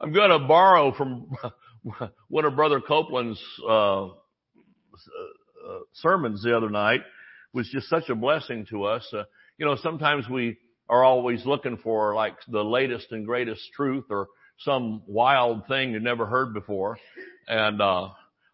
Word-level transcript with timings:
I'm 0.00 0.12
going 0.12 0.30
to 0.30 0.38
borrow 0.38 0.94
from 0.94 1.30
one 2.28 2.44
of 2.46 2.56
Brother 2.56 2.80
Copeland's 2.80 3.42
uh, 3.68 4.06
uh, 4.06 4.08
sermons 5.92 6.42
the 6.42 6.56
other 6.56 6.70
night. 6.70 7.00
Was 7.52 7.68
just 7.68 7.88
such 7.88 8.08
a 8.08 8.14
blessing 8.14 8.64
to 8.70 8.84
us. 8.84 9.06
Uh, 9.12 9.24
you 9.58 9.66
know, 9.66 9.76
sometimes 9.76 10.28
we 10.28 10.56
are 10.88 11.04
always 11.04 11.44
looking 11.44 11.76
for 11.76 12.14
like 12.14 12.36
the 12.48 12.62
latest 12.62 13.08
and 13.10 13.26
greatest 13.26 13.60
truth 13.74 14.04
or 14.08 14.28
some 14.60 15.02
wild 15.06 15.66
thing 15.66 15.90
you 15.90 16.00
never 16.00 16.26
heard 16.26 16.54
before, 16.54 16.98
and 17.48 17.82
uh, 17.82 18.08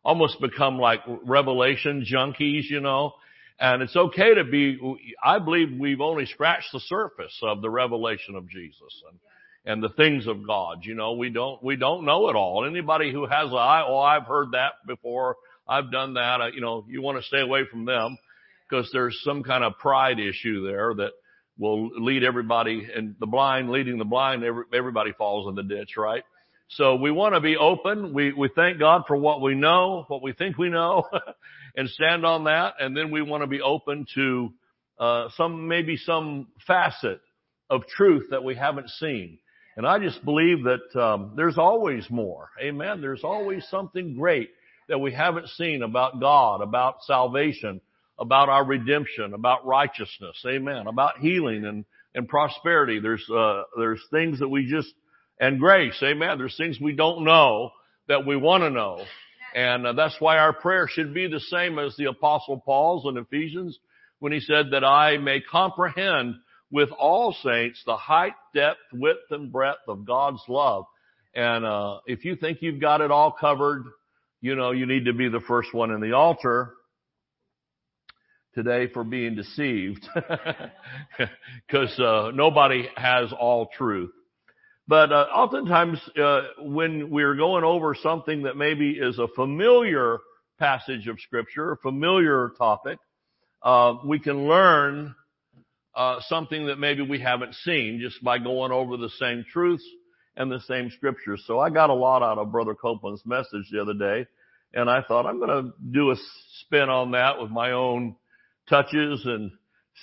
almost 0.05 0.41
become 0.41 0.79
like 0.79 1.01
revelation 1.25 2.05
junkies, 2.11 2.71
you 2.71 2.81
know. 2.81 3.13
And 3.61 3.83
it's 3.83 3.97
okay 3.97 4.35
to 4.35 4.45
be, 4.45 4.79
I 5.23 5.39
believe 5.39 5.79
we've 5.79 6.01
only 6.01 6.27
scratched 6.27 6.73
the 6.73 6.81
surface 6.81 7.39
of 7.43 7.63
the 7.63 7.71
revelation 7.71 8.35
of 8.35 8.49
Jesus 8.49 9.03
and, 9.11 9.19
and 9.67 9.83
the 9.83 9.89
things 9.91 10.29
of 10.29 10.46
God. 10.46 10.85
You 10.85 10.95
know, 10.95 11.12
we 11.12 11.29
don't, 11.29 11.62
we 11.62 11.77
don't 11.77 12.05
know 12.05 12.29
it 12.29 12.37
all. 12.37 12.65
Anybody 12.65 13.12
who 13.12 13.27
has 13.27 13.51
a, 13.51 13.84
oh, 13.87 13.98
I've 13.98 14.27
heard 14.27 14.52
that 14.52 14.75
before. 14.87 15.37
I've 15.69 15.91
done 15.91 16.15
that. 16.15 16.41
I, 16.41 16.48
you 16.48 16.61
know, 16.61 16.87
you 16.89 17.02
want 17.02 17.19
to 17.19 17.25
stay 17.25 17.41
away 17.41 17.65
from 17.69 17.84
them 17.84 18.16
because 18.69 18.89
there's 18.92 19.20
some 19.25 19.42
kind 19.42 19.65
of 19.65 19.77
pride 19.79 20.20
issue 20.20 20.65
there 20.66 20.95
that 20.95 21.11
will 21.59 21.89
lead 21.89 22.23
everybody 22.23 22.89
and 22.95 23.16
the 23.19 23.27
blind 23.27 23.70
leading 23.70 23.98
the 23.98 24.05
blind. 24.05 24.45
Every, 24.45 24.65
everybody 24.73 25.12
falls 25.12 25.48
in 25.48 25.56
the 25.56 25.62
ditch, 25.62 25.97
right? 25.97 26.23
So 26.69 26.97
we 26.97 27.11
want 27.11 27.34
to 27.34 27.41
be 27.41 27.56
open. 27.56 28.12
We, 28.12 28.33
we 28.33 28.48
thank 28.55 28.78
God 28.78 29.03
for 29.06 29.17
what 29.17 29.41
we 29.41 29.55
know, 29.55 30.05
what 30.09 30.23
we 30.23 30.33
think 30.33 30.59
we 30.59 30.69
know, 30.69 31.05
and 31.77 31.89
stand 31.89 32.25
on 32.25 32.45
that. 32.45 32.75
And 32.78 32.97
then 32.97 33.11
we 33.11 33.23
want 33.23 33.42
to 33.42 33.47
be 33.48 33.61
open 33.61 34.06
to 34.14 34.53
uh, 34.98 35.28
some, 35.37 35.67
maybe 35.69 35.97
some 35.97 36.48
facet 36.67 37.20
of 37.69 37.87
truth 37.87 38.28
that 38.30 38.45
we 38.45 38.55
haven't 38.55 38.91
seen. 38.91 39.39
And 39.77 39.87
I 39.87 39.98
just 39.98 40.25
believe 40.25 40.65
that 40.65 41.01
um, 41.01 41.33
there's 41.37 41.59
always 41.59 42.07
more. 42.09 42.51
Amen. 42.61 43.01
There's 43.01 43.25
always 43.25 43.67
something 43.69 44.17
great 44.17 44.50
that 44.89 44.98
we 44.98 45.12
haven't 45.12 45.48
seen 45.48 45.83
about 45.83 46.20
God, 46.20 46.62
about 46.62 47.03
salvation, 47.03 47.81
about 48.19 48.48
our 48.48 48.65
redemption, 48.65 49.34
about 49.34 49.67
righteousness. 49.67 50.42
Amen. 50.47 50.87
About 50.87 51.19
healing 51.19 51.65
and 51.65 51.84
and 52.15 52.27
prosperity. 52.27 52.98
There's 52.98 53.28
uh, 53.31 53.65
there's 53.78 54.03
things 54.11 54.41
that 54.41 54.48
we 54.48 54.67
just 54.67 54.92
and 55.39 55.61
grace. 55.61 56.03
Amen. 56.03 56.39
There's 56.39 56.56
things 56.56 56.81
we 56.81 56.95
don't 56.95 57.25
know 57.25 57.70
that 58.09 58.27
we 58.27 58.37
want 58.37 58.62
to 58.62 58.70
know. 58.70 59.05
And 59.55 59.87
uh, 59.87 59.93
that's 59.93 60.17
why 60.19 60.39
our 60.39 60.53
prayer 60.53 60.89
should 60.89 61.15
be 61.15 61.28
the 61.28 61.41
same 61.41 61.78
as 61.78 61.95
the 61.97 62.06
apostle 62.06 62.61
Paul's 62.65 63.05
in 63.06 63.17
Ephesians 63.19 63.78
when 64.19 64.33
he 64.33 64.41
said 64.41 64.70
that 64.72 64.84
I 64.84 65.19
may 65.19 65.41
comprehend 65.41 66.37
with 66.70 66.91
all 66.91 67.34
saints 67.42 67.83
the 67.86 67.97
height, 67.97 68.34
depth, 68.55 68.81
width, 68.92 69.31
and 69.31 69.53
breadth 69.53 69.89
of 69.89 70.05
God's 70.05 70.42
love. 70.48 70.84
And, 71.34 71.64
uh, 71.64 72.00
if 72.06 72.25
you 72.25 72.36
think 72.36 72.59
you've 72.61 72.81
got 72.81 73.00
it 73.00 73.11
all 73.11 73.33
covered, 73.33 73.84
you 74.41 74.55
know, 74.55 74.70
you 74.72 74.87
need 74.87 75.05
to 75.05 75.12
be 75.12 75.28
the 75.28 75.41
first 75.41 75.72
one 75.72 75.91
in 75.91 76.00
the 76.00 76.12
altar 76.12 76.72
today 78.55 78.89
for 78.92 79.05
being 79.05 79.34
deceived 79.34 80.09
because, 81.69 81.98
uh, 81.98 82.31
nobody 82.34 82.89
has 82.97 83.33
all 83.33 83.69
truth. 83.77 84.11
But 84.89 85.12
uh, 85.12 85.27
oftentimes, 85.34 85.98
uh, 86.20 86.42
when 86.61 87.11
we're 87.11 87.34
going 87.34 87.64
over 87.64 87.94
something 87.94 88.44
that 88.44 88.56
maybe 88.56 88.92
is 88.92 89.19
a 89.19 89.27
familiar 89.28 90.19
passage 90.59 91.09
of 91.09 91.19
Scripture, 91.20 91.72
a 91.72 91.77
familiar 91.77 92.53
topic, 92.56 92.98
uh, 93.62 93.94
we 94.05 94.20
can 94.20 94.47
learn 94.47 95.14
uh, 95.97 96.20
something 96.28 96.66
that 96.66 96.78
maybe 96.78 97.02
we 97.02 97.19
haven't 97.19 97.55
seen 97.55 97.98
just 98.00 98.22
by 98.22 98.39
going 98.39 98.70
over 98.70 98.97
the 98.97 99.11
same 99.19 99.44
truths 99.50 99.84
and 100.36 100.53
the 100.53 100.61
same 100.61 100.91
Scriptures. 100.91 101.42
So 101.47 101.58
I 101.58 101.70
got 101.70 101.88
a 101.88 101.94
lot 101.94 102.22
out 102.22 102.38
of 102.38 102.53
Brother 102.53 102.75
Copeland's 102.75 103.25
message 103.25 103.69
the 103.72 103.80
other 103.80 103.94
day, 103.94 104.27
and 104.75 104.91
I 104.91 105.03
thought 105.03 105.25
I'm 105.27 105.38
going 105.38 105.64
to 105.64 105.72
do 105.91 106.11
a 106.11 106.16
spin 106.61 106.91
on 106.91 107.12
that 107.12 107.41
with 107.41 107.50
my 107.50 107.72
own 107.72 108.14
touches 108.69 109.22
and 109.25 109.50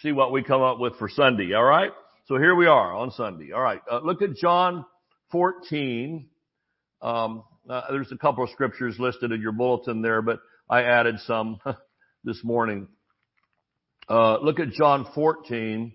see 0.01 0.11
what 0.11 0.31
we 0.31 0.43
come 0.43 0.63
up 0.63 0.79
with 0.79 0.95
for 0.97 1.07
Sunday. 1.07 1.53
All 1.53 1.63
right. 1.63 1.91
So 2.25 2.37
here 2.37 2.55
we 2.55 2.65
are 2.65 2.95
on 2.95 3.11
Sunday. 3.11 3.51
All 3.51 3.61
right. 3.61 3.81
Uh, 3.89 3.99
look 3.99 4.21
at 4.21 4.35
John 4.35 4.85
14. 5.31 6.27
Um, 7.01 7.43
uh, 7.69 7.81
there's 7.91 8.11
a 8.11 8.17
couple 8.17 8.43
of 8.43 8.49
scriptures 8.49 8.95
listed 8.97 9.31
in 9.31 9.41
your 9.41 9.51
bulletin 9.51 10.01
there, 10.01 10.21
but 10.21 10.39
I 10.69 10.83
added 10.83 11.19
some 11.27 11.59
this 12.23 12.43
morning. 12.43 12.87
Uh, 14.09 14.37
look 14.39 14.59
at 14.59 14.71
John 14.71 15.07
14. 15.15 15.93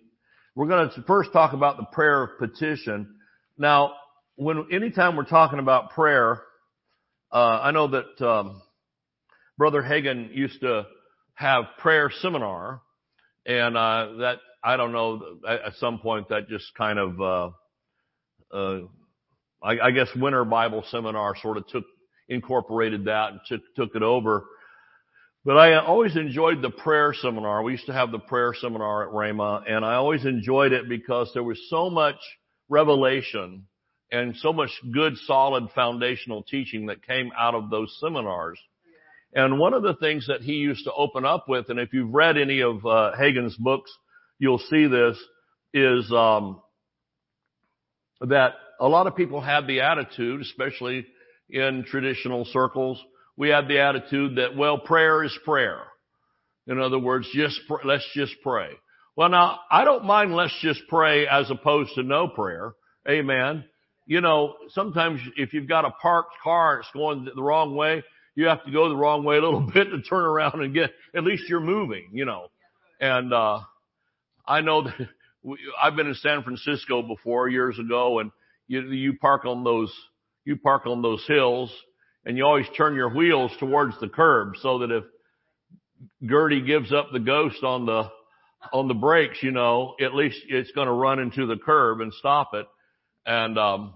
We're 0.55 0.67
going 0.67 0.91
to 0.91 1.03
first 1.03 1.33
talk 1.33 1.53
about 1.53 1.77
the 1.77 1.85
prayer 1.85 2.23
of 2.23 2.39
petition. 2.39 3.17
Now, 3.59 3.93
when 4.37 4.67
anytime 4.73 5.17
we're 5.17 5.25
talking 5.25 5.59
about 5.59 5.91
prayer, 5.91 6.43
uh, 7.31 7.61
I 7.63 7.71
know 7.71 7.89
that 7.89 8.27
um, 8.27 8.63
Brother 9.59 9.83
Hagin 9.83 10.35
used 10.35 10.61
to 10.61 10.87
have 11.35 11.65
prayer 11.79 12.11
seminar, 12.23 12.81
and 13.45 13.77
uh, 13.77 14.07
that 14.21 14.39
I 14.65 14.77
don't 14.77 14.93
know, 14.93 15.39
at 15.47 15.75
some 15.79 15.99
point 15.99 16.31
that 16.31 16.49
just 16.49 16.75
kind 16.77 16.99
of, 16.99 17.21
uh, 17.21 17.51
uh, 18.57 18.81
I, 19.63 19.79
I 19.81 19.91
guess 19.91 20.09
Winter 20.17 20.45
Bible 20.45 20.83
Seminar 20.91 21.35
sort 21.43 21.59
of 21.59 21.67
took, 21.69 21.85
incorporated 22.29 23.05
that 23.05 23.33
and 23.33 23.41
took, 23.47 23.61
took 23.77 23.95
it 23.95 24.03
over. 24.03 24.47
But 25.49 25.57
I 25.57 25.77
always 25.83 26.15
enjoyed 26.15 26.61
the 26.61 26.69
prayer 26.69 27.15
seminar. 27.15 27.63
We 27.63 27.73
used 27.73 27.87
to 27.87 27.95
have 27.95 28.13
the 28.13 28.19
prayer 28.19 28.53
seminar 28.53 29.09
at 29.09 29.15
Rhema 29.15 29.63
and 29.67 29.83
I 29.83 29.95
always 29.95 30.27
enjoyed 30.27 30.73
it 30.73 30.91
because 30.91 31.31
there 31.33 31.43
was 31.43 31.59
so 31.71 31.89
much 31.89 32.17
revelation 32.69 33.67
and 34.13 34.37
so 34.37 34.53
much 34.53 34.69
good 34.93 35.17
solid 35.17 35.71
foundational 35.75 36.43
teaching 36.43 36.89
that 36.89 37.03
came 37.03 37.31
out 37.35 37.55
of 37.55 37.71
those 37.71 37.97
seminars. 37.99 38.59
And 39.33 39.59
one 39.59 39.73
of 39.73 39.83
the 39.83 39.95
things 39.95 40.27
that 40.27 40.43
he 40.43 40.53
used 40.53 40.85
to 40.85 40.93
open 40.93 41.25
up 41.25 41.49
with, 41.49 41.71
and 41.71 41.81
if 41.81 41.95
you've 41.95 42.13
read 42.13 42.37
any 42.37 42.61
of 42.61 42.85
uh, 42.85 43.13
Hagin's 43.17 43.57
books, 43.57 43.91
you'll 44.39 44.59
see 44.59 44.87
this 44.87 45.17
is 45.73 46.13
um, 46.13 46.61
that 48.21 48.53
a 48.79 48.87
lot 48.87 49.07
of 49.07 49.17
people 49.17 49.41
have 49.41 49.67
the 49.67 49.81
attitude, 49.81 50.43
especially 50.43 51.07
in 51.49 51.87
traditional 51.89 52.45
circles, 52.45 53.03
we 53.39 53.51
have 53.51 53.69
the 53.69 53.79
attitude 53.79 54.37
that 54.37 54.57
well, 54.57 54.79
prayer 54.79 55.23
is 55.23 55.39
prayer. 55.45 55.79
In 56.67 56.81
other 56.81 56.99
words, 56.99 57.27
just 57.33 57.59
pr- 57.69 57.87
let's 57.87 58.07
just 58.13 58.35
pray. 58.43 58.71
Well, 59.17 59.29
now 59.29 59.61
I 59.71 59.85
don't 59.85 60.05
mind 60.05 60.35
let's 60.35 60.59
just 60.61 60.83
pray 60.89 61.27
as 61.27 61.49
opposed 61.51 61.95
to 61.95 62.03
no 62.03 62.27
prayer. 62.29 62.73
Amen. 63.09 63.65
You 64.07 64.21
know, 64.21 64.57
sometimes 64.71 65.21
if 65.37 65.55
you've 65.55 65.69
got 65.69 65.85
a 65.85 65.91
parked 66.03 66.35
car 66.43 66.75
and 66.75 66.81
it's 66.81 66.93
going 66.93 67.29
the 67.33 67.43
wrong 67.43 67.77
way, 67.77 68.03
you 68.35 68.47
have 68.47 68.65
to 68.65 68.73
go 68.73 68.89
the 68.89 68.97
wrong 68.97 69.25
way 69.25 69.37
a 69.37 69.41
little 69.41 69.61
bit 69.75 69.85
to 69.85 70.03
turn 70.03 70.25
around 70.25 70.61
and 70.61 70.75
get, 70.75 70.91
at 71.15 71.25
least 71.25 71.45
you're 71.49 71.61
moving, 71.61 72.11
you 72.13 72.25
know. 72.25 72.49
And, 73.01 73.33
uh, 73.33 73.61
I 74.47 74.63
know 74.63 74.83
that 74.85 74.95
we, 75.43 75.59
I've 75.81 75.95
been 75.95 76.09
in 76.09 76.15
San 76.15 76.43
Francisco 76.43 77.03
before 77.03 77.49
years 77.49 77.79
ago 77.79 78.19
and 78.19 78.33
you, 78.67 78.83
you 78.91 79.19
park 79.19 79.45
on 79.45 79.63
those, 79.63 79.95
you 80.45 80.57
park 80.57 80.87
on 80.87 81.03
those 81.03 81.25
hills 81.27 81.73
and 82.29 82.37
you 82.37 82.45
always 82.45 82.67
turn 82.77 82.95
your 82.95 83.09
wheels 83.09 83.51
towards 83.59 83.99
the 84.01 84.09
curb 84.09 84.53
so 84.61 84.81
that 84.81 84.91
if 84.91 85.05
Gertie 86.23 86.61
gives 86.61 86.93
up 86.93 87.09
the 87.11 87.19
ghost 87.19 87.65
on 87.65 87.87
the, 87.87 88.11
on 88.71 88.87
the 88.87 88.95
brakes, 88.95 89.39
you 89.43 89.51
know, 89.51 89.95
at 89.99 90.15
least 90.15 90.37
it's 90.47 90.71
going 90.73 90.89
to 90.89 90.93
run 90.93 91.21
into 91.21 91.47
the 91.47 91.57
curb 91.57 92.03
and 92.03 92.13
stop 92.13 92.51
it. 92.53 92.67
And, 93.25 93.59
um, 93.59 93.95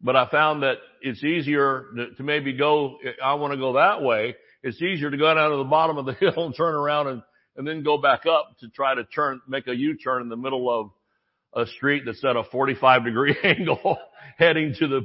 but 0.00 0.16
I 0.16 0.26
found 0.30 0.62
that 0.62 0.78
it's 1.02 1.22
easier 1.22 1.84
to, 1.96 2.14
to 2.14 2.22
maybe 2.22 2.54
go, 2.54 2.96
I 3.22 3.34
want 3.34 3.52
to 3.52 3.58
go 3.58 3.74
that 3.74 4.02
way. 4.02 4.36
It's 4.62 4.80
easier 4.80 5.10
to 5.10 5.16
go 5.18 5.34
down 5.34 5.50
to 5.50 5.58
the 5.58 5.64
bottom 5.64 5.98
of 5.98 6.06
the 6.06 6.12
hill 6.32 6.46
and 6.46 6.56
turn 6.56 6.74
around 6.74 7.08
and 7.08 7.22
and 7.58 7.66
then 7.66 7.82
go 7.82 7.96
back 7.98 8.26
up 8.26 8.58
to 8.60 8.68
try 8.68 8.94
to 8.94 9.04
turn, 9.04 9.40
make 9.48 9.66
a 9.66 9.74
U-turn 9.74 10.22
in 10.22 10.28
the 10.28 10.36
middle 10.36 10.68
of 10.68 10.90
a 11.54 11.66
street 11.66 12.02
that's 12.04 12.22
at 12.22 12.36
a 12.36 12.44
45 12.44 13.04
degree 13.04 13.34
angle 13.42 13.98
heading 14.36 14.74
to 14.78 14.86
the, 14.86 15.00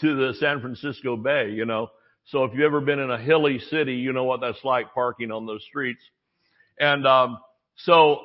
to 0.00 0.16
the 0.16 0.34
San 0.40 0.60
Francisco 0.60 1.16
Bay, 1.16 1.50
you 1.50 1.64
know. 1.64 1.90
So 2.26 2.44
if 2.44 2.52
you've 2.52 2.62
ever 2.62 2.80
been 2.80 2.98
in 2.98 3.10
a 3.10 3.18
hilly 3.18 3.58
city, 3.70 3.94
you 3.94 4.12
know 4.12 4.24
what 4.24 4.40
that's 4.40 4.64
like 4.64 4.94
parking 4.94 5.30
on 5.30 5.46
those 5.46 5.64
streets. 5.64 6.02
And, 6.78 7.06
um, 7.06 7.38
so 7.76 8.20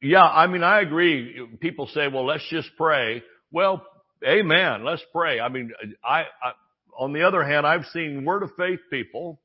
yeah, 0.00 0.24
I 0.24 0.46
mean, 0.46 0.62
I 0.62 0.80
agree. 0.80 1.40
People 1.60 1.88
say, 1.88 2.08
well, 2.08 2.24
let's 2.24 2.46
just 2.50 2.70
pray. 2.76 3.22
Well, 3.50 3.84
amen. 4.26 4.84
Let's 4.84 5.02
pray. 5.12 5.40
I 5.40 5.48
mean, 5.48 5.72
I, 6.04 6.20
I 6.20 6.52
on 6.96 7.12
the 7.12 7.22
other 7.22 7.44
hand, 7.44 7.66
I've 7.66 7.84
seen 7.86 8.24
word 8.24 8.42
of 8.42 8.50
faith 8.56 8.80
people 8.90 9.40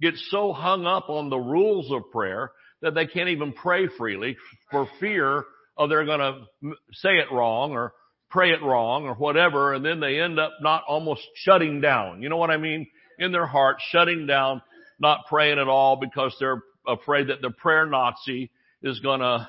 get 0.00 0.14
so 0.30 0.52
hung 0.52 0.86
up 0.86 1.08
on 1.08 1.30
the 1.30 1.38
rules 1.38 1.90
of 1.92 2.10
prayer 2.10 2.50
that 2.80 2.94
they 2.94 3.06
can't 3.06 3.28
even 3.28 3.52
pray 3.52 3.88
freely 3.96 4.36
for 4.70 4.88
fear 4.98 5.44
of 5.76 5.88
they're 5.88 6.04
going 6.04 6.20
to 6.20 6.74
say 6.92 7.10
it 7.10 7.32
wrong 7.32 7.72
or 7.72 7.92
pray 8.28 8.50
it 8.50 8.62
wrong 8.62 9.04
or 9.04 9.14
whatever. 9.14 9.72
And 9.72 9.84
then 9.84 10.00
they 10.00 10.20
end 10.20 10.40
up 10.40 10.52
not 10.60 10.82
almost 10.88 11.22
shutting 11.36 11.80
down. 11.80 12.22
You 12.22 12.28
know 12.28 12.36
what 12.36 12.50
I 12.50 12.56
mean? 12.56 12.88
In 13.18 13.32
their 13.32 13.46
heart, 13.46 13.76
shutting 13.90 14.26
down, 14.26 14.62
not 14.98 15.26
praying 15.28 15.58
at 15.58 15.68
all 15.68 15.96
because 15.96 16.34
they're 16.38 16.62
afraid 16.86 17.28
that 17.28 17.42
the 17.42 17.50
prayer 17.50 17.86
Nazi 17.86 18.50
is 18.82 19.00
to, 19.20 19.48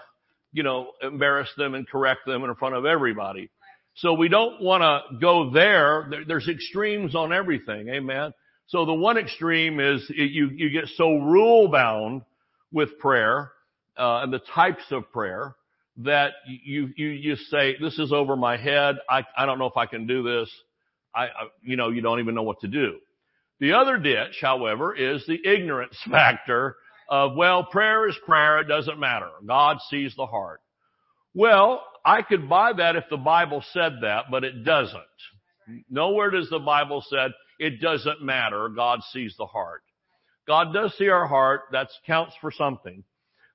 you 0.52 0.64
know, 0.64 0.92
embarrass 1.02 1.50
them 1.58 1.76
and 1.76 1.88
correct 1.88 2.22
them 2.26 2.44
in 2.44 2.56
front 2.56 2.76
of 2.76 2.86
everybody. 2.86 3.50
So 3.96 4.14
we 4.14 4.28
don't 4.28 4.62
want 4.62 4.82
to 4.82 5.18
go 5.20 5.52
there. 5.52 6.08
there. 6.10 6.26
There's 6.26 6.48
extremes 6.48 7.16
on 7.16 7.32
everything. 7.32 7.90
Amen. 7.90 8.34
So 8.68 8.86
the 8.86 8.94
one 8.94 9.18
extreme 9.18 9.80
is 9.80 10.04
you, 10.10 10.50
you 10.50 10.70
get 10.70 10.88
so 10.96 11.18
rule 11.18 11.68
bound 11.68 12.24
with 12.72 12.98
prayer, 12.98 13.52
uh, 13.98 14.22
and 14.24 14.34
the 14.34 14.40
types 14.40 14.84
of 14.90 15.12
prayer 15.12 15.56
that 15.98 16.34
you, 16.48 16.90
you 16.96 17.36
just 17.36 17.50
say, 17.52 17.76
this 17.80 18.00
is 18.00 18.12
over 18.12 18.36
my 18.36 18.58
head. 18.58 18.96
I, 19.08 19.24
I 19.38 19.46
don't 19.46 19.60
know 19.60 19.68
if 19.68 19.78
I 19.78 19.86
can 19.86 20.08
do 20.08 20.24
this. 20.24 20.50
I, 21.14 21.26
I, 21.26 21.30
you 21.62 21.76
know, 21.76 21.90
you 21.90 22.02
don't 22.02 22.20
even 22.20 22.34
know 22.34 22.42
what 22.42 22.62
to 22.62 22.68
do. 22.68 22.98
The 23.64 23.72
other 23.72 23.98
ditch, 23.98 24.40
however, 24.42 24.94
is 24.94 25.26
the 25.26 25.40
ignorance 25.42 25.98
factor 26.12 26.76
of, 27.10 27.38
well, 27.38 27.64
prayer 27.64 28.10
is 28.10 28.18
prayer. 28.26 28.60
It 28.60 28.68
doesn't 28.68 29.00
matter. 29.00 29.30
God 29.48 29.78
sees 29.90 30.14
the 30.18 30.26
heart. 30.26 30.60
Well, 31.34 31.82
I 32.04 32.24
could 32.24 32.50
buy 32.50 32.74
that 32.74 32.98
if 32.98 33.06
the 33.10 33.16
Bible 33.16 33.64
said 33.72 34.00
that, 34.02 34.26
but 34.30 34.44
it 34.44 34.66
doesn't. 34.66 35.00
Nowhere 35.90 36.30
does 36.30 36.50
the 36.50 36.60
Bible 36.60 37.06
said 37.10 37.32
it 37.58 37.80
doesn't 37.80 38.22
matter. 38.22 38.68
God 38.68 39.00
sees 39.14 39.34
the 39.38 39.46
heart. 39.46 39.84
God 40.46 40.74
does 40.74 40.94
see 40.98 41.08
our 41.08 41.26
heart. 41.26 41.62
That 41.72 41.88
counts 42.06 42.36
for 42.42 42.52
something. 42.52 43.06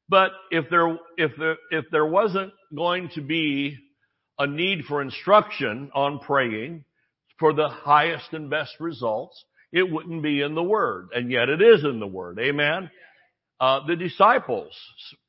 But 0.08 0.30
if 0.50 0.70
there, 0.70 0.96
if 1.18 1.32
there, 1.38 1.56
if 1.70 1.84
there 1.92 2.06
wasn't 2.06 2.54
going 2.74 3.10
to 3.14 3.20
be 3.20 3.76
a 4.38 4.46
need 4.46 4.86
for 4.86 5.02
instruction 5.02 5.90
on 5.94 6.18
praying 6.20 6.86
for 7.38 7.52
the 7.52 7.68
highest 7.68 8.32
and 8.32 8.48
best 8.48 8.72
results, 8.80 9.44
it 9.72 9.90
wouldn't 9.90 10.22
be 10.22 10.40
in 10.40 10.54
the 10.54 10.62
Word. 10.62 11.08
And 11.14 11.30
yet 11.30 11.48
it 11.48 11.60
is 11.60 11.84
in 11.84 12.00
the 12.00 12.06
Word. 12.06 12.38
Amen? 12.38 12.90
Uh, 13.60 13.84
the 13.86 13.96
disciples 13.96 14.72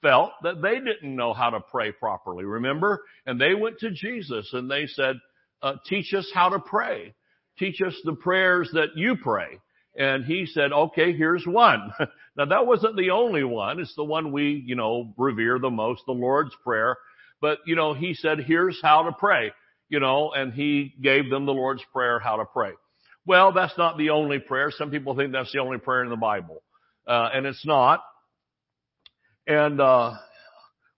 felt 0.02 0.32
that 0.44 0.62
they 0.62 0.76
didn't 0.76 1.16
know 1.16 1.34
how 1.34 1.50
to 1.50 1.60
pray 1.60 1.92
properly, 1.92 2.46
remember? 2.46 3.02
And 3.26 3.42
they 3.42 3.56
went 3.56 3.80
to 3.80 3.90
Jesus 3.90 4.50
and 4.54 4.70
they 4.70 4.86
said, 4.86 5.16
uh, 5.62 5.76
teach 5.88 6.14
us 6.14 6.30
how 6.34 6.50
to 6.50 6.60
pray. 6.60 7.16
Teach 7.58 7.82
us 7.82 7.96
the 8.04 8.14
prayers 8.14 8.70
that 8.74 8.90
you 8.96 9.18
pray. 9.22 9.60
And 9.98 10.24
he 10.24 10.46
said, 10.46 10.72
okay, 10.72 11.14
here's 11.14 11.46
one. 11.46 11.92
now 12.38 12.46
that 12.46 12.68
wasn't 12.68 12.96
the 12.96 13.10
only 13.10 13.44
one. 13.44 13.80
It's 13.80 13.96
the 13.96 14.04
one 14.04 14.32
we, 14.32 14.64
you 14.66 14.76
know, 14.76 15.14
revere 15.18 15.60
the 15.60 15.72
most, 15.72 16.04
the 16.06 16.14
Lord's 16.14 16.56
Prayer. 16.64 16.96
But, 17.42 17.58
you 17.66 17.76
know, 17.76 17.94
he 17.94 18.14
said, 18.14 18.40
here's 18.40 18.80
how 18.82 19.04
to 19.04 19.12
pray, 19.12 19.52
you 19.90 20.00
know, 20.00 20.32
and 20.32 20.54
he 20.54 20.94
gave 21.02 21.30
them 21.30 21.46
the 21.46 21.54
Lord's 21.54 21.84
Prayer, 21.92 22.20
how 22.20 22.38
to 22.38 22.46
pray. 22.46 22.72
Well, 23.25 23.51
that's 23.54 23.77
not 23.77 23.98
the 23.98 24.12
only 24.12 24.39
prayer. 24.39 24.71
Some 24.71 24.92
people 24.92 25.16
think 25.16 25.33
that's 25.33 25.51
the 25.51 25.60
only 25.60 25.77
prayer 25.77 26.04
in 26.04 26.10
the 26.10 26.16
Bible. 26.16 26.63
Uh, 27.07 27.30
and 27.33 27.45
it's 27.45 27.66
not. 27.66 28.04
And, 29.48 29.80
uh, 29.80 30.13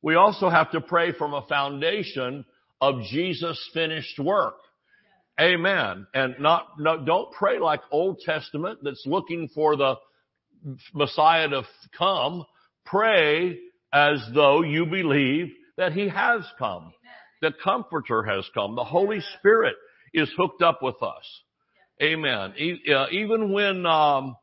we 0.01 0.15
also 0.15 0.49
have 0.49 0.71
to 0.71 0.81
pray 0.81 1.11
from 1.11 1.33
a 1.33 1.45
foundation 1.47 2.45
of 2.79 3.01
Jesus' 3.11 3.69
finished 3.73 4.17
work. 4.19 4.55
Amen. 5.39 6.07
And 6.13 6.35
not, 6.39 6.67
no, 6.79 7.03
don't 7.03 7.31
pray 7.31 7.59
like 7.59 7.81
Old 7.91 8.19
Testament 8.25 8.79
that's 8.83 9.03
looking 9.05 9.49
for 9.53 9.75
the 9.75 9.95
Messiah 10.93 11.49
to 11.49 11.63
come. 11.97 12.45
Pray 12.85 13.59
as 13.93 14.19
though 14.33 14.63
you 14.63 14.85
believe 14.85 15.51
that 15.77 15.93
He 15.93 16.09
has 16.09 16.41
come. 16.57 16.91
The 17.41 17.53
Comforter 17.63 18.23
has 18.23 18.47
come. 18.53 18.75
The 18.75 18.83
Holy 18.83 19.19
Spirit 19.39 19.75
is 20.13 20.29
hooked 20.37 20.61
up 20.61 20.79
with 20.81 21.01
us. 21.01 21.41
Amen. 22.01 22.53
Uh, 22.91 23.05
even 23.11 23.51
when, 23.51 23.85
um, 23.85 24.35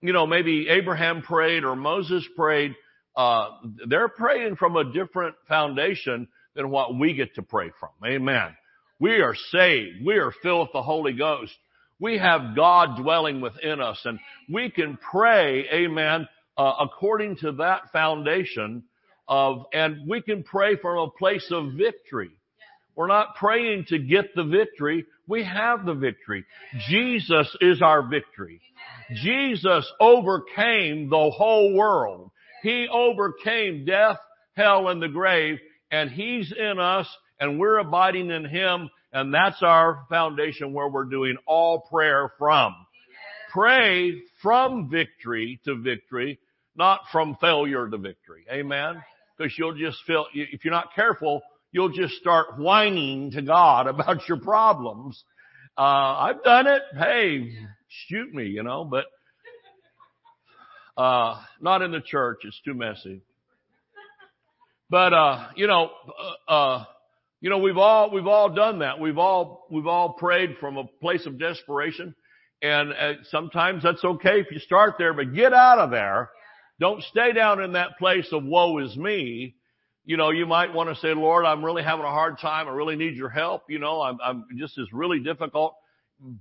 you 0.00 0.12
know, 0.12 0.26
maybe 0.26 0.68
Abraham 0.68 1.22
prayed 1.22 1.64
or 1.64 1.76
Moses 1.76 2.26
prayed, 2.36 2.74
uh, 3.16 3.48
they're 3.86 4.08
praying 4.08 4.56
from 4.56 4.76
a 4.76 4.92
different 4.92 5.34
foundation 5.46 6.28
than 6.54 6.70
what 6.70 6.98
we 6.98 7.14
get 7.14 7.34
to 7.34 7.42
pray 7.42 7.70
from. 7.78 7.90
Amen. 8.04 8.56
We 8.98 9.20
are 9.20 9.34
saved. 9.50 10.04
We 10.04 10.14
are 10.14 10.32
filled 10.42 10.68
with 10.68 10.72
the 10.72 10.82
Holy 10.82 11.12
Ghost. 11.12 11.52
We 11.98 12.18
have 12.18 12.56
God 12.56 12.96
dwelling 13.00 13.40
within 13.40 13.80
us 13.80 14.00
and 14.04 14.18
we 14.50 14.70
can 14.70 14.96
pray, 14.96 15.66
amen, 15.72 16.26
uh, 16.56 16.72
according 16.80 17.36
to 17.38 17.52
that 17.52 17.92
foundation 17.92 18.84
of, 19.28 19.66
and 19.72 20.08
we 20.08 20.22
can 20.22 20.42
pray 20.42 20.76
from 20.76 20.98
a 20.98 21.10
place 21.10 21.46
of 21.50 21.74
victory. 21.74 22.30
We're 22.96 23.06
not 23.06 23.36
praying 23.36 23.86
to 23.88 23.98
get 23.98 24.34
the 24.34 24.44
victory. 24.44 25.06
We 25.28 25.44
have 25.44 25.84
the 25.84 25.94
victory. 25.94 26.44
Jesus 26.88 27.54
is 27.60 27.80
our 27.80 28.02
victory. 28.02 28.60
Jesus 29.14 29.90
overcame 30.00 31.08
the 31.10 31.30
whole 31.30 31.74
world. 31.74 32.30
He 32.62 32.88
overcame 32.92 33.84
death, 33.84 34.18
hell, 34.54 34.88
and 34.88 35.02
the 35.02 35.08
grave, 35.08 35.58
and 35.90 36.10
He's 36.10 36.52
in 36.52 36.78
us, 36.78 37.08
and 37.40 37.58
we're 37.58 37.78
abiding 37.78 38.30
in 38.30 38.44
Him, 38.44 38.88
and 39.12 39.32
that's 39.32 39.62
our 39.62 40.04
foundation 40.08 40.72
where 40.72 40.88
we're 40.88 41.04
doing 41.04 41.36
all 41.46 41.80
prayer 41.90 42.32
from. 42.38 42.74
Pray 43.52 44.14
from 44.40 44.88
victory 44.88 45.60
to 45.66 45.76
victory, 45.76 46.38
not 46.74 47.00
from 47.12 47.36
failure 47.40 47.88
to 47.88 47.98
victory. 47.98 48.44
Amen? 48.50 49.02
Because 49.36 49.52
you'll 49.58 49.74
just 49.74 49.98
feel, 50.06 50.26
if 50.34 50.64
you're 50.64 50.72
not 50.72 50.94
careful, 50.94 51.42
you'll 51.72 51.88
just 51.88 52.14
start 52.14 52.58
whining 52.58 53.32
to 53.32 53.42
God 53.42 53.86
about 53.88 54.28
your 54.28 54.38
problems. 54.38 55.22
Uh, 55.76 55.80
I've 55.80 56.44
done 56.44 56.66
it. 56.66 56.82
Hey, 56.96 57.52
shoot 57.88 58.32
me, 58.32 58.46
you 58.46 58.62
know, 58.62 58.84
but, 58.84 59.06
uh, 60.96 61.40
not 61.60 61.80
in 61.80 61.90
the 61.90 62.02
church. 62.02 62.40
It's 62.44 62.60
too 62.64 62.74
messy. 62.74 63.22
But, 64.90 65.14
uh, 65.14 65.48
you 65.56 65.66
know, 65.66 65.90
uh, 66.48 66.52
uh, 66.52 66.84
you 67.40 67.48
know, 67.48 67.58
we've 67.58 67.78
all, 67.78 68.10
we've 68.10 68.26
all 68.26 68.50
done 68.54 68.80
that. 68.80 69.00
We've 69.00 69.16
all, 69.16 69.66
we've 69.70 69.86
all 69.86 70.12
prayed 70.12 70.56
from 70.60 70.76
a 70.76 70.84
place 71.00 71.24
of 71.24 71.38
desperation. 71.38 72.14
And 72.60 72.92
uh, 72.92 73.12
sometimes 73.30 73.82
that's 73.82 74.04
okay 74.04 74.40
if 74.40 74.46
you 74.52 74.58
start 74.60 74.96
there, 74.98 75.14
but 75.14 75.34
get 75.34 75.54
out 75.54 75.78
of 75.78 75.90
there. 75.90 76.30
Don't 76.78 77.02
stay 77.04 77.32
down 77.32 77.62
in 77.62 77.72
that 77.72 77.98
place 77.98 78.28
of 78.32 78.44
woe 78.44 78.78
is 78.78 78.96
me 78.96 79.56
you 80.04 80.16
know, 80.16 80.30
you 80.30 80.46
might 80.46 80.74
want 80.74 80.88
to 80.88 80.96
say, 80.96 81.14
Lord, 81.14 81.44
I'm 81.44 81.64
really 81.64 81.82
having 81.82 82.04
a 82.04 82.10
hard 82.10 82.38
time. 82.38 82.68
I 82.68 82.72
really 82.72 82.96
need 82.96 83.14
your 83.14 83.28
help. 83.28 83.64
You 83.68 83.78
know, 83.78 84.02
I'm, 84.02 84.18
I'm 84.24 84.44
just 84.58 84.78
is 84.78 84.88
really 84.92 85.20
difficult. 85.20 85.74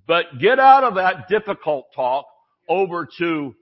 But 0.08 0.40
get 0.40 0.60
out 0.60 0.84
of 0.84 0.96
that 0.96 1.28
difficult 1.28 1.88
talk 1.96 2.26
over 2.68 3.08
to, 3.20 3.56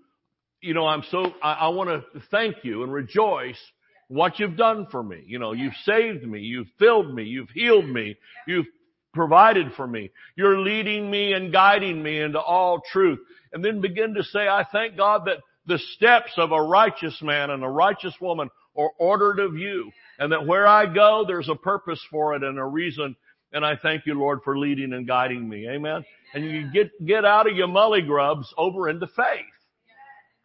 you 0.62 0.74
know, 0.74 0.86
I'm 0.86 1.04
so, 1.12 1.34
I, 1.42 1.54
I 1.54 1.68
want 1.70 1.90
to 1.90 2.22
thank 2.32 2.58
you 2.64 2.84
and 2.84 2.92
rejoice 2.94 3.60
what 4.08 4.40
you've 4.40 4.58
done 4.58 4.88
for 4.92 5.02
me. 5.04 5.24
You 5.26 5.40
know, 5.40 5.54
you've 5.54 5.76
saved 5.84 6.24
me. 6.24 6.40
You've 6.40 6.68
filled 6.78 7.14
me. 7.14 7.24
You've 7.24 7.50
healed 7.52 7.88
me. 7.88 8.18
You've 8.48 8.68
provided 9.14 9.74
for 9.76 9.88
me. 9.88 10.12
You're 10.36 10.60
leading 10.60 11.10
me 11.10 11.34
and 11.34 11.52
guiding 11.52 12.02
me 12.02 12.20
into 12.20 12.40
all 12.40 12.82
truth. 12.92 13.20
And 13.54 13.64
then 13.64 13.82
begin 13.82 14.14
to 14.16 14.24
say, 14.24 14.48
I 14.48 14.66
thank 14.72 14.98
God 14.98 15.26
that 15.26 15.38
the 15.66 15.80
steps 15.96 16.32
of 16.38 16.52
a 16.52 16.62
righteous 16.62 17.22
man 17.22 17.50
and 17.50 17.64
a 17.64 17.70
righteous 17.70 18.14
woman 18.20 18.50
or 18.80 18.94
ordered 18.98 19.40
of 19.40 19.58
you. 19.58 19.92
And 20.20 20.32
that 20.32 20.48
where 20.48 20.66
I 20.66 20.86
go, 20.86 21.26
there's 21.28 21.50
a 21.50 21.56
purpose 21.56 22.00
for 22.10 22.34
it 22.34 22.44
and 22.44 22.58
a 22.58 22.64
reason. 22.64 23.18
And 23.52 23.66
I 23.66 23.76
thank 23.76 24.06
you, 24.06 24.14
Lord, 24.14 24.40
for 24.46 24.58
leading 24.58 24.94
and 24.94 25.06
guiding 25.06 25.50
me. 25.50 25.68
Amen. 25.68 26.06
And 26.34 26.46
you 26.46 26.72
get, 26.72 26.92
get 27.06 27.26
out 27.26 27.50
of 27.50 27.58
your 27.58 27.68
mully 27.68 28.08
grubs 28.08 28.54
over 28.58 28.88
into 28.88 29.06
faith. 29.08 29.46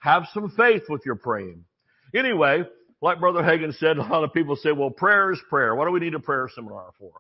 Have 0.01 0.25
some 0.35 0.51
faith 0.51 0.83
with 0.89 1.03
your 1.07 1.15
praying. 1.15 1.65
Anyway, 2.13 2.65
like 3.01 3.21
Brother 3.21 3.41
Hagin 3.41 3.73
said, 3.79 3.99
a 3.99 4.03
lot 4.03 4.25
of 4.25 4.33
people 4.33 4.57
say, 4.57 4.73
well, 4.73 4.91
prayer 4.91 5.31
is 5.31 5.39
prayer. 5.49 5.77
What 5.77 5.87
do 5.87 5.93
we 5.93 6.01
need 6.01 6.15
a 6.15 6.21
prayer 6.21 6.49
seminar 6.53 6.91
for? 6.99 7.13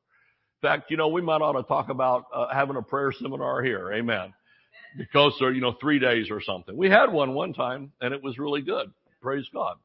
In 0.62 0.68
fact, 0.68 0.90
you 0.90 0.96
know, 0.96 1.08
we 1.08 1.22
might 1.22 1.42
ought 1.42 1.52
to 1.52 1.62
talk 1.62 1.90
about 1.90 2.24
uh, 2.34 2.52
having 2.52 2.74
a 2.74 2.82
prayer 2.82 3.12
seminar 3.12 3.62
here. 3.62 3.92
Amen. 3.92 4.34
Because 4.98 5.36
there, 5.38 5.52
you 5.52 5.60
know, 5.60 5.76
three 5.80 6.00
days 6.00 6.28
or 6.32 6.40
something. 6.42 6.76
We 6.76 6.90
had 6.90 7.12
one 7.12 7.34
one 7.34 7.52
time 7.52 7.92
and 8.00 8.12
it 8.12 8.20
was 8.20 8.36
really 8.36 8.62
good. 8.62 8.90
Praise 9.22 9.46
God 9.54 9.76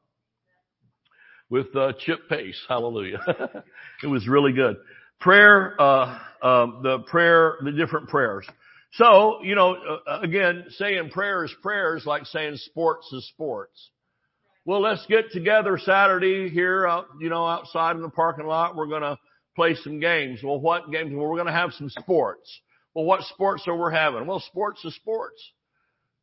with 1.50 1.74
uh, 1.76 1.92
Chip 1.98 2.28
Pace. 2.28 2.58
Hallelujah. 2.68 3.20
it 4.02 4.06
was 4.06 4.26
really 4.26 4.52
good. 4.52 4.76
Prayer, 5.20 5.76
uh, 5.78 6.18
um, 6.42 6.80
the 6.82 7.00
prayer, 7.06 7.56
the 7.62 7.72
different 7.72 8.08
prayers. 8.08 8.46
So, 8.94 9.40
you 9.42 9.54
know, 9.54 9.76
uh, 10.06 10.20
again, 10.20 10.64
saying 10.70 11.10
prayer 11.10 11.44
is 11.44 11.54
prayer 11.62 11.96
is 11.96 12.06
like 12.06 12.24
saying 12.26 12.56
sports 12.56 13.12
is 13.12 13.28
sports. 13.28 13.90
Well, 14.64 14.80
let's 14.80 15.04
get 15.06 15.30
together 15.32 15.78
Saturday 15.78 16.48
here, 16.48 16.86
out, 16.86 17.06
you 17.20 17.28
know, 17.28 17.46
outside 17.46 17.96
in 17.96 18.02
the 18.02 18.08
parking 18.08 18.46
lot. 18.46 18.76
We're 18.76 18.86
going 18.86 19.02
to 19.02 19.18
play 19.56 19.74
some 19.74 20.00
games. 20.00 20.40
Well, 20.42 20.60
what 20.60 20.90
games? 20.90 21.12
Well, 21.12 21.26
we're 21.26 21.36
going 21.36 21.46
to 21.46 21.52
have 21.52 21.72
some 21.72 21.88
sports. 21.88 22.60
Well, 22.94 23.04
what 23.04 23.22
sports 23.22 23.64
are 23.66 23.76
we 23.76 23.94
having? 23.94 24.26
Well, 24.26 24.40
sports 24.40 24.84
is 24.84 24.94
sports. 24.96 25.40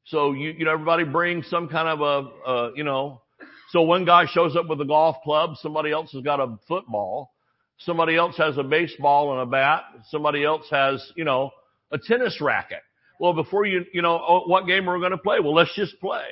So 0.05 0.33
you, 0.33 0.51
you 0.51 0.65
know, 0.65 0.71
everybody 0.71 1.03
brings 1.03 1.49
some 1.49 1.67
kind 1.67 1.87
of 1.87 2.01
a, 2.01 2.49
uh, 2.49 2.71
you 2.75 2.83
know, 2.83 3.21
so 3.69 3.81
one 3.81 4.05
guy 4.05 4.25
shows 4.27 4.55
up 4.55 4.67
with 4.67 4.79
a 4.81 4.85
golf 4.85 5.17
club, 5.23 5.55
somebody 5.61 5.91
else 5.91 6.11
has 6.13 6.23
got 6.23 6.39
a 6.39 6.57
football, 6.67 7.33
somebody 7.79 8.15
else 8.15 8.37
has 8.37 8.57
a 8.57 8.63
baseball 8.63 9.33
and 9.33 9.41
a 9.41 9.45
bat, 9.45 9.83
somebody 10.09 10.43
else 10.43 10.65
has, 10.71 11.05
you 11.15 11.25
know, 11.25 11.51
a 11.91 11.97
tennis 11.97 12.39
racket. 12.39 12.81
Well, 13.19 13.33
before 13.33 13.65
you, 13.65 13.85
you 13.93 14.01
know, 14.01 14.19
oh, 14.25 14.43
what 14.47 14.67
game 14.67 14.89
are 14.89 14.95
we 14.95 15.01
going 15.01 15.11
to 15.11 15.17
play? 15.17 15.39
Well, 15.39 15.53
let's 15.53 15.75
just 15.75 15.99
play. 15.99 16.25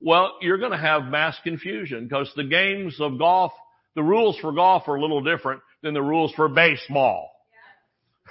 Well, 0.00 0.36
you're 0.40 0.58
going 0.58 0.72
to 0.72 0.78
have 0.78 1.04
mass 1.04 1.36
confusion 1.44 2.08
because 2.08 2.30
the 2.34 2.44
games 2.44 2.96
of 3.00 3.18
golf, 3.18 3.52
the 3.94 4.02
rules 4.02 4.36
for 4.38 4.52
golf 4.52 4.88
are 4.88 4.96
a 4.96 5.00
little 5.00 5.22
different 5.22 5.62
than 5.82 5.94
the 5.94 6.02
rules 6.02 6.32
for 6.34 6.48
baseball. 6.48 7.30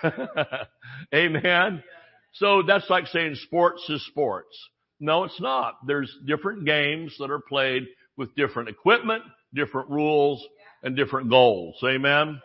Amen. 1.13 1.83
So 2.33 2.63
that's 2.65 2.89
like 2.89 3.07
saying 3.07 3.36
sports 3.36 3.83
is 3.89 4.05
sports. 4.07 4.55
No, 5.00 5.24
it's 5.24 5.39
not. 5.39 5.75
There's 5.86 6.13
different 6.25 6.65
games 6.65 7.15
that 7.19 7.31
are 7.31 7.39
played 7.39 7.88
with 8.19 8.35
different 8.35 8.69
equipment, 8.69 9.23
different 9.53 9.89
rules, 9.89 10.45
and 10.83 10.95
different 10.95 11.29
goals. 11.29 11.75
Amen. 11.83 12.39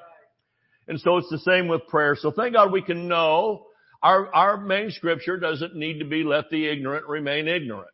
And 0.88 0.99
so 1.00 1.19
it's 1.19 1.28
the 1.28 1.38
same 1.38 1.69
with 1.69 1.87
prayer. 1.88 2.16
So 2.19 2.31
thank 2.31 2.54
God 2.54 2.73
we 2.73 2.81
can 2.81 3.09
know 3.09 3.66
our, 4.02 4.33
our 4.35 4.57
main 4.59 4.90
scripture 4.90 5.38
doesn't 5.38 5.75
need 5.75 5.99
to 5.99 6.04
be 6.04 6.25
let 6.25 6.49
the 6.50 6.66
ignorant 6.66 7.07
remain 7.07 7.49
ignorant. 7.49 7.90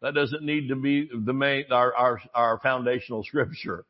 That 0.00 0.14
doesn't 0.14 0.42
need 0.42 0.68
to 0.68 0.76
be 0.76 1.08
the 1.12 1.32
main, 1.32 1.64
our, 1.70 1.94
our, 1.94 2.20
our 2.34 2.60
foundational 2.60 3.24
scripture. 3.24 3.84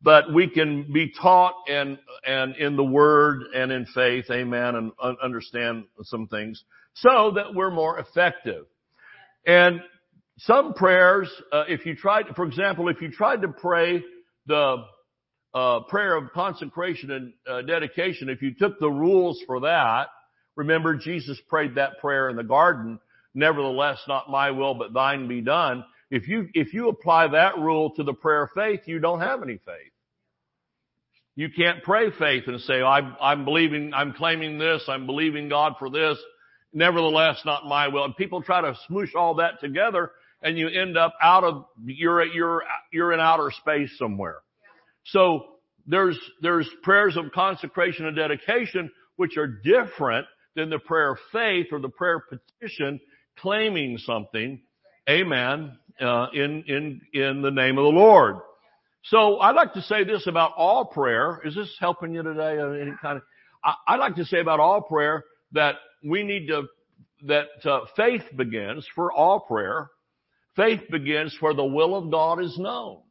But 0.00 0.32
we 0.32 0.48
can 0.48 0.92
be 0.92 1.12
taught 1.20 1.54
and, 1.68 1.98
and 2.24 2.54
in 2.56 2.76
the 2.76 2.84
word 2.84 3.42
and 3.54 3.72
in 3.72 3.86
faith, 3.86 4.26
amen, 4.30 4.76
and 4.76 4.92
understand 5.22 5.84
some 6.02 6.28
things 6.28 6.62
so 6.94 7.32
that 7.34 7.54
we're 7.54 7.70
more 7.70 7.98
effective. 7.98 8.66
And 9.46 9.80
some 10.38 10.74
prayers, 10.74 11.30
uh, 11.50 11.64
if 11.68 11.86
you 11.86 11.96
tried, 11.96 12.26
for 12.34 12.44
example, 12.44 12.88
if 12.88 13.00
you 13.00 13.10
tried 13.10 13.40
to 13.42 13.48
pray 13.48 14.04
the 14.46 14.84
uh, 15.54 15.80
prayer 15.88 16.14
of 16.16 16.30
consecration 16.32 17.10
and 17.10 17.32
uh, 17.48 17.62
dedication, 17.62 18.28
if 18.28 18.42
you 18.42 18.52
took 18.54 18.78
the 18.78 18.90
rules 18.90 19.40
for 19.46 19.60
that, 19.60 20.08
remember 20.54 20.94
Jesus 20.94 21.40
prayed 21.48 21.76
that 21.76 21.98
prayer 22.00 22.28
in 22.28 22.36
the 22.36 22.44
garden, 22.44 23.00
nevertheless 23.34 23.98
not 24.06 24.30
my 24.30 24.50
will 24.50 24.74
but 24.74 24.92
thine 24.92 25.26
be 25.26 25.40
done. 25.40 25.84
If 26.10 26.28
you, 26.28 26.48
if 26.52 26.74
you 26.74 26.88
apply 26.88 27.28
that 27.28 27.58
rule 27.58 27.90
to 27.96 28.02
the 28.02 28.12
prayer 28.12 28.44
of 28.44 28.50
faith, 28.54 28.80
you 28.84 28.98
don't 28.98 29.20
have 29.20 29.42
any 29.42 29.56
faith. 29.56 29.92
You 31.34 31.48
can't 31.50 31.82
pray 31.82 32.10
faith 32.10 32.44
and 32.46 32.60
say, 32.60 32.82
I'm, 32.82 33.16
I'm 33.20 33.44
believing, 33.46 33.92
I'm 33.94 34.12
claiming 34.12 34.58
this, 34.58 34.82
I'm 34.86 35.06
believing 35.06 35.48
God 35.48 35.74
for 35.78 35.88
this, 35.88 36.18
nevertheless 36.74 37.40
not 37.46 37.66
my 37.66 37.88
will. 37.88 38.04
And 38.04 38.16
people 38.16 38.42
try 38.42 38.60
to 38.60 38.76
smoosh 38.88 39.14
all 39.14 39.36
that 39.36 39.60
together 39.60 40.10
and 40.46 40.56
you 40.56 40.68
end 40.68 40.96
up 40.96 41.12
out 41.20 41.42
of, 41.42 41.64
you're, 41.84 42.24
you're, 42.24 42.62
you're 42.92 43.12
in 43.12 43.18
outer 43.18 43.50
space 43.50 43.90
somewhere. 43.98 44.36
So 45.06 45.44
there's, 45.88 46.16
there's 46.40 46.70
prayers 46.84 47.16
of 47.16 47.32
consecration 47.32 48.06
and 48.06 48.14
dedication, 48.14 48.92
which 49.16 49.36
are 49.36 49.48
different 49.48 50.24
than 50.54 50.70
the 50.70 50.78
prayer 50.78 51.14
of 51.14 51.18
faith 51.32 51.66
or 51.72 51.80
the 51.80 51.88
prayer 51.88 52.20
petition 52.20 53.00
claiming 53.40 53.98
something. 53.98 54.60
Amen. 55.10 55.76
Uh, 56.00 56.28
in, 56.32 56.62
in, 56.68 57.00
in 57.12 57.42
the 57.42 57.50
name 57.50 57.76
of 57.76 57.82
the 57.82 57.90
Lord. 57.90 58.36
So 59.06 59.40
I'd 59.40 59.56
like 59.56 59.72
to 59.72 59.82
say 59.82 60.04
this 60.04 60.28
about 60.28 60.52
all 60.56 60.84
prayer. 60.84 61.40
Is 61.44 61.56
this 61.56 61.74
helping 61.80 62.14
you 62.14 62.22
today? 62.22 62.58
Any 62.60 62.92
kind 63.02 63.16
of, 63.16 63.22
I, 63.64 63.96
would 63.96 64.00
like 64.00 64.14
to 64.16 64.24
say 64.24 64.38
about 64.38 64.60
all 64.60 64.82
prayer 64.82 65.24
that 65.52 65.74
we 66.08 66.22
need 66.22 66.46
to, 66.48 66.68
that 67.26 67.48
uh, 67.64 67.80
faith 67.96 68.22
begins 68.36 68.86
for 68.94 69.12
all 69.12 69.40
prayer. 69.40 69.90
Faith 70.56 70.80
begins 70.90 71.36
where 71.40 71.54
the 71.54 71.64
will 71.64 71.94
of 71.94 72.10
God 72.10 72.42
is 72.42 72.56
known. 72.58 73.02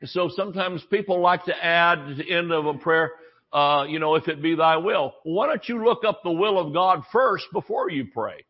And 0.00 0.10
So 0.10 0.30
sometimes 0.34 0.84
people 0.90 1.20
like 1.20 1.44
to 1.46 1.64
add 1.64 2.06
to 2.06 2.14
the 2.14 2.30
end 2.30 2.52
of 2.52 2.66
a 2.66 2.74
prayer, 2.74 3.10
uh, 3.52 3.86
you 3.88 3.98
know, 3.98 4.14
if 4.14 4.28
it 4.28 4.42
be 4.42 4.54
thy 4.54 4.76
will. 4.76 5.14
Why 5.24 5.46
don't 5.46 5.66
you 5.68 5.84
look 5.84 6.04
up 6.04 6.20
the 6.22 6.30
will 6.30 6.58
of 6.58 6.72
God 6.72 7.02
first 7.10 7.46
before 7.52 7.90
you 7.90 8.06
pray? 8.12 8.44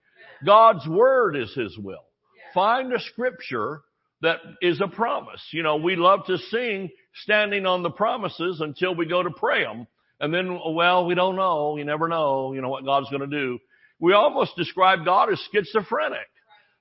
God's 0.45 0.87
word 0.87 1.37
is 1.37 1.53
his 1.55 1.77
will. 1.79 2.05
Find 2.53 2.93
a 2.93 3.01
scripture 3.01 3.83
that 4.23 4.39
is 4.61 4.81
a 4.81 4.89
promise. 4.89 5.41
You 5.53 5.63
know, 5.63 5.77
we 5.77 5.97
love 5.97 6.27
to 6.27 6.39
sing 6.39 6.91
standing 7.23 7.67
on 7.67 7.83
the 7.83 7.91
promises 7.91 8.61
until 8.61 8.95
we 8.95 9.07
go 9.07 9.23
to 9.23 9.31
pray 9.31 9.65
them. 9.65 9.87
And 10.21 10.35
then, 10.35 10.59
well, 10.75 11.07
we 11.07 11.15
don't 11.15 11.37
know. 11.37 11.77
You 11.77 11.85
never 11.85 12.09
know, 12.09 12.53
you 12.53 12.61
know, 12.61 12.69
what 12.69 12.85
God's 12.85 13.09
going 13.11 13.29
to 13.29 13.39
do. 13.39 13.59
We 14.01 14.13
almost 14.13 14.57
describe 14.57 15.05
God 15.05 15.33
as 15.33 15.41
schizophrenic. 15.53 16.27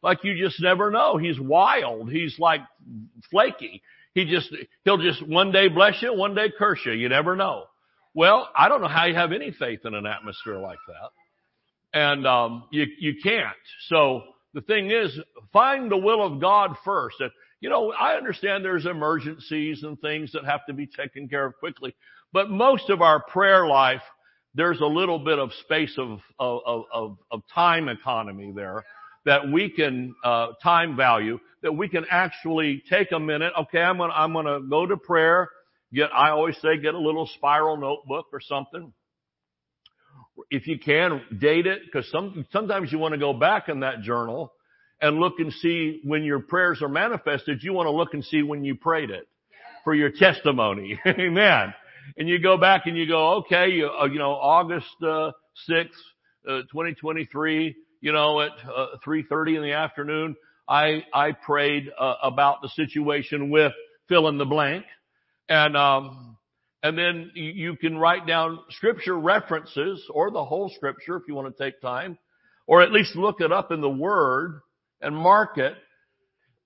Like 0.04 0.20
you 0.24 0.38
just 0.38 0.62
never 0.62 0.92
know. 0.92 1.18
He's 1.18 1.40
wild. 1.40 2.12
He's 2.12 2.38
like 2.40 2.62
flaky. 3.32 3.82
He 4.14 4.26
just, 4.26 4.50
he'll 4.84 4.98
just 4.98 5.26
one 5.28 5.52
day 5.52 5.68
bless 5.68 6.02
you, 6.02 6.14
one 6.14 6.36
day 6.36 6.52
curse 6.58 6.80
you. 6.86 6.94
You 6.94 7.10
never 7.10 7.36
know. 7.36 7.66
Well, 8.14 8.50
I 8.56 8.68
don't 8.68 8.82
know 8.82 8.88
how 8.88 9.06
you 9.06 9.16
have 9.16 9.32
any 9.32 9.52
faith 9.52 9.82
in 9.86 9.94
an 9.94 10.06
atmosphere 10.06 10.58
like 10.58 10.80
that. 10.88 12.00
And, 12.00 12.26
um, 12.26 12.64
you, 12.72 12.86
you 13.00 13.16
can't. 13.22 13.56
So 13.90 14.24
the 14.54 14.62
thing 14.62 14.92
is, 14.92 15.18
find 15.54 15.92
the 15.92 15.98
will 15.98 16.26
of 16.26 16.42
God 16.42 16.76
first. 16.84 17.18
And, 17.20 17.32
you 17.60 17.70
know, 17.70 17.92
I 17.92 18.16
understand 18.16 18.66
there's 18.66 18.86
emergencies 18.86 19.84
and 19.84 20.00
things 20.00 20.32
that 20.34 20.46
have 20.46 20.66
to 20.68 20.74
be 20.74 20.88
taken 20.88 21.28
care 21.28 21.46
of 21.46 21.58
quickly, 21.60 21.96
but 22.34 22.50
most 22.50 22.90
of 22.90 23.02
our 23.02 23.24
prayer 23.24 23.68
life, 23.68 24.02
there's 24.56 24.80
a 24.80 24.86
little 24.86 25.20
bit 25.20 25.38
of 25.38 25.52
space 25.66 25.96
of, 25.98 26.20
of, 26.40 26.84
of, 26.92 27.18
of 27.30 27.42
time 27.54 27.88
economy 27.88 28.52
there 28.56 28.84
that 29.28 29.52
we 29.52 29.70
can, 29.70 30.16
uh, 30.24 30.48
time 30.64 30.96
value 30.96 31.38
that 31.62 31.74
we 31.74 31.90
can 31.90 32.06
actually 32.10 32.82
take 32.90 33.12
a 33.12 33.20
minute. 33.20 33.52
Okay, 33.60 33.82
I'm 33.82 33.98
gonna, 33.98 34.14
I'm 34.14 34.32
gonna 34.32 34.62
go 34.62 34.86
to 34.86 34.96
prayer. 34.96 35.50
Get, 35.94 36.10
I 36.14 36.30
always 36.30 36.56
say 36.62 36.78
get 36.78 36.94
a 36.94 37.00
little 37.00 37.30
spiral 37.36 37.76
notebook 37.76 38.28
or 38.32 38.40
something. 38.40 38.94
If 40.50 40.66
you 40.66 40.80
can, 40.80 41.22
date 41.38 41.68
it, 41.68 41.82
because 41.86 42.10
some, 42.10 42.46
sometimes 42.54 42.90
you 42.92 43.00
want 43.00 43.16
to 43.16 43.18
go 43.18 43.34
back 43.34 43.68
in 43.68 43.82
that 43.82 44.02
journal 44.02 44.54
and 45.02 45.20
look 45.20 45.40
and 45.40 45.52
see 45.52 46.00
when 46.06 46.24
your 46.24 46.40
prayers 46.40 46.82
are 46.82 46.88
manifested, 46.88 47.62
you 47.64 47.74
want 47.74 47.88
to 47.88 47.92
look 47.92 48.14
and 48.14 48.24
see 48.24 48.44
when 48.44 48.64
you 48.64 48.76
prayed 48.76 49.10
it 49.10 49.28
for 49.84 49.94
your 49.94 50.12
testimony. 50.12 50.98
Amen. 51.06 51.74
And 52.18 52.30
you 52.30 52.42
go 52.42 52.58
back 52.58 52.84
and 52.86 52.96
you 52.96 53.08
go, 53.10 53.40
okay, 53.40 53.72
you, 53.72 53.90
uh, 53.90 54.06
you 54.06 54.20
know, 54.20 54.32
August, 54.32 54.88
uh, 55.04 55.32
6th, 55.70 55.90
uh, 56.48 56.62
2023, 56.72 57.76
you 58.02 58.12
know, 58.12 58.42
at, 58.42 58.52
uh, 58.74 58.88
3.30 59.06 59.58
in 59.58 59.62
the 59.64 59.74
afternoon, 59.74 60.36
I, 60.68 61.04
I 61.14 61.32
prayed 61.32 61.90
uh, 61.98 62.16
about 62.22 62.62
the 62.62 62.70
situation 62.70 63.50
with 63.50 63.74
fill 64.10 64.28
in 64.28 64.38
the 64.38 64.46
blank. 64.46 64.86
And, 65.50 65.78
um, 65.78 66.38
and 66.84 66.98
then 66.98 67.32
you 67.36 67.76
can 67.76 67.98
write 67.98 68.28
down 68.28 68.60
scripture 68.70 69.18
references 69.18 70.06
or 70.10 70.32
the 70.32 70.44
whole 70.44 70.70
scripture 70.76 71.16
if 71.18 71.24
you 71.28 71.36
want 71.36 71.56
to 71.56 71.64
take 71.64 71.82
time, 71.82 72.18
or 72.68 72.82
at 72.82 72.92
least 72.92 73.16
look 73.16 73.42
it 73.42 73.52
up 73.52 73.72
in 73.72 73.82
the 73.82 73.90
word 73.90 74.62
and 75.02 75.16
mark 75.16 75.58
it. 75.58 75.74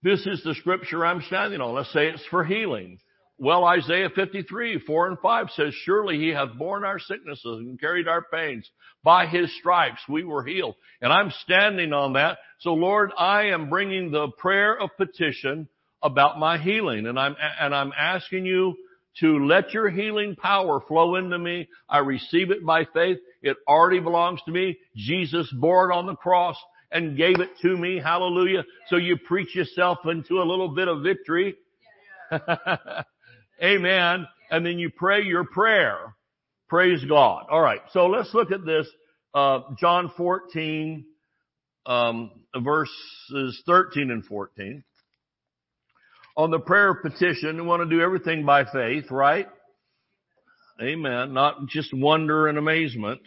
This 0.03 0.25
is 0.25 0.41
the 0.43 0.55
scripture 0.55 1.05
I'm 1.05 1.21
standing 1.21 1.61
on. 1.61 1.75
Let's 1.75 1.93
say 1.93 2.07
it's 2.07 2.25
for 2.29 2.43
healing. 2.43 3.00
Well, 3.41 3.65
Isaiah 3.65 4.12
53, 4.13 4.81
4 4.86 5.07
and 5.07 5.17
5 5.17 5.48
says, 5.55 5.74
Surely 5.74 6.19
he 6.19 6.27
hath 6.27 6.55
borne 6.60 6.86
our 6.86 7.00
sicknesses 7.00 7.57
and 7.57 7.79
carried 7.79 8.07
our 8.07 8.21
pains. 8.21 8.69
By 9.03 9.25
his 9.25 9.51
stripes 9.57 10.01
we 10.07 10.24
were 10.24 10.43
healed. 10.43 10.75
And 11.01 11.12
I'm 11.12 11.31
standing 11.41 11.91
on 11.91 12.13
that. 12.13 12.38
So 12.60 12.75
Lord, 12.75 13.10
I 13.17 13.45
am 13.45 13.67
bringing 13.67 14.12
the 14.12 14.27
prayer 14.38 14.79
of 14.79 14.91
petition 14.95 15.67
about 16.03 16.38
my 16.38 16.60
healing. 16.60 17.07
And 17.07 17.17
I'm, 17.17 17.36
and 17.60 17.74
I'm 17.74 17.91
asking 17.98 18.45
you 18.45 18.75
to 19.21 19.43
let 19.43 19.74
your 19.74 19.89
healing 19.89 20.36
power 20.36 20.79
flow 20.79 21.15
into 21.15 21.39
me. 21.39 21.67
I 21.89 21.98
receive 21.98 22.51
it 22.51 22.63
by 22.63 22.86
faith. 22.93 23.17
It 23.41 23.57
already 23.67 24.01
belongs 24.01 24.41
to 24.45 24.51
me. 24.51 24.77
Jesus 24.95 25.51
bore 25.51 25.89
it 25.89 25.95
on 25.95 26.05
the 26.05 26.15
cross 26.15 26.57
and 26.91 27.17
gave 27.17 27.39
it 27.39 27.50
to 27.63 27.75
me. 27.75 27.98
Hallelujah. 27.98 28.65
So 28.89 28.98
you 28.98 29.17
preach 29.17 29.55
yourself 29.55 29.98
into 30.05 30.43
a 30.43 30.45
little 30.45 30.69
bit 30.69 30.88
of 30.88 31.01
victory. 31.01 31.55
Amen. 33.63 34.27
And 34.49 34.65
then 34.65 34.79
you 34.79 34.89
pray 34.89 35.23
your 35.23 35.43
prayer. 35.43 36.15
Praise 36.67 37.03
God. 37.05 37.45
All 37.49 37.61
right. 37.61 37.81
So 37.91 38.07
let's 38.07 38.33
look 38.33 38.51
at 38.51 38.65
this. 38.65 38.87
Uh, 39.33 39.59
John 39.79 40.11
14, 40.17 41.05
um, 41.85 42.31
verses 42.57 43.61
13 43.65 44.11
and 44.11 44.25
14. 44.25 44.83
On 46.37 46.49
the 46.49 46.59
prayer 46.59 46.91
of 46.91 47.01
petition, 47.01 47.57
we 47.57 47.61
want 47.61 47.87
to 47.87 47.95
do 47.95 48.01
everything 48.01 48.45
by 48.45 48.65
faith, 48.65 49.11
right? 49.11 49.47
Amen. 50.81 51.33
Not 51.33 51.67
just 51.67 51.93
wonder 51.93 52.47
and 52.47 52.57
amazement. 52.57 53.21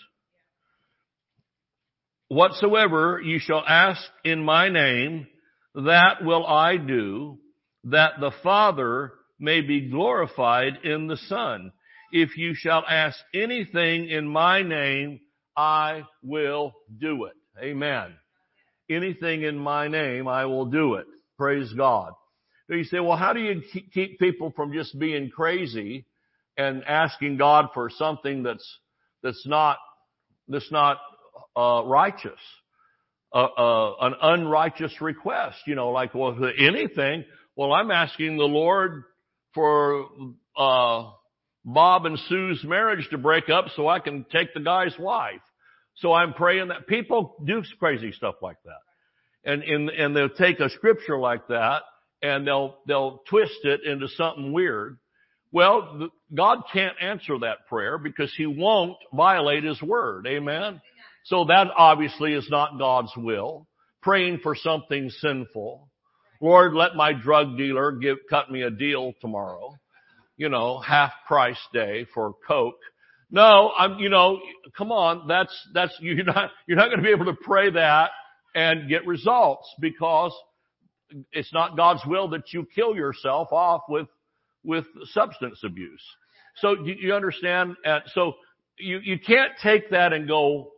Whatsoever 2.29 3.21
you 3.23 3.39
shall 3.39 3.63
ask 3.67 4.03
in 4.25 4.43
my 4.45 4.69
name, 4.69 5.27
that 5.75 6.25
will 6.25 6.47
I 6.47 6.77
do, 6.79 7.39
that 7.85 8.15
the 8.19 8.33
Father 8.43 9.13
may 9.39 9.61
be 9.61 9.89
glorified 9.89 10.79
in 10.85 11.07
the 11.07 11.17
Son. 11.17 11.73
If 12.13 12.37
you 12.37 12.55
shall 12.55 12.85
ask 12.89 13.19
anything 13.35 14.09
in 14.09 14.29
my 14.29 14.63
name, 14.63 15.21
I 15.57 16.05
will 16.23 16.73
do 17.01 17.25
it. 17.25 17.35
Amen. 17.61 18.15
Anything 18.91 19.43
in 19.43 19.59
my 19.59 19.89
name, 19.89 20.29
I 20.29 20.47
will 20.47 20.67
do 20.67 20.95
it. 20.95 21.07
Praise 21.39 21.73
God. 21.73 22.13
You 22.69 22.85
say, 22.85 23.01
well, 23.01 23.17
how 23.17 23.33
do 23.33 23.41
you 23.41 23.63
keep 23.93 24.19
people 24.19 24.53
from 24.55 24.73
just 24.73 24.99
being 24.99 25.31
crazy 25.31 26.07
and 26.57 26.85
asking 26.85 27.37
God 27.37 27.67
for 27.75 27.91
something 27.91 28.43
that's, 28.43 28.79
that's 29.23 29.47
not, 29.47 29.79
that's 30.49 30.71
not, 30.71 30.99
uh, 31.57 31.83
righteous? 31.85 32.41
Uh, 33.33 33.49
uh, 33.59 33.95
an 34.01 34.15
unrighteous 34.23 35.01
request, 35.01 35.57
you 35.67 35.75
know, 35.75 35.91
like, 35.91 36.15
well, 36.15 36.39
anything. 36.57 37.25
Well, 37.57 37.73
I'm 37.73 37.91
asking 37.91 38.37
the 38.37 38.45
Lord 38.45 39.03
for 39.55 40.07
uh, 40.57 41.11
Bob 41.65 42.07
and 42.07 42.19
Sue's 42.29 42.63
marriage 42.65 43.09
to 43.11 43.19
break 43.19 43.49
up 43.49 43.67
so 43.75 43.89
I 43.89 44.01
can 44.01 44.27
take 44.31 44.53
the 44.53 44.61
guy's 44.61 44.99
wife. 44.99 45.41
So 45.97 46.13
I'm 46.13 46.35
praying 46.35 46.69
that 46.69 46.87
people 46.87 47.37
do 47.45 47.63
crazy 47.79 48.13
stuff 48.13 48.37
like 48.43 48.59
that. 48.65 49.51
And, 49.51 49.63
and, 49.63 49.91
and 49.91 50.17
they'll 50.17 50.29
take 50.29 50.59
a 50.61 50.71
scripture 50.71 51.19
like 51.19 51.47
that 51.49 51.83
and 52.23 52.47
they'll, 52.47 52.79
they'll 52.87 53.23
twist 53.29 53.59
it 53.65 53.85
into 53.85 54.09
something 54.09 54.53
weird. 54.53 54.99
Well, 55.53 56.09
God 56.35 56.63
can't 56.73 56.97
answer 57.01 57.39
that 57.41 57.69
prayer 57.69 57.97
because 57.97 58.33
He 58.37 58.47
won't 58.47 58.97
violate 59.13 59.63
His 59.63 59.81
word. 59.81 60.27
Amen? 60.27 60.81
So 61.27 61.45
that 61.45 61.69
obviously 61.77 62.33
is 62.33 62.49
not 62.51 62.79
God's 62.79 63.13
will. 63.17 63.69
Praying 64.03 64.41
for 64.43 64.57
something 64.57 65.11
sinful. 65.11 65.89
Lord, 66.45 66.75
let 66.75 66.95
my 66.95 67.15
drug 67.15 67.57
dealer 67.57 67.91
give, 67.91 68.19
cut 68.29 68.51
me 68.51 68.61
a 68.61 68.71
deal 68.71 69.15
tomorrow. 69.23 69.79
You 70.37 70.51
know, 70.51 70.79
half 70.79 71.11
price 71.27 71.59
day 71.73 72.05
for 72.13 72.35
Coke. 72.47 72.79
No, 73.31 73.73
I'm, 73.79 73.99
you 73.99 74.11
know, 74.11 74.41
come 74.77 74.93
on, 74.93 75.27
that's, 75.27 75.57
that's, 75.73 75.97
you're 76.01 76.23
not, 76.23 76.51
you're 76.69 76.77
not 76.77 76.89
going 76.89 76.99
to 76.99 77.03
be 77.03 77.13
able 77.13 77.25
to 77.25 77.39
pray 77.41 77.71
that 77.71 78.11
and 78.55 78.91
get 78.91 79.07
results 79.07 79.67
because 79.81 80.33
it's 81.33 81.51
not 81.55 81.79
God's 81.79 82.03
will 82.07 82.29
that 82.29 82.53
you 82.53 82.67
kill 82.75 82.95
yourself 82.95 83.49
off 83.51 83.85
with, 83.89 84.09
with 84.63 84.85
substance 85.13 85.61
abuse. 85.65 86.05
So 86.57 86.77
you, 86.85 86.95
you 87.01 87.15
understand? 87.15 87.77
And 87.87 88.03
so 88.13 88.35
you, 88.79 89.01
you 89.03 89.19
can't 89.19 89.53
take 89.63 89.93
that 89.93 90.13
and 90.13 90.29
go 90.29 90.73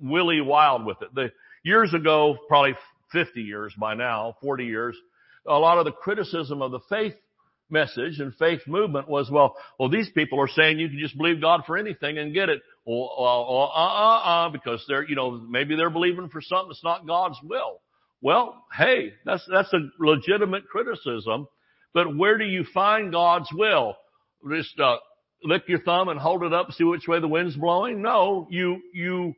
willy 0.00 0.40
wild 0.40 0.84
with 0.84 1.00
it. 1.02 1.14
The, 1.14 1.30
years 1.62 1.94
ago, 1.94 2.36
probably 2.48 2.74
50 3.12 3.40
years 3.40 3.74
by 3.78 3.94
now, 3.94 4.36
40 4.40 4.64
years, 4.64 4.96
a 5.46 5.58
lot 5.58 5.78
of 5.78 5.84
the 5.84 5.92
criticism 5.92 6.62
of 6.62 6.70
the 6.70 6.80
faith 6.88 7.14
message 7.70 8.18
and 8.18 8.34
faith 8.36 8.60
movement 8.66 9.08
was, 9.08 9.30
well, 9.30 9.56
well, 9.78 9.88
these 9.88 10.08
people 10.10 10.40
are 10.40 10.48
saying 10.48 10.78
you 10.78 10.88
can 10.88 10.98
just 10.98 11.16
believe 11.16 11.40
God 11.40 11.62
for 11.66 11.76
anything 11.76 12.18
and 12.18 12.34
get 12.34 12.48
it. 12.48 12.60
Well, 12.84 13.10
uh, 13.18 13.42
uh, 13.42 13.66
uh, 13.66 14.46
uh, 14.46 14.48
because 14.50 14.84
they're, 14.88 15.08
you 15.08 15.16
know, 15.16 15.32
maybe 15.32 15.76
they're 15.76 15.90
believing 15.90 16.28
for 16.30 16.40
something 16.40 16.68
that's 16.68 16.84
not 16.84 17.06
God's 17.06 17.38
will. 17.42 17.80
Well, 18.20 18.64
hey, 18.76 19.12
that's, 19.24 19.46
that's 19.50 19.72
a 19.72 19.78
legitimate 20.00 20.66
criticism, 20.68 21.46
but 21.94 22.16
where 22.16 22.38
do 22.38 22.44
you 22.44 22.64
find 22.74 23.12
God's 23.12 23.48
will? 23.52 23.96
Just, 24.50 24.78
uh, 24.80 24.96
lick 25.44 25.62
your 25.68 25.80
thumb 25.80 26.08
and 26.08 26.18
hold 26.18 26.42
it 26.42 26.52
up, 26.52 26.72
see 26.72 26.84
which 26.84 27.06
way 27.06 27.20
the 27.20 27.28
wind's 27.28 27.56
blowing? 27.56 28.02
No, 28.02 28.48
you, 28.50 28.80
you, 28.92 29.34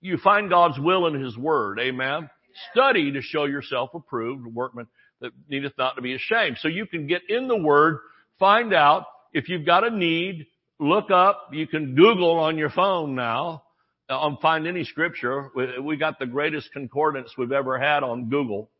you 0.00 0.16
find 0.18 0.48
God's 0.48 0.78
will 0.78 1.06
in 1.06 1.22
His 1.22 1.36
Word. 1.36 1.78
Amen. 1.80 2.30
Study 2.72 3.12
to 3.12 3.22
show 3.22 3.44
yourself 3.44 3.90
approved, 3.94 4.46
workman 4.46 4.86
that 5.20 5.32
needeth 5.48 5.72
not 5.78 5.96
to 5.96 6.02
be 6.02 6.14
ashamed. 6.14 6.58
So 6.60 6.68
you 6.68 6.86
can 6.86 7.06
get 7.06 7.22
in 7.28 7.48
the 7.48 7.56
Word, 7.56 7.98
find 8.38 8.72
out 8.74 9.06
if 9.32 9.48
you've 9.48 9.66
got 9.66 9.84
a 9.84 9.90
need, 9.90 10.46
look 10.78 11.10
up, 11.10 11.48
you 11.52 11.66
can 11.66 11.94
Google 11.94 12.38
on 12.38 12.58
your 12.58 12.70
phone 12.70 13.14
now, 13.14 13.62
um, 14.08 14.38
find 14.40 14.66
any 14.66 14.84
scripture. 14.84 15.50
We, 15.54 15.78
we 15.80 15.96
got 15.96 16.18
the 16.18 16.26
greatest 16.26 16.72
concordance 16.72 17.30
we've 17.36 17.52
ever 17.52 17.78
had 17.78 18.02
on 18.02 18.28
Google. 18.28 18.70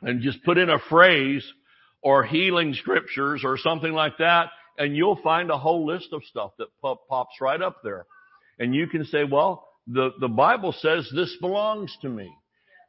And 0.00 0.22
just 0.22 0.42
put 0.44 0.58
in 0.58 0.70
a 0.70 0.78
phrase 0.78 1.44
or 2.02 2.22
healing 2.22 2.74
scriptures 2.74 3.42
or 3.44 3.58
something 3.58 3.92
like 3.92 4.18
that, 4.18 4.50
and 4.78 4.96
you'll 4.96 5.20
find 5.22 5.50
a 5.50 5.58
whole 5.58 5.86
list 5.86 6.08
of 6.12 6.22
stuff 6.24 6.52
that 6.58 6.68
pop, 6.80 7.08
pops 7.08 7.40
right 7.40 7.60
up 7.60 7.78
there. 7.82 8.06
And 8.60 8.74
you 8.74 8.86
can 8.86 9.04
say, 9.04 9.24
well, 9.24 9.68
the, 9.88 10.10
the 10.20 10.28
Bible 10.28 10.72
says 10.72 11.10
this 11.14 11.36
belongs 11.40 11.96
to 12.02 12.08
me. 12.08 12.32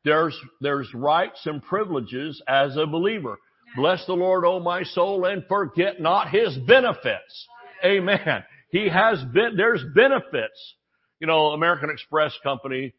There's, 0.05 0.37
there's 0.61 0.91
rights 0.93 1.41
and 1.45 1.61
privileges 1.61 2.41
as 2.47 2.77
a 2.77 2.85
believer. 2.85 3.37
Bless 3.75 4.05
the 4.05 4.13
Lord, 4.13 4.45
O 4.45 4.59
my 4.59 4.83
soul, 4.83 5.25
and 5.25 5.43
forget 5.47 6.01
not 6.01 6.29
his 6.29 6.57
benefits. 6.67 7.47
Amen. 7.83 8.43
He 8.71 8.89
has 8.89 9.23
been, 9.33 9.55
there's 9.57 9.83
benefits 9.95 10.75
you 11.19 11.27
know, 11.27 11.47
American 11.47 11.89
Express 11.89 12.33
company 12.43 12.93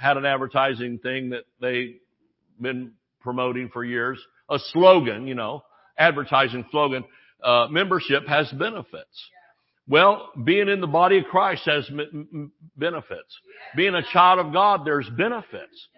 had 0.00 0.16
an 0.16 0.26
advertising 0.26 0.98
thing 0.98 1.30
that 1.30 1.44
they've 1.60 1.94
been 2.60 2.92
promoting 3.20 3.70
for 3.72 3.84
years. 3.84 4.20
A 4.50 4.58
slogan, 4.72 5.26
you 5.26 5.34
know, 5.34 5.62
advertising 5.98 6.64
slogan, 6.70 7.04
uh, 7.42 7.68
membership 7.70 8.26
has 8.26 8.50
benefits. 8.52 9.30
Well, 9.88 10.30
being 10.42 10.68
in 10.68 10.80
the 10.80 10.88
body 10.88 11.18
of 11.18 11.26
Christ 11.26 11.62
has 11.66 11.88
benefits. 12.76 13.38
Being 13.76 13.94
a 13.94 14.02
child 14.12 14.44
of 14.44 14.52
God, 14.52 14.84
there's 14.84 15.08
benefits. 15.16 15.88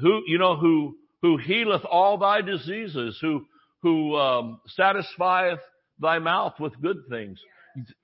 Who, 0.00 0.22
you 0.26 0.38
know, 0.38 0.56
who, 0.56 0.96
who 1.20 1.36
healeth 1.36 1.84
all 1.84 2.18
thy 2.18 2.40
diseases, 2.40 3.18
who, 3.20 3.46
who, 3.82 4.16
um, 4.16 4.60
satisfieth 4.68 5.60
thy 6.00 6.18
mouth 6.18 6.54
with 6.58 6.80
good 6.80 7.02
things 7.08 7.38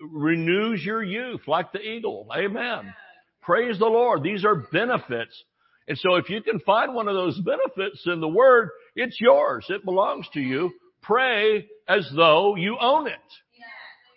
renews 0.01 0.85
your 0.85 1.03
youth 1.03 1.42
like 1.46 1.72
the 1.72 1.81
eagle. 1.81 2.27
Amen. 2.37 2.94
Praise 3.42 3.79
the 3.79 3.87
Lord. 3.87 4.22
These 4.22 4.44
are 4.44 4.66
benefits. 4.72 5.42
And 5.87 5.98
so 5.98 6.16
if 6.16 6.29
you 6.29 6.42
can 6.42 6.61
find 6.61 6.94
one 6.94 7.09
of 7.09 7.14
those 7.14 7.40
benefits 7.40 8.03
in 8.07 8.20
the 8.20 8.29
Word, 8.29 8.70
it's 8.94 9.20
yours. 9.20 9.66
It 9.68 9.85
belongs 9.85 10.27
to 10.35 10.40
you. 10.40 10.72
Pray 11.03 11.66
as 11.88 12.09
though 12.14 12.57
you 12.57 12.77
own 12.81 13.07
it. 13.07 13.14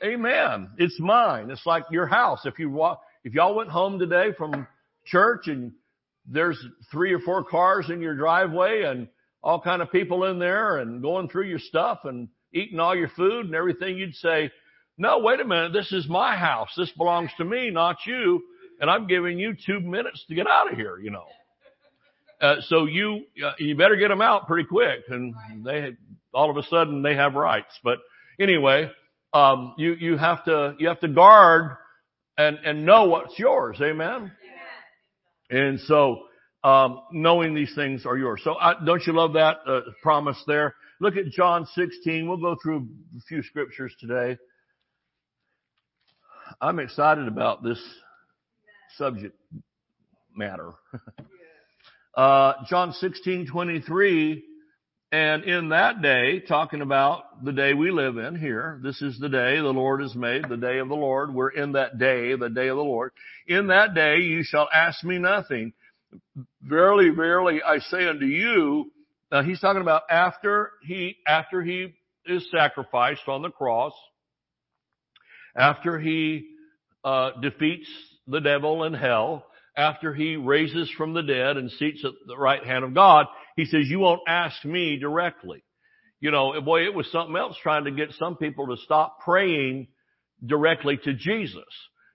Amen. 0.04 0.70
It's 0.78 1.00
mine. 1.00 1.52
It's 1.52 1.66
like 1.66 1.84
your 1.92 2.08
house. 2.08 2.42
If 2.46 2.58
you 2.58 2.70
walk, 2.70 3.02
if 3.24 3.34
y'all 3.34 3.56
went 3.56 3.70
home 3.70 4.00
today 4.00 4.30
from 4.36 4.68
church 5.06 5.48
and 5.48 5.74
there's 6.26 6.64
three 6.92 7.14
or 7.14 7.20
four 7.20 7.44
cars 7.44 7.90
in 7.90 8.02
your 8.02 8.16
driveway 8.16 8.84
and 8.84 9.08
all 9.44 9.60
kind 9.60 9.82
of 9.82 9.92
people 9.92 10.26
in 10.26 10.40
there 10.40 10.78
and 10.78 11.02
going 11.02 11.28
through 11.28 11.48
your 11.48 11.60
stuff 11.60 12.02
and 12.04 12.30
eating 12.54 12.80
all 12.80 12.96
your 12.96 13.10
food 13.10 13.46
and 13.46 13.56
everything, 13.56 13.98
you'd 13.98 14.16
say, 14.16 14.52
no, 14.98 15.20
wait 15.20 15.40
a 15.40 15.46
minute. 15.46 15.74
This 15.74 15.92
is 15.92 16.08
my 16.08 16.36
house. 16.36 16.70
This 16.78 16.92
belongs 16.92 17.32
to 17.38 17.46
me, 17.46 17.72
not 17.72 17.98
you. 18.06 18.44
And 18.80 18.90
I'm 18.90 19.08
giving 19.08 19.40
you 19.40 19.56
two 19.66 19.80
minutes 19.80 20.24
to 20.28 20.36
get 20.36 20.48
out 20.48 20.72
of 20.72 20.78
here, 20.78 21.00
you 21.00 21.12
know. 21.12 21.26
Uh, 22.40 22.56
so 22.68 22.86
you, 22.86 23.22
uh, 23.44 23.52
you 23.60 23.76
better 23.76 23.96
get 23.96 24.10
them 24.10 24.22
out 24.22 24.48
pretty 24.48 24.68
quick. 24.68 25.02
And 25.08 25.34
they, 25.64 25.96
all 26.34 26.50
of 26.50 26.58
a 26.58 26.64
sudden 26.64 27.02
they 27.02 27.16
have 27.16 27.36
rights. 27.36 27.80
But 27.84 28.00
anyway, 28.40 28.92
um, 29.34 29.76
you, 29.78 29.94
you 29.94 30.18
have 30.18 30.44
to, 30.46 30.76
you 30.78 30.88
have 30.88 31.00
to 31.02 31.08
guard 31.08 31.78
and, 32.38 32.58
and 32.66 32.86
know 32.86 33.06
what's 33.06 33.38
yours. 33.38 33.78
Amen. 33.82 34.32
And 35.52 35.80
so, 35.82 36.24
um, 36.64 37.02
knowing 37.12 37.54
these 37.54 37.74
things 37.76 38.06
are 38.06 38.18
yours. 38.18 38.42
So 38.44 38.56
I, 38.56 38.74
don't 38.86 39.06
you 39.06 39.14
love 39.14 39.34
that 39.34 39.58
uh, 39.68 39.82
promise 40.02 40.42
there? 40.48 40.76
Look 41.00 41.18
at 41.18 41.26
John 41.26 41.68
16. 41.76 42.28
We'll 42.28 42.38
go 42.38 42.56
through 42.62 42.88
a 43.18 43.22
few 43.28 43.44
scriptures 43.44 43.94
today. 44.00 44.38
I'm 46.62 46.80
excited 46.80 47.28
about 47.28 47.64
this 47.64 47.82
subject 48.98 49.36
matter. 50.36 50.72
uh, 52.16 52.54
John 52.70 52.94
16, 52.94 53.48
23, 53.48 54.44
and 55.12 55.44
in 55.44 55.70
that 55.70 56.02
day, 56.02 56.40
talking 56.40 56.82
about 56.82 57.44
the 57.44 57.52
day 57.52 57.74
we 57.74 57.92
live 57.92 58.18
in 58.18 58.36
here, 58.36 58.80
this 58.82 59.02
is 59.02 59.20
the 59.20 59.28
day 59.28 59.58
the 59.58 59.64
Lord 59.64 60.02
has 60.02 60.16
made, 60.16 60.48
the 60.48 60.56
day 60.56 60.78
of 60.78 60.88
the 60.88 60.96
Lord. 60.96 61.34
We're 61.34 61.50
in 61.50 61.74
that 61.74 61.98
day, 61.98 62.34
the 62.36 62.50
day 62.50 62.70
of 62.70 62.78
the 62.78 62.84
Lord. 62.84 63.12
In 63.46 63.68
that 63.68 63.94
day 63.94 64.20
you 64.20 64.44
shall 64.44 64.70
ask 64.74 65.04
me 65.04 65.18
nothing. 65.18 65.74
Verily, 66.62 67.10
verily, 67.10 67.62
I 67.62 67.80
say 67.80 68.08
unto 68.08 68.26
you, 68.26 68.92
now 69.32 69.44
he's 69.44 69.60
talking 69.60 69.82
about 69.82 70.04
after 70.10 70.72
he, 70.84 71.18
after 71.28 71.62
he 71.62 71.94
is 72.26 72.50
sacrificed 72.50 73.28
on 73.28 73.42
the 73.42 73.50
cross, 73.50 73.94
after 75.58 76.00
he 76.00 76.48
uh, 77.04 77.32
defeats 77.42 77.90
the 78.28 78.40
devil 78.40 78.84
and 78.84 78.96
hell, 78.96 79.46
after 79.76 80.14
he 80.14 80.38
raises 80.38 80.90
from 80.98 81.14
the 81.14 81.24
dead 81.24 81.58
and 81.58 81.70
seats 81.72 82.04
at 82.06 82.12
the 82.28 82.38
right 82.38 82.64
hand 82.66 82.84
of 82.84 82.94
God, 82.94 83.26
he 83.56 83.66
says, 83.66 83.88
you 83.88 84.00
won't 84.00 84.22
ask 84.28 84.64
me 84.66 84.98
directly. 84.98 85.64
You 86.20 86.32
know, 86.32 86.60
boy, 86.62 86.86
it 86.86 86.94
was 86.94 87.12
something 87.12 87.36
else 87.36 87.56
trying 87.62 87.86
to 87.86 87.92
get 87.92 88.14
some 88.14 88.38
people 88.38 88.68
to 88.68 88.78
stop 88.84 89.20
praying 89.22 89.88
directly 90.46 90.98
to 91.04 91.14
Jesus. 91.14 91.64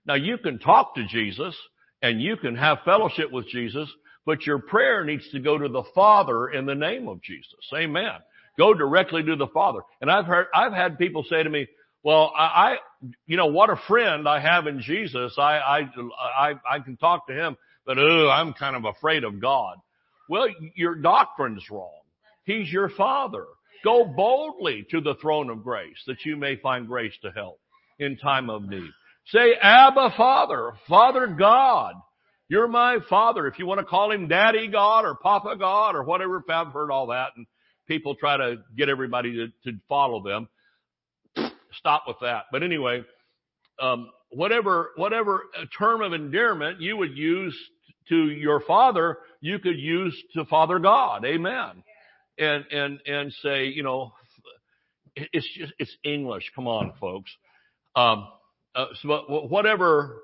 Now 0.05 0.15
you 0.15 0.37
can 0.37 0.59
talk 0.59 0.95
to 0.95 1.05
Jesus 1.05 1.55
and 2.01 2.21
you 2.21 2.37
can 2.37 2.55
have 2.55 2.79
fellowship 2.85 3.31
with 3.31 3.47
Jesus, 3.49 3.89
but 4.25 4.45
your 4.45 4.59
prayer 4.59 5.03
needs 5.03 5.29
to 5.31 5.39
go 5.39 5.57
to 5.57 5.67
the 5.67 5.83
Father 5.93 6.47
in 6.47 6.65
the 6.65 6.75
name 6.75 7.07
of 7.07 7.21
Jesus. 7.21 7.59
Amen. 7.75 8.13
Go 8.57 8.73
directly 8.73 9.23
to 9.23 9.35
the 9.35 9.47
Father. 9.47 9.81
And 10.01 10.09
I've 10.09 10.25
heard, 10.25 10.47
I've 10.53 10.73
had 10.73 10.97
people 10.97 11.25
say 11.29 11.43
to 11.43 11.49
me, 11.49 11.67
well, 12.03 12.31
I, 12.37 12.43
I, 12.43 12.77
you 13.25 13.35
know, 13.35 13.47
what 13.47 13.69
a 13.69 13.75
friend 13.87 14.27
I 14.27 14.39
have 14.39 14.67
in 14.67 14.81
Jesus. 14.81 15.35
I, 15.37 15.57
I, 15.57 15.79
I, 16.37 16.53
I 16.69 16.79
can 16.79 16.95
talk 16.95 17.27
to 17.27 17.33
him, 17.33 17.57
but 17.85 17.97
oh, 17.97 18.29
I'm 18.29 18.53
kind 18.53 18.75
of 18.75 18.85
afraid 18.85 19.23
of 19.23 19.41
God. 19.41 19.77
Well, 20.29 20.47
your 20.75 20.95
doctrine's 20.95 21.69
wrong. 21.69 22.01
He's 22.45 22.71
your 22.71 22.89
father. 22.89 23.45
Go 23.83 24.05
boldly 24.05 24.85
to 24.91 25.01
the 25.01 25.15
throne 25.21 25.49
of 25.49 25.63
grace 25.63 25.97
that 26.07 26.25
you 26.25 26.35
may 26.35 26.55
find 26.57 26.87
grace 26.87 27.13
to 27.21 27.31
help 27.31 27.59
in 27.99 28.17
time 28.17 28.49
of 28.49 28.67
need. 28.67 28.89
Say, 29.27 29.53
Abba 29.61 30.13
Father, 30.15 30.73
Father 30.87 31.27
God. 31.27 31.95
You're 32.49 32.69
my 32.69 32.99
father. 33.09 33.45
If 33.47 33.59
you 33.59 33.65
want 33.65 33.81
to 33.81 33.85
call 33.85 34.11
him 34.11 34.29
Daddy 34.29 34.69
God 34.69 35.03
or 35.03 35.15
Papa 35.15 35.57
God 35.59 35.95
or 35.95 36.03
whatever, 36.03 36.41
I've 36.49 36.71
heard 36.71 36.91
all 36.91 37.07
that 37.07 37.31
and 37.35 37.45
people 37.89 38.15
try 38.15 38.37
to 38.37 38.57
get 38.77 38.87
everybody 38.87 39.33
to, 39.33 39.47
to 39.69 39.77
follow 39.89 40.23
them 40.23 40.47
stop 41.73 42.03
with 42.07 42.17
that. 42.21 42.45
But 42.51 42.63
anyway, 42.63 43.03
um, 43.81 44.09
whatever 44.29 44.91
whatever 44.95 45.43
term 45.77 46.01
of 46.01 46.13
endearment 46.13 46.81
you 46.81 46.97
would 46.97 47.17
use 47.17 47.57
to 48.09 48.29
your 48.29 48.61
father, 48.61 49.17
you 49.41 49.59
could 49.59 49.77
use 49.77 50.15
to 50.33 50.45
Father 50.45 50.79
God. 50.79 51.25
Amen. 51.25 51.83
And 52.37 52.65
and 52.71 52.99
and 53.05 53.33
say, 53.41 53.67
you 53.67 53.83
know, 53.83 54.13
it's 55.15 55.47
just 55.57 55.73
it's 55.79 55.95
English. 56.03 56.51
Come 56.55 56.67
on, 56.67 56.93
folks. 56.99 57.31
Um, 57.95 58.27
uh, 58.75 58.85
so 59.01 59.09
whatever 59.49 60.17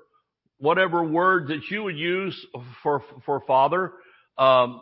whatever 0.58 1.02
word 1.02 1.48
that 1.48 1.62
you 1.70 1.82
would 1.84 1.98
use 1.98 2.46
for 2.82 3.02
for 3.26 3.40
Father, 3.46 3.92
um, 4.38 4.80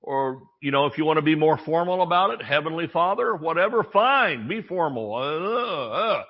or 0.00 0.42
you 0.62 0.70
know, 0.70 0.86
if 0.86 0.96
you 0.96 1.04
want 1.04 1.18
to 1.18 1.22
be 1.22 1.34
more 1.34 1.58
formal 1.64 2.02
about 2.02 2.30
it, 2.30 2.42
Heavenly 2.42 2.86
Father, 2.86 3.34
whatever, 3.34 3.84
fine, 3.92 4.48
be 4.48 4.62
formal. 4.62 5.14
Uh, 5.14 6.18
uh. 6.18 6.24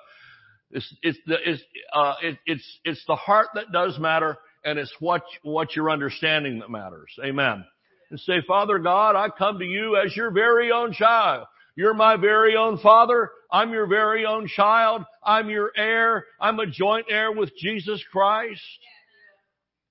It's 0.71 0.95
it's 1.03 1.19
the 1.25 1.37
it's 1.45 1.61
uh 1.93 2.15
it, 2.21 2.37
it's 2.45 2.79
it's 2.83 3.03
the 3.07 3.15
heart 3.15 3.47
that 3.55 3.71
does 3.71 3.97
matter, 3.99 4.37
and 4.65 4.79
it's 4.79 4.93
what 4.99 5.23
what 5.43 5.75
you're 5.75 5.91
understanding 5.91 6.59
that 6.59 6.69
matters. 6.69 7.13
Amen. 7.23 7.63
And 8.11 8.19
say, 8.19 8.41
Father 8.47 8.79
God, 8.79 9.15
I 9.15 9.29
come 9.29 9.59
to 9.59 9.65
you 9.65 9.95
as 9.95 10.15
your 10.15 10.31
very 10.31 10.71
own 10.71 10.91
child. 10.91 11.45
You're 11.75 11.93
my 11.93 12.17
very 12.17 12.55
own 12.55 12.79
father. 12.79 13.29
I'm 13.51 13.71
your 13.71 13.87
very 13.87 14.25
own 14.25 14.47
child. 14.47 15.03
I'm 15.23 15.49
your 15.49 15.71
heir. 15.75 16.25
I'm 16.39 16.59
a 16.59 16.67
joint 16.67 17.07
heir 17.09 17.31
with 17.31 17.51
Jesus 17.57 18.03
Christ. 18.11 18.61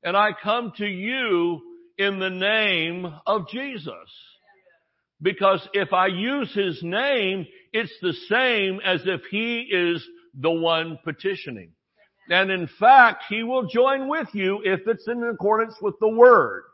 And 0.02 0.16
I 0.16 0.30
come 0.42 0.72
to 0.78 0.86
you 0.86 1.60
in 1.98 2.18
the 2.18 2.30
name 2.30 3.06
of 3.26 3.48
Jesus. 3.48 3.92
Because 5.20 5.66
if 5.72 5.92
I 5.92 6.06
use 6.06 6.52
his 6.54 6.82
name, 6.82 7.46
it's 7.72 7.94
the 8.02 8.14
same 8.28 8.80
as 8.84 9.02
if 9.04 9.22
he 9.30 9.60
is 9.70 10.06
the 10.34 10.50
one 10.50 10.98
petitioning. 11.04 11.73
And 12.28 12.50
in 12.50 12.68
fact, 12.78 13.24
he 13.28 13.42
will 13.42 13.66
join 13.66 14.08
with 14.08 14.28
you 14.32 14.60
if 14.64 14.80
it's 14.86 15.06
in 15.06 15.22
accordance 15.22 15.74
with 15.82 15.94
the 16.00 16.08
word. 16.08 16.64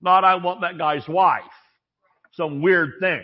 Not 0.00 0.24
I 0.24 0.34
want 0.36 0.60
that 0.62 0.78
guy's 0.78 1.06
wife. 1.08 1.42
Some 2.34 2.60
weird 2.60 2.94
thing. 3.00 3.22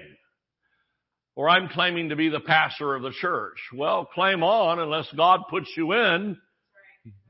Or 1.34 1.48
I'm 1.48 1.68
claiming 1.68 2.08
to 2.08 2.16
be 2.16 2.30
the 2.30 2.40
pastor 2.40 2.94
of 2.94 3.02
the 3.02 3.12
church. 3.12 3.58
Well, 3.74 4.06
claim 4.06 4.42
on 4.42 4.78
unless 4.78 5.06
God 5.16 5.42
puts 5.50 5.68
you 5.76 5.92
in. 5.92 6.36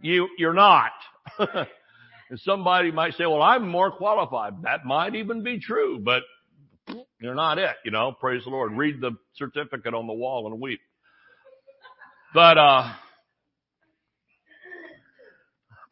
You, 0.01 0.29
you're 0.38 0.55
not. 0.55 0.92
and 1.38 2.40
somebody 2.40 2.90
might 2.90 3.14
say, 3.14 3.27
well, 3.27 3.42
I'm 3.42 3.68
more 3.68 3.90
qualified. 3.90 4.62
That 4.62 4.85
might 4.85 5.14
even 5.14 5.42
be 5.42 5.61
true, 5.61 6.01
but 6.03 6.22
you're 7.20 7.35
not 7.35 7.59
it, 7.59 7.77
you 7.85 7.90
know. 7.90 8.12
Praise 8.12 8.44
the 8.44 8.51
Lord. 8.51 8.72
Read 8.72 9.01
the 9.01 9.12
certificate 9.35 9.94
on 9.94 10.07
the 10.07 10.14
wall 10.14 10.51
and 10.51 10.61
weep. 10.61 10.81
But, 12.33 12.59
uh, 12.59 12.92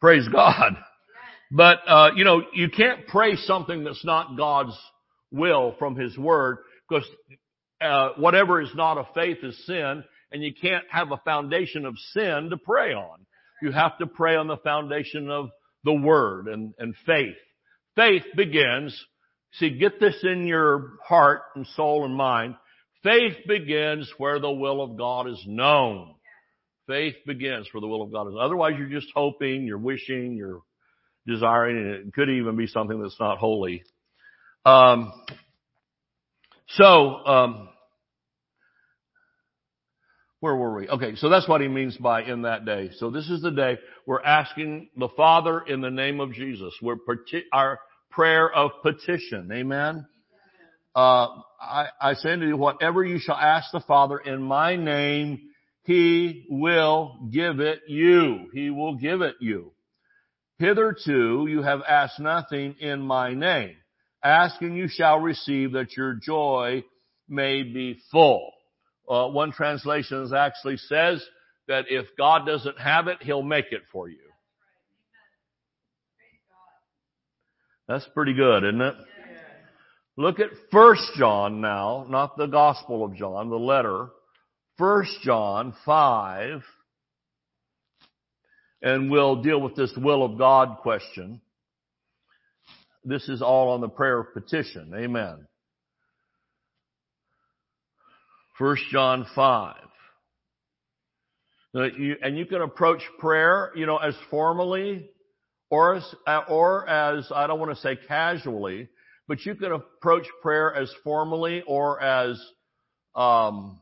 praise 0.07 0.27
God. 0.29 0.77
But, 1.51 1.79
uh, 1.85 2.11
you 2.15 2.23
know, 2.23 2.41
you 2.53 2.69
can't 2.69 3.07
pray 3.07 3.35
something 3.35 3.83
that's 3.83 4.05
not 4.05 4.37
God's 4.37 4.71
will 5.33 5.75
from 5.77 5.97
His 5.97 6.17
Word 6.17 6.59
because, 6.87 7.05
uh, 7.81 8.11
whatever 8.15 8.61
is 8.61 8.71
not 8.73 8.97
of 8.97 9.07
faith 9.13 9.39
is 9.43 9.65
sin 9.65 10.05
and 10.31 10.41
you 10.41 10.53
can't 10.53 10.85
have 10.89 11.11
a 11.11 11.19
foundation 11.25 11.85
of 11.85 11.97
sin 12.13 12.47
to 12.51 12.57
pray 12.57 12.93
on. 12.93 13.25
You 13.61 13.73
have 13.73 13.97
to 13.97 14.07
pray 14.07 14.37
on 14.37 14.47
the 14.47 14.55
foundation 14.55 15.29
of 15.29 15.49
the 15.83 15.93
Word 15.93 16.47
and, 16.47 16.73
and 16.79 16.95
faith. 17.05 17.35
Faith 17.97 18.23
begins, 18.33 18.97
see, 19.55 19.77
get 19.77 19.99
this 19.99 20.23
in 20.23 20.47
your 20.47 20.91
heart 21.05 21.41
and 21.53 21.67
soul 21.75 22.05
and 22.05 22.15
mind. 22.15 22.55
Faith 23.03 23.35
begins 23.45 24.09
where 24.17 24.39
the 24.39 24.51
will 24.51 24.81
of 24.81 24.97
God 24.97 25.27
is 25.27 25.43
known. 25.45 26.15
Faith 26.87 27.15
begins 27.25 27.67
where 27.71 27.81
the 27.81 27.87
will 27.87 28.01
of 28.01 28.11
God 28.11 28.27
is. 28.29 28.35
Otherwise, 28.39 28.73
you're 28.77 28.87
just 28.87 29.11
hoping, 29.13 29.65
you're 29.65 29.77
wishing, 29.77 30.35
you're 30.35 30.61
desiring, 31.27 31.77
and 31.77 32.07
it 32.07 32.13
could 32.13 32.29
even 32.29 32.55
be 32.55 32.67
something 32.67 33.01
that's 33.01 33.19
not 33.19 33.37
holy. 33.37 33.83
Um, 34.65 35.11
so, 36.69 36.85
um, 37.25 37.69
where 40.39 40.55
were 40.55 40.75
we? 40.75 40.87
Okay, 40.87 41.15
so 41.15 41.29
that's 41.29 41.47
what 41.47 41.61
he 41.61 41.67
means 41.67 41.97
by 41.97 42.23
in 42.23 42.43
that 42.43 42.65
day. 42.65 42.91
So 42.97 43.09
this 43.09 43.29
is 43.29 43.41
the 43.41 43.51
day 43.51 43.77
we're 44.05 44.21
asking 44.21 44.89
the 44.95 45.09
Father 45.17 45.61
in 45.61 45.81
the 45.81 45.89
name 45.89 46.19
of 46.19 46.33
Jesus. 46.33 46.73
We're 46.81 46.97
our 47.51 47.79
prayer 48.11 48.49
of 48.51 48.71
petition. 48.83 49.49
Amen. 49.51 50.05
Uh, 50.95 51.27
I, 51.61 51.87
I 51.99 52.13
say 52.13 52.35
to 52.35 52.47
you, 52.47 52.57
whatever 52.57 53.03
you 53.03 53.19
shall 53.19 53.35
ask 53.35 53.71
the 53.71 53.81
Father 53.81 54.17
in 54.17 54.41
my 54.41 54.75
name, 54.75 55.41
he 55.87 56.45
will 56.49 57.17
give 57.31 57.61
it 57.61 57.79
you. 57.87 58.49
He 58.53 58.69
will 58.69 58.95
give 58.95 59.21
it 59.21 59.35
you. 59.39 59.71
Hitherto 60.59 61.47
you 61.47 61.61
have 61.61 61.79
asked 61.87 62.19
nothing 62.19 62.75
in 62.81 62.99
my 62.99 63.33
name. 63.33 63.77
Ask 64.21 64.61
and 64.61 64.75
you 64.75 64.89
shall 64.89 65.21
receive 65.21 65.71
that 65.71 65.95
your 65.95 66.15
joy 66.15 66.83
may 67.29 67.63
be 67.63 68.01
full. 68.11 68.51
Uh, 69.09 69.29
one 69.29 69.53
translation 69.53 70.29
actually 70.35 70.75
says 70.75 71.25
that 71.69 71.85
if 71.87 72.05
God 72.17 72.45
doesn't 72.45 72.77
have 72.77 73.07
it, 73.07 73.19
He'll 73.21 73.41
make 73.41 73.71
it 73.71 73.83
for 73.89 74.09
you. 74.09 74.17
That's 77.87 78.07
pretty 78.13 78.33
good, 78.33 78.65
isn't 78.65 78.81
it? 78.81 78.95
Look 80.17 80.41
at 80.41 80.49
First 80.69 81.13
John 81.15 81.61
now, 81.61 82.05
not 82.09 82.35
the 82.35 82.47
Gospel 82.47 83.05
of 83.05 83.15
John, 83.15 83.49
the 83.49 83.55
letter. 83.55 84.09
First 84.77 85.21
John 85.23 85.73
5, 85.85 86.61
and 88.83 89.09
we'll 89.09 89.41
deal 89.41 89.59
with 89.59 89.75
this 89.75 89.91
will 89.97 90.23
of 90.23 90.37
God 90.37 90.77
question. 90.83 91.41
This 93.03 93.27
is 93.27 93.41
all 93.41 93.69
on 93.69 93.81
the 93.81 93.89
prayer 93.89 94.19
of 94.19 94.33
petition. 94.33 94.93
Amen. 94.95 95.47
First 98.59 98.83
John 98.91 99.25
5. 99.33 99.75
And 101.73 102.37
you 102.37 102.45
can 102.45 102.61
approach 102.61 103.01
prayer, 103.19 103.71
you 103.75 103.85
know, 103.85 103.97
as 103.97 104.15
formally 104.29 105.09
or 105.69 105.95
as, 105.95 106.15
or 106.47 106.87
as, 106.87 107.31
I 107.33 107.47
don't 107.47 107.59
want 107.59 107.75
to 107.75 107.81
say 107.81 107.97
casually, 108.07 108.89
but 109.27 109.45
you 109.45 109.55
can 109.55 109.71
approach 109.71 110.25
prayer 110.41 110.73
as 110.73 110.91
formally 111.03 111.63
or 111.67 112.01
as, 112.01 112.39
um, 113.15 113.79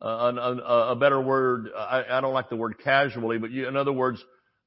a, 0.00 0.96
better 0.96 1.20
word. 1.20 1.68
I, 1.76 2.20
don't 2.20 2.34
like 2.34 2.48
the 2.48 2.56
word 2.56 2.76
casually, 2.82 3.38
but 3.38 3.50
in 3.50 3.76
other 3.76 3.92
words, 3.92 4.22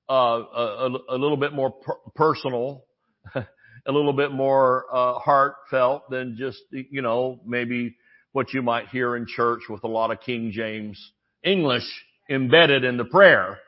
uh, 0.10 0.14
a, 0.14 1.18
little 1.18 1.38
bit 1.38 1.54
more 1.54 1.72
per- 1.72 2.00
personal, 2.16 2.86
a 3.36 3.46
little 3.92 4.14
bit 4.14 4.32
more 4.32 4.86
uh, 4.92 5.20
heartfelt 5.20 6.10
than 6.10 6.36
just 6.38 6.60
you 6.72 7.02
know 7.02 7.40
maybe 7.46 7.96
what 8.32 8.54
you 8.54 8.62
might 8.62 8.88
hear 8.90 9.16
in 9.16 9.26
church 9.28 9.62
with 9.70 9.84
a 9.84 9.88
lot 9.88 10.12
of 10.12 10.20
King 10.22 10.52
James 10.52 11.00
English 11.44 11.88
embedded 12.30 12.84
in 12.84 12.98
the 12.98 13.06
prayer. 13.06 13.60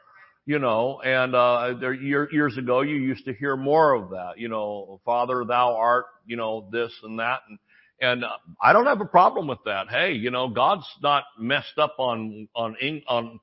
You 0.48 0.58
know, 0.58 1.00
and 1.02 1.36
uh, 1.36 1.76
there 1.80 1.94
year, 1.94 2.28
years 2.32 2.58
ago 2.58 2.82
you 2.82 2.96
used 2.96 3.26
to 3.26 3.34
hear 3.34 3.56
more 3.56 3.94
of 3.94 4.10
that. 4.10 4.34
You 4.38 4.50
know, 4.50 5.00
Father, 5.06 5.46
Thou 5.48 5.76
art, 5.76 6.06
you 6.26 6.36
know, 6.36 6.68
this 6.72 6.92
and 7.04 7.20
that, 7.20 7.42
and 7.48 7.60
and 8.02 8.24
uh, 8.24 8.30
I 8.62 8.74
don't 8.74 8.88
have 8.88 9.00
a 9.00 9.06
problem 9.06 9.48
with 9.48 9.60
that. 9.66 9.88
Hey, 9.90 10.14
you 10.14 10.32
know, 10.32 10.50
God's 10.50 10.88
not 11.02 11.24
messed 11.38 11.78
up 11.78 11.96
on, 12.00 12.48
on, 12.56 12.76
on 13.08 13.40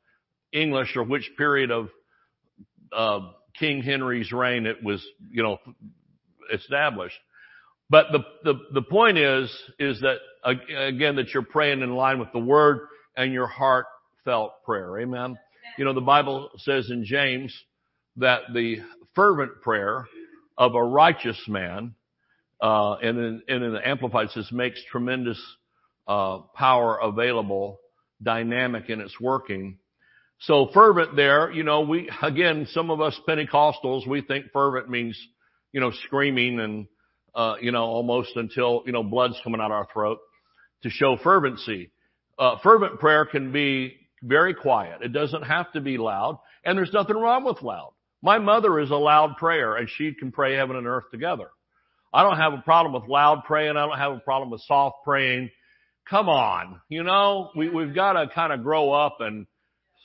English 0.53 0.97
or 0.97 1.05
which 1.05 1.31
period 1.39 1.71
of, 1.71 1.89
uh, 2.93 3.21
King 3.59 3.83
Henry's 3.83 4.31
reign 4.31 4.67
it 4.67 4.83
was, 4.85 5.05
you 5.31 5.43
know, 5.43 5.59
established. 6.53 7.17
But 7.91 8.07
the, 8.13 8.21
the, 8.45 8.55
the 8.75 8.83
point 8.83 9.19
is, 9.19 9.51
is 9.79 10.01
that 10.01 10.19
again, 10.45 11.17
that 11.17 11.33
you're 11.33 11.43
praying 11.43 11.81
in 11.81 11.95
line 11.95 12.19
with 12.19 12.33
the 12.33 12.39
word 12.39 12.81
and 13.17 13.33
your 13.33 13.47
heartfelt 13.47 14.53
prayer. 14.65 15.01
Amen. 15.01 15.37
You 15.77 15.85
know, 15.85 15.93
the 15.93 16.01
Bible 16.01 16.51
says 16.59 16.91
in 16.91 17.05
James 17.05 17.53
that 18.17 18.43
the 18.53 18.79
fervent 19.15 19.61
prayer 19.63 20.07
of 20.57 20.75
a 20.75 20.83
righteous 20.83 21.41
man 21.49 21.95
uh, 22.61 22.95
and 22.95 23.19
in, 23.19 23.43
and 23.49 23.65
in 23.65 23.73
the 23.73 23.87
Amplified 23.87 24.31
says 24.31 24.51
makes 24.51 24.81
tremendous 24.91 25.41
uh, 26.07 26.39
power 26.55 26.99
available, 27.01 27.81
dynamic 28.23 28.89
in 28.89 29.01
its 29.01 29.21
working. 29.21 29.79
So 30.41 30.71
fervent 30.73 31.17
there, 31.17 31.51
you 31.51 31.65
know, 31.65 31.81
we, 31.83 32.11
again, 32.23 32.67
some 32.71 32.91
of 32.91 33.01
us 33.01 33.19
Pentecostals, 33.29 34.07
we 34.07 34.23
think 34.23 34.47
fervent 34.53 34.89
means, 34.89 35.19
you 35.73 35.81
know, 35.81 35.93
screaming 36.07 36.61
and, 36.61 36.87
uh, 37.35 37.57
you 37.61 37.73
know, 37.73 37.85
almost 37.85 38.31
until, 38.37 38.83
you 38.87 38.93
know, 38.93 39.03
blood's 39.03 39.39
coming 39.45 39.61
out 39.61 39.71
our 39.71 39.87
throat 39.93 40.19
to 40.83 40.91
show 40.91 41.17
fervency. 41.23 41.91
Uh, 42.39 42.57
fervent 42.63 43.01
prayer 43.01 43.25
can 43.25 43.53
be 43.53 43.97
very 44.23 44.55
quiet. 44.55 45.03
It 45.03 45.13
doesn't 45.13 45.43
have 45.43 45.73
to 45.73 45.81
be 45.81 45.99
loud 45.99 46.39
and 46.65 46.79
there's 46.79 46.93
nothing 46.93 47.17
wrong 47.17 47.45
with 47.45 47.63
loud. 47.63 47.93
My 48.23 48.39
mother 48.39 48.81
is 48.81 48.91
a 48.91 48.97
loud 48.97 49.37
prayer 49.37 49.77
and 49.77 49.89
she 49.89 50.13
can 50.15 50.33
pray 50.33 50.55
heaven 50.55 50.77
and 50.77 50.87
earth 50.87 51.11
together. 51.11 51.51
I 52.13 52.23
don't 52.23 52.39
have 52.39 52.53
a 52.55 52.63
problem 52.63 53.01
with 53.01 53.11
loud 53.11 53.45
praying. 53.45 53.77
I 53.77 53.87
don't 53.87 53.99
have 53.99 54.13
a 54.13 54.21
problem 54.21 54.51
with 54.51 54.63
soft 54.63 55.05
praying 55.05 55.51
come 56.09 56.29
on, 56.29 56.81
you 56.89 57.03
know, 57.03 57.51
we, 57.55 57.69
we've 57.69 57.95
got 57.95 58.15
to 58.15 58.29
kind 58.29 58.53
of 58.53 58.63
grow 58.63 58.93
up 58.93 59.19
and 59.21 59.47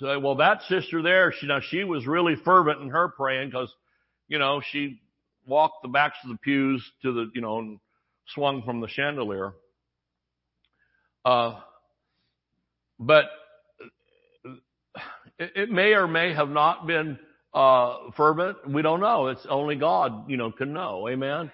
say, 0.02 0.18
well, 0.18 0.36
that 0.36 0.62
sister 0.68 1.02
there, 1.02 1.34
she, 1.40 1.48
now 1.48 1.60
she 1.62 1.84
was 1.84 2.06
really 2.06 2.36
fervent 2.44 2.82
in 2.82 2.90
her 2.90 3.10
praying 3.10 3.50
because, 3.50 3.74
you 4.28 4.38
know, 4.38 4.62
she 4.72 5.00
walked 5.46 5.82
the 5.82 5.88
backs 5.88 6.18
of 6.24 6.30
the 6.30 6.38
pews 6.38 6.84
to 7.04 7.14
the, 7.14 7.32
you 7.34 7.42
know, 7.42 7.60
and 7.60 7.80
swung 8.28 8.64
from 8.64 8.82
the 8.82 8.88
chandelier. 8.88 9.54
Uh, 11.24 11.60
but 13.00 13.26
it, 15.40 15.52
it 15.56 15.72
may 15.72 15.94
or 15.94 16.08
may 16.08 16.34
have 16.34 16.50
not 16.50 16.86
been 16.86 17.18
uh, 17.54 17.96
fervent. 18.18 18.70
We 18.70 18.82
don't 18.82 19.00
know. 19.00 19.28
It's 19.28 19.46
only 19.50 19.76
God, 19.76 20.30
you 20.30 20.38
know, 20.38 20.52
can 20.52 20.74
know. 20.74 21.08
Amen. 21.08 21.52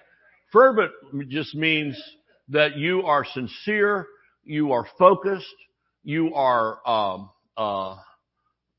Fervent 0.52 0.92
just 1.28 1.54
means 1.54 2.00
that 2.48 2.76
you 2.76 3.02
are 3.02 3.24
sincere, 3.24 4.06
you 4.44 4.72
are 4.72 4.84
focused, 4.98 5.46
you 6.02 6.34
are, 6.34 6.78
um, 6.88 7.30
uh, 7.56 7.96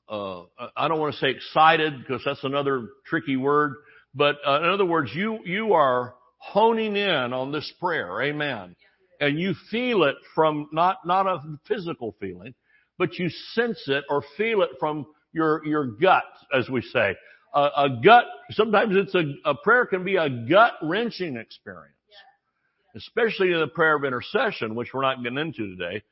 uh, 0.09 0.43
I 0.75 0.87
don't 0.87 0.99
want 0.99 1.13
to 1.13 1.19
say 1.19 1.29
excited 1.29 1.99
because 1.99 2.21
that's 2.25 2.43
another 2.43 2.89
tricky 3.05 3.37
word, 3.37 3.75
but 4.13 4.37
uh, 4.45 4.61
in 4.63 4.69
other 4.69 4.85
words, 4.85 5.11
you 5.13 5.39
you 5.45 5.73
are 5.73 6.15
honing 6.37 6.97
in 6.97 7.33
on 7.33 7.51
this 7.51 7.71
prayer, 7.79 8.21
Amen, 8.21 8.75
and 9.21 9.39
you 9.39 9.53
feel 9.69 10.03
it 10.03 10.15
from 10.35 10.67
not 10.73 10.97
not 11.05 11.27
a 11.27 11.39
physical 11.65 12.15
feeling, 12.19 12.53
but 12.97 13.17
you 13.17 13.29
sense 13.53 13.81
it 13.87 14.03
or 14.09 14.21
feel 14.35 14.63
it 14.63 14.71
from 14.79 15.05
your 15.31 15.65
your 15.65 15.85
gut, 15.85 16.25
as 16.53 16.69
we 16.69 16.81
say. 16.81 17.15
A, 17.53 17.59
a 17.59 17.99
gut. 18.03 18.25
Sometimes 18.51 18.95
it's 18.95 19.15
a, 19.15 19.23
a 19.45 19.55
prayer 19.55 19.85
can 19.85 20.03
be 20.03 20.15
a 20.15 20.29
gut 20.29 20.73
wrenching 20.81 21.37
experience 21.37 21.95
especially 22.95 23.51
in 23.51 23.59
the 23.59 23.67
prayer 23.67 23.95
of 23.95 24.03
intercession, 24.03 24.75
which 24.75 24.89
we're 24.93 25.01
not 25.01 25.23
getting 25.23 25.37
into 25.37 25.75
today. 25.75 26.03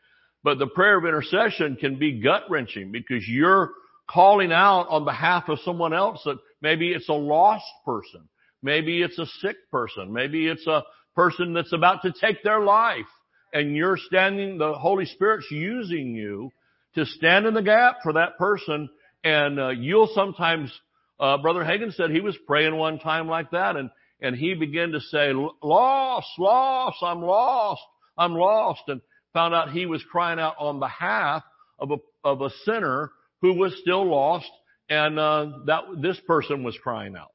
But 0.43 0.57
the 0.57 0.67
prayer 0.67 0.97
of 0.97 1.05
intercession 1.05 1.75
can 1.75 1.99
be 1.99 2.21
gut 2.21 2.43
wrenching 2.49 2.91
because 2.91 3.27
you're 3.27 3.71
calling 4.09 4.51
out 4.51 4.87
on 4.89 5.05
behalf 5.05 5.49
of 5.49 5.59
someone 5.59 5.93
else 5.93 6.21
that 6.25 6.37
maybe 6.61 6.91
it's 6.91 7.09
a 7.09 7.13
lost 7.13 7.65
person. 7.85 8.27
Maybe 8.61 9.01
it's 9.01 9.19
a 9.19 9.25
sick 9.41 9.57
person. 9.71 10.13
Maybe 10.13 10.47
it's 10.47 10.65
a 10.67 10.83
person 11.15 11.53
that's 11.53 11.73
about 11.73 12.01
to 12.03 12.13
take 12.19 12.43
their 12.43 12.61
life 12.61 13.05
and 13.51 13.75
you're 13.75 13.97
standing, 13.97 14.57
the 14.57 14.73
Holy 14.73 15.05
Spirit's 15.05 15.47
using 15.51 16.15
you 16.15 16.51
to 16.95 17.05
stand 17.05 17.45
in 17.45 17.53
the 17.53 17.61
gap 17.61 17.97
for 18.03 18.13
that 18.13 18.37
person 18.37 18.89
and 19.23 19.59
uh, 19.59 19.69
you'll 19.69 20.09
sometimes, 20.13 20.71
uh, 21.19 21.37
Brother 21.37 21.63
Hagin 21.63 21.93
said 21.93 22.11
he 22.11 22.21
was 22.21 22.37
praying 22.47 22.75
one 22.75 22.99
time 22.99 23.27
like 23.27 23.51
that 23.51 23.75
and 23.75 23.89
and 24.21 24.35
he 24.35 24.53
began 24.53 24.91
to 24.91 24.99
say, 24.99 25.31
lost, 25.63 26.27
lost, 26.37 26.97
I'm 27.01 27.21
lost, 27.21 27.81
I'm 28.17 28.33
lost, 28.33 28.81
and 28.87 29.01
found 29.33 29.53
out 29.53 29.71
he 29.71 29.85
was 29.85 30.03
crying 30.11 30.39
out 30.39 30.55
on 30.59 30.79
behalf 30.79 31.43
of 31.79 31.91
a, 31.91 31.97
of 32.23 32.41
a 32.41 32.49
sinner 32.65 33.11
who 33.41 33.53
was 33.53 33.77
still 33.81 34.05
lost, 34.09 34.49
and 34.89 35.17
uh, 35.17 35.45
that 35.67 35.83
this 36.01 36.19
person 36.27 36.63
was 36.63 36.77
crying 36.83 37.15
out. 37.15 37.31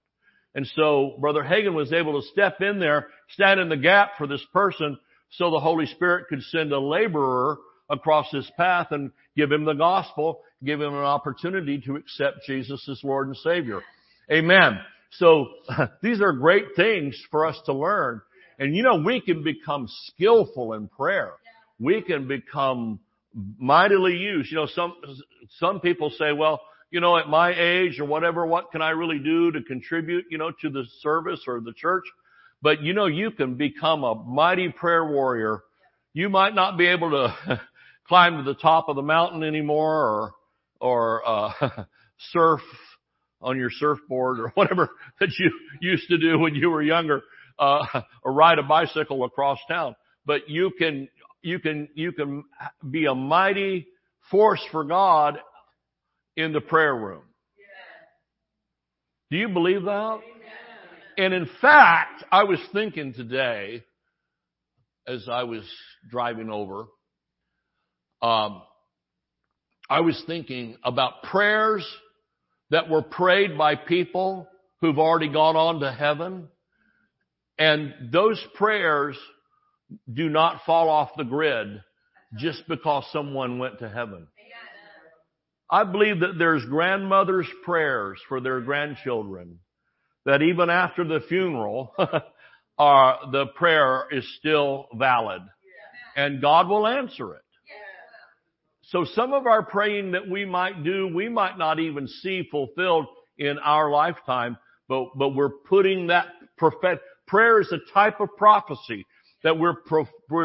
And 0.54 0.66
so 0.76 1.16
Brother 1.20 1.42
Hagin 1.42 1.74
was 1.74 1.92
able 1.92 2.20
to 2.20 2.28
step 2.28 2.60
in 2.60 2.78
there, 2.78 3.08
stand 3.30 3.60
in 3.60 3.70
the 3.70 3.76
gap 3.76 4.18
for 4.18 4.26
this 4.26 4.44
person, 4.52 4.98
so 5.30 5.50
the 5.50 5.60
Holy 5.60 5.86
Spirit 5.86 6.26
could 6.28 6.42
send 6.42 6.72
a 6.72 6.78
laborer 6.78 7.56
across 7.90 8.30
his 8.30 8.50
path 8.56 8.88
and 8.90 9.10
give 9.36 9.52
him 9.52 9.64
the 9.64 9.74
gospel, 9.74 10.40
give 10.64 10.80
him 10.80 10.94
an 10.94 11.04
opportunity 11.04 11.80
to 11.80 11.96
accept 11.96 12.38
Jesus 12.46 12.88
as 12.88 13.00
Lord 13.04 13.28
and 13.28 13.36
Savior. 13.36 13.80
Amen. 14.30 14.80
So 15.12 15.48
these 16.02 16.20
are 16.20 16.32
great 16.32 16.76
things 16.76 17.20
for 17.30 17.46
us 17.46 17.58
to 17.66 17.72
learn. 17.72 18.20
And 18.58 18.74
you 18.74 18.82
know, 18.82 18.96
we 18.96 19.20
can 19.20 19.42
become 19.42 19.88
skillful 20.06 20.74
in 20.74 20.88
prayer. 20.88 21.32
We 21.78 22.02
can 22.02 22.28
become 22.28 23.00
mightily 23.58 24.16
used. 24.16 24.50
You 24.50 24.58
know, 24.58 24.66
some, 24.66 24.94
some 25.58 25.80
people 25.80 26.10
say, 26.10 26.32
well, 26.32 26.60
you 26.90 27.00
know, 27.00 27.16
at 27.18 27.28
my 27.28 27.52
age 27.52 27.98
or 27.98 28.04
whatever, 28.04 28.46
what 28.46 28.70
can 28.70 28.80
I 28.80 28.90
really 28.90 29.18
do 29.18 29.50
to 29.50 29.62
contribute, 29.62 30.26
you 30.30 30.38
know, 30.38 30.52
to 30.60 30.70
the 30.70 30.84
service 31.00 31.40
or 31.48 31.60
the 31.60 31.72
church? 31.72 32.04
But 32.62 32.82
you 32.82 32.94
know, 32.94 33.06
you 33.06 33.32
can 33.32 33.56
become 33.56 34.04
a 34.04 34.14
mighty 34.14 34.68
prayer 34.68 35.04
warrior. 35.04 35.64
You 36.12 36.28
might 36.28 36.54
not 36.54 36.78
be 36.78 36.86
able 36.86 37.10
to 37.10 37.60
climb 38.08 38.36
to 38.36 38.42
the 38.42 38.58
top 38.58 38.88
of 38.88 38.96
the 38.96 39.02
mountain 39.02 39.42
anymore 39.42 40.04
or, 40.08 40.34
or, 40.80 41.28
uh, 41.28 41.84
surf 42.30 42.60
on 43.40 43.58
your 43.58 43.70
surfboard 43.70 44.40
or 44.40 44.48
whatever 44.54 44.90
that 45.20 45.30
you 45.38 45.50
used 45.80 46.08
to 46.08 46.18
do 46.18 46.38
when 46.38 46.54
you 46.54 46.70
were 46.70 46.82
younger, 46.82 47.22
uh, 47.58 47.84
or 48.22 48.32
ride 48.32 48.58
a 48.58 48.62
bicycle 48.62 49.24
across 49.24 49.58
town. 49.68 49.94
But 50.26 50.48
you 50.48 50.72
can, 50.78 51.08
you 51.42 51.58
can, 51.58 51.88
you 51.94 52.12
can 52.12 52.44
be 52.88 53.06
a 53.06 53.14
mighty 53.14 53.86
force 54.30 54.64
for 54.72 54.84
God 54.84 55.38
in 56.36 56.52
the 56.52 56.60
prayer 56.60 56.94
room. 56.94 57.22
Do 59.30 59.36
you 59.36 59.48
believe 59.48 59.84
that? 59.84 60.20
And 61.16 61.32
in 61.32 61.48
fact, 61.60 62.24
I 62.32 62.44
was 62.44 62.58
thinking 62.72 63.12
today, 63.12 63.84
as 65.06 65.28
I 65.30 65.44
was 65.44 65.62
driving 66.10 66.50
over, 66.50 66.86
um, 68.24 68.62
I 69.90 70.00
was 70.00 70.22
thinking 70.26 70.78
about 70.82 71.24
prayers 71.24 71.86
that 72.70 72.88
were 72.88 73.02
prayed 73.02 73.58
by 73.58 73.76
people 73.76 74.48
who've 74.80 74.98
already 74.98 75.28
gone 75.28 75.56
on 75.56 75.80
to 75.80 75.92
heaven. 75.92 76.48
And 77.58 77.92
those 78.10 78.42
prayers 78.54 79.16
do 80.10 80.30
not 80.30 80.62
fall 80.64 80.88
off 80.88 81.10
the 81.18 81.24
grid 81.24 81.82
just 82.38 82.66
because 82.66 83.04
someone 83.12 83.58
went 83.58 83.80
to 83.80 83.90
heaven. 83.90 84.26
I 85.70 85.84
believe 85.84 86.20
that 86.20 86.38
there's 86.38 86.64
grandmothers' 86.64 87.46
prayers 87.62 88.18
for 88.26 88.40
their 88.40 88.62
grandchildren 88.62 89.58
that 90.24 90.40
even 90.40 90.70
after 90.70 91.04
the 91.04 91.20
funeral, 91.28 91.92
uh, 91.98 93.12
the 93.32 93.46
prayer 93.54 94.06
is 94.10 94.26
still 94.38 94.88
valid 94.94 95.42
and 96.16 96.40
God 96.40 96.68
will 96.68 96.86
answer 96.86 97.34
it. 97.34 97.42
So 98.94 99.04
some 99.04 99.32
of 99.32 99.48
our 99.48 99.64
praying 99.64 100.12
that 100.12 100.30
we 100.30 100.44
might 100.44 100.84
do, 100.84 101.10
we 101.12 101.28
might 101.28 101.58
not 101.58 101.80
even 101.80 102.06
see 102.06 102.46
fulfilled 102.48 103.06
in 103.36 103.58
our 103.58 103.90
lifetime, 103.90 104.56
but, 104.88 105.06
but 105.16 105.30
we're 105.30 105.48
putting 105.48 106.06
that 106.06 106.28
prophet, 106.56 107.00
prayer 107.26 107.60
is 107.60 107.72
a 107.72 107.92
type 107.92 108.20
of 108.20 108.28
prophecy 108.36 109.04
that 109.42 109.58
we're, 109.58 109.74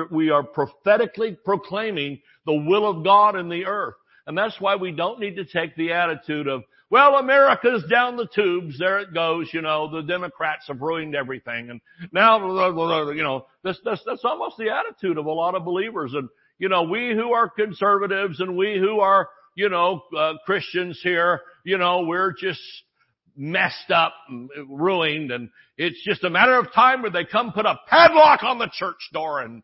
we 0.10 0.32
are 0.32 0.42
prophetically 0.42 1.38
proclaiming 1.46 2.20
the 2.48 2.56
will 2.56 2.90
of 2.90 3.04
God 3.04 3.36
in 3.36 3.50
the 3.50 3.68
earth. 3.68 3.94
And 4.26 4.36
that's 4.36 4.60
why 4.60 4.78
we 4.78 4.94
don't 4.94 5.20
need 5.20 5.36
to 5.36 5.46
take 5.46 5.76
the 5.76 5.92
attitude 5.92 6.48
of, 6.48 6.64
well, 6.90 7.18
America's 7.18 7.84
down 7.88 8.18
the 8.18 8.28
tubes. 8.34 8.80
There 8.80 8.98
it 8.98 9.14
goes. 9.14 9.48
You 9.54 9.62
know, 9.62 9.92
the 9.92 10.02
Democrats 10.02 10.66
have 10.70 10.82
ruined 10.82 11.14
everything. 11.14 11.70
And 11.70 11.82
now, 12.12 12.40
you 13.14 13.22
know, 13.22 13.46
that's, 13.64 13.80
that's, 13.86 14.02
that's 14.08 14.26
almost 14.26 14.58
the 14.58 14.72
attitude 14.72 15.20
of 15.20 15.28
a 15.28 15.32
lot 15.32 15.54
of 15.54 15.64
believers. 15.64 16.16
And, 16.16 16.30
you 16.60 16.70
know, 16.70 16.84
we 16.84 17.14
who 17.16 17.34
are 17.34 17.50
conservatives 17.50 18.40
and 18.40 18.56
we 18.56 18.78
who 18.78 19.00
are, 19.00 19.30
you 19.56 19.70
know, 19.70 20.04
uh, 20.16 20.34
Christians 20.46 21.00
here, 21.02 21.42
you 21.64 21.78
know, 21.78 22.02
we're 22.02 22.34
just 22.34 22.62
messed 23.36 23.90
up, 23.90 24.14
and 24.28 24.50
ruined, 24.70 25.32
and 25.32 25.50
it's 25.78 26.04
just 26.06 26.26
a 26.26 26.30
matter 26.30 26.60
of 26.60 26.74
time 26.74 27.02
where 27.02 27.12
they 27.12 27.24
come 27.24 27.54
put 27.54 27.66
a 27.66 27.80
padlock 27.88 28.44
on 28.44 28.60
the 28.60 28.70
church 28.74 29.00
door 29.14 29.40
and, 29.40 29.64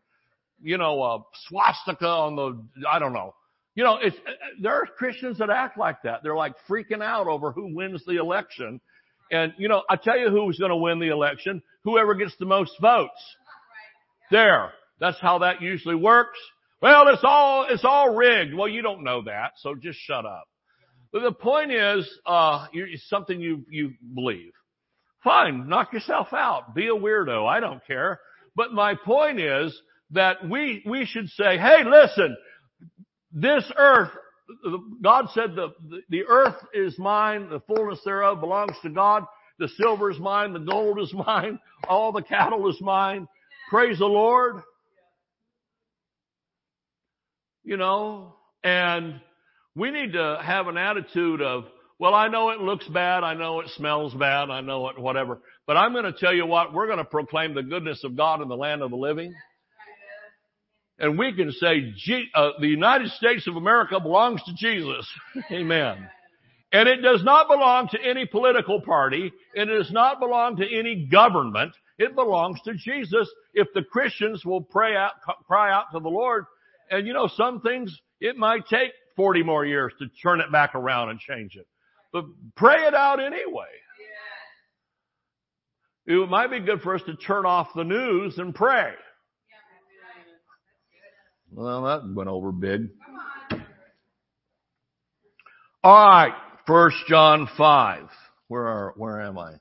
you 0.62 0.78
know, 0.78 1.02
a 1.02 1.18
swastika 1.48 2.08
on 2.08 2.36
the, 2.36 2.88
I 2.88 2.98
don't 2.98 3.12
know. 3.12 3.34
You 3.74 3.84
know, 3.84 3.98
it's, 4.00 4.16
uh, 4.16 4.30
there 4.62 4.72
are 4.72 4.86
Christians 4.86 5.36
that 5.38 5.50
act 5.50 5.76
like 5.76 6.02
that. 6.04 6.22
They're 6.22 6.34
like 6.34 6.54
freaking 6.66 7.02
out 7.02 7.26
over 7.26 7.52
who 7.52 7.74
wins 7.74 8.02
the 8.06 8.16
election. 8.16 8.80
And, 9.30 9.52
you 9.58 9.68
know, 9.68 9.82
I 9.90 9.96
tell 9.96 10.18
you 10.18 10.30
who's 10.30 10.58
going 10.58 10.70
to 10.70 10.76
win 10.76 10.98
the 10.98 11.08
election. 11.12 11.62
Whoever 11.84 12.14
gets 12.14 12.34
the 12.38 12.46
most 12.46 12.72
votes. 12.80 13.20
There. 14.30 14.72
That's 14.98 15.20
how 15.20 15.40
that 15.40 15.60
usually 15.60 15.94
works. 15.94 16.38
Well, 16.82 17.08
it's 17.08 17.24
all, 17.24 17.66
it's 17.68 17.84
all 17.84 18.14
rigged. 18.14 18.54
Well, 18.54 18.68
you 18.68 18.82
don't 18.82 19.02
know 19.02 19.22
that, 19.22 19.52
so 19.58 19.74
just 19.74 19.98
shut 19.98 20.26
up. 20.26 20.44
But 21.12 21.22
the 21.22 21.32
point 21.32 21.72
is, 21.72 22.08
uh, 22.26 22.66
it's 22.72 23.08
something 23.08 23.40
you, 23.40 23.64
you 23.70 23.92
believe. 24.14 24.52
Fine, 25.24 25.68
knock 25.68 25.92
yourself 25.92 26.28
out. 26.32 26.74
Be 26.74 26.88
a 26.88 26.90
weirdo. 26.90 27.48
I 27.48 27.60
don't 27.60 27.84
care. 27.86 28.20
But 28.54 28.72
my 28.72 28.94
point 28.94 29.40
is 29.40 29.78
that 30.10 30.48
we, 30.48 30.82
we 30.86 31.06
should 31.06 31.28
say, 31.30 31.58
hey, 31.58 31.82
listen, 31.84 32.36
this 33.32 33.64
earth, 33.76 34.10
God 35.02 35.26
said 35.32 35.56
the, 35.56 35.72
the 36.10 36.24
earth 36.28 36.56
is 36.74 36.98
mine, 36.98 37.48
the 37.48 37.60
fullness 37.60 38.00
thereof 38.04 38.40
belongs 38.40 38.76
to 38.82 38.90
God. 38.90 39.24
The 39.58 39.68
silver 39.68 40.10
is 40.10 40.18
mine, 40.18 40.52
the 40.52 40.58
gold 40.60 41.00
is 41.00 41.12
mine, 41.26 41.58
all 41.88 42.12
the 42.12 42.22
cattle 42.22 42.68
is 42.68 42.80
mine. 42.80 43.26
Praise 43.70 43.98
the 43.98 44.06
Lord 44.06 44.62
you 47.66 47.76
know, 47.76 48.36
and 48.62 49.20
we 49.74 49.90
need 49.90 50.12
to 50.12 50.38
have 50.42 50.68
an 50.68 50.78
attitude 50.78 51.42
of, 51.42 51.64
well, 51.98 52.14
I 52.14 52.28
know 52.28 52.50
it 52.50 52.60
looks 52.60 52.86
bad. 52.86 53.24
I 53.24 53.34
know 53.34 53.60
it 53.60 53.68
smells 53.76 54.14
bad. 54.14 54.50
I 54.50 54.60
know 54.60 54.88
it, 54.88 54.98
whatever. 54.98 55.40
But 55.66 55.76
I'm 55.76 55.92
going 55.92 56.04
to 56.04 56.12
tell 56.12 56.32
you 56.32 56.46
what, 56.46 56.72
we're 56.72 56.86
going 56.86 56.98
to 56.98 57.04
proclaim 57.04 57.54
the 57.54 57.64
goodness 57.64 58.04
of 58.04 58.16
God 58.16 58.40
in 58.40 58.48
the 58.48 58.56
land 58.56 58.82
of 58.82 58.90
the 58.90 58.96
living. 58.96 59.34
And 60.98 61.18
we 61.18 61.34
can 61.34 61.50
say, 61.52 61.92
uh, 62.34 62.50
the 62.60 62.68
United 62.68 63.10
States 63.10 63.46
of 63.48 63.56
America 63.56 63.98
belongs 64.00 64.42
to 64.44 64.54
Jesus. 64.54 65.06
Amen. 65.50 66.08
And 66.72 66.88
it 66.88 67.02
does 67.02 67.22
not 67.24 67.48
belong 67.48 67.88
to 67.88 67.98
any 68.00 68.26
political 68.26 68.80
party. 68.80 69.32
It 69.54 69.64
does 69.64 69.90
not 69.90 70.20
belong 70.20 70.56
to 70.56 70.64
any 70.64 71.06
government. 71.10 71.72
It 71.98 72.14
belongs 72.14 72.60
to 72.64 72.74
Jesus 72.74 73.28
if 73.54 73.68
the 73.74 73.82
Christians 73.82 74.44
will 74.44 74.62
pray 74.62 74.96
out, 74.96 75.12
cry 75.46 75.72
out 75.72 75.86
to 75.92 76.00
the 76.00 76.08
Lord. 76.08 76.44
And 76.90 77.06
you 77.06 77.12
know, 77.12 77.28
some 77.36 77.60
things, 77.60 77.96
it 78.20 78.36
might 78.36 78.66
take 78.68 78.92
40 79.16 79.42
more 79.42 79.64
years 79.64 79.92
to 79.98 80.06
turn 80.22 80.40
it 80.40 80.52
back 80.52 80.74
around 80.74 81.10
and 81.10 81.18
change 81.18 81.56
it. 81.56 81.66
But 82.12 82.24
pray 82.54 82.86
it 82.86 82.94
out 82.94 83.20
anyway. 83.20 83.66
It 86.06 86.28
might 86.28 86.50
be 86.50 86.60
good 86.60 86.82
for 86.82 86.94
us 86.94 87.02
to 87.06 87.16
turn 87.16 87.46
off 87.46 87.68
the 87.74 87.82
news 87.82 88.38
and 88.38 88.54
pray. 88.54 88.92
Well, 91.50 91.82
that 91.82 92.14
went 92.14 92.28
over 92.28 92.52
big. 92.52 92.90
All 95.82 96.08
right, 96.08 96.34
First 96.66 96.96
John 97.08 97.48
five. 97.56 98.08
Where 98.48 98.66
are 98.66 98.94
where 98.96 99.20
am 99.20 99.38
I? 99.38 99.54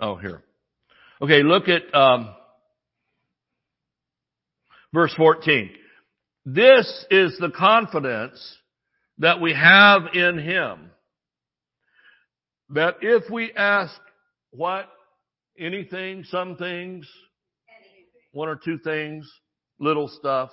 Oh, 0.00 0.16
here. 0.16 0.42
Okay, 1.20 1.42
look 1.42 1.68
at 1.68 1.92
um, 1.94 2.34
verse 4.92 5.12
14. 5.16 5.70
This 6.44 7.06
is 7.10 7.36
the 7.38 7.50
confidence 7.50 8.56
that 9.18 9.40
we 9.40 9.52
have 9.52 10.02
in 10.14 10.38
Him. 10.38 10.90
That 12.70 12.96
if 13.02 13.30
we 13.30 13.52
ask 13.52 13.94
what? 14.50 14.88
Anything, 15.58 16.24
some 16.24 16.56
things, 16.56 17.08
one 18.32 18.48
or 18.48 18.56
two 18.56 18.78
things, 18.78 19.28
little 19.80 20.08
stuff. 20.08 20.50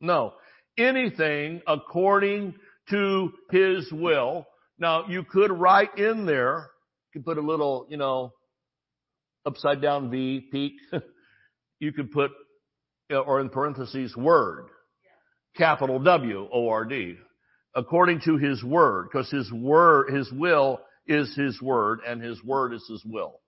No. 0.00 0.34
Anything 0.76 1.62
according 1.66 2.54
to 2.90 3.32
His 3.50 3.90
will. 3.92 4.46
Now, 4.78 5.06
you 5.08 5.24
could 5.24 5.50
write 5.50 5.96
in 5.98 6.26
there, 6.26 6.70
you 7.12 7.20
could 7.20 7.24
put 7.24 7.38
a 7.38 7.46
little, 7.46 7.86
you 7.88 7.96
know, 7.96 8.32
upside 9.46 9.80
down 9.80 10.10
V, 10.10 10.48
peak. 10.52 10.74
you 11.80 11.92
could 11.92 12.10
put, 12.10 12.30
Uh, 13.10 13.18
or 13.18 13.40
in 13.40 13.48
parentheses, 13.48 14.16
word. 14.16 14.66
Capital 15.56 15.98
W, 15.98 16.48
O-R-D. 16.52 17.16
According 17.74 18.20
to 18.22 18.36
His 18.36 18.62
word, 18.62 19.08
because 19.10 19.30
His 19.30 19.50
word, 19.52 20.12
His 20.12 20.30
will 20.32 20.80
is 21.06 21.34
His 21.34 21.60
word, 21.60 22.00
and 22.06 22.22
His 22.22 22.42
word 22.44 22.74
is 22.74 22.84
His 22.88 23.02
will. 23.04 23.40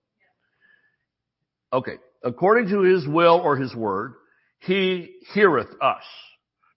Okay. 1.71 1.97
According 2.23 2.69
to 2.69 2.81
His 2.81 3.07
will 3.07 3.39
or 3.39 3.55
His 3.55 3.75
word, 3.75 4.13
He 4.59 5.15
heareth 5.33 5.69
us. 5.81 6.03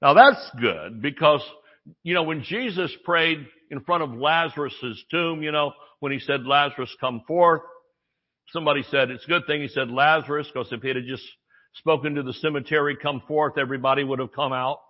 Now 0.03 0.15
that's 0.15 0.51
good 0.61 1.01
because, 1.01 1.43
you 2.03 2.15
know, 2.15 2.25
when 2.25 2.43
Jesus 2.43 2.95
prayed 3.05 3.47
in 3.71 3.81
front 3.81 4.03
of 4.03 4.13
Lazarus's 4.13 5.03
tomb, 5.11 5.43
you 5.43 5.51
know, 5.51 5.73
when 6.01 6.13
he 6.13 6.21
said, 6.21 6.45
Lazarus 6.45 6.95
come 7.01 7.23
forth, 7.27 7.63
somebody 8.53 8.83
said, 8.91 9.11
it's 9.11 9.25
a 9.25 9.29
good 9.29 9.47
thing 9.47 9.63
he 9.63 9.69
said 9.69 9.91
Lazarus 9.91 10.47
because 10.53 10.71
if 10.71 10.83
he 10.83 10.89
had 10.89 10.99
just 11.09 11.25
spoken 11.75 12.15
to 12.15 12.23
the 12.23 12.33
cemetery, 12.35 12.97
come 13.01 13.23
forth, 13.27 13.59
everybody 13.59 14.05
would 14.05 14.19
have 14.19 14.33
come 14.33 14.53
out. 14.53 14.81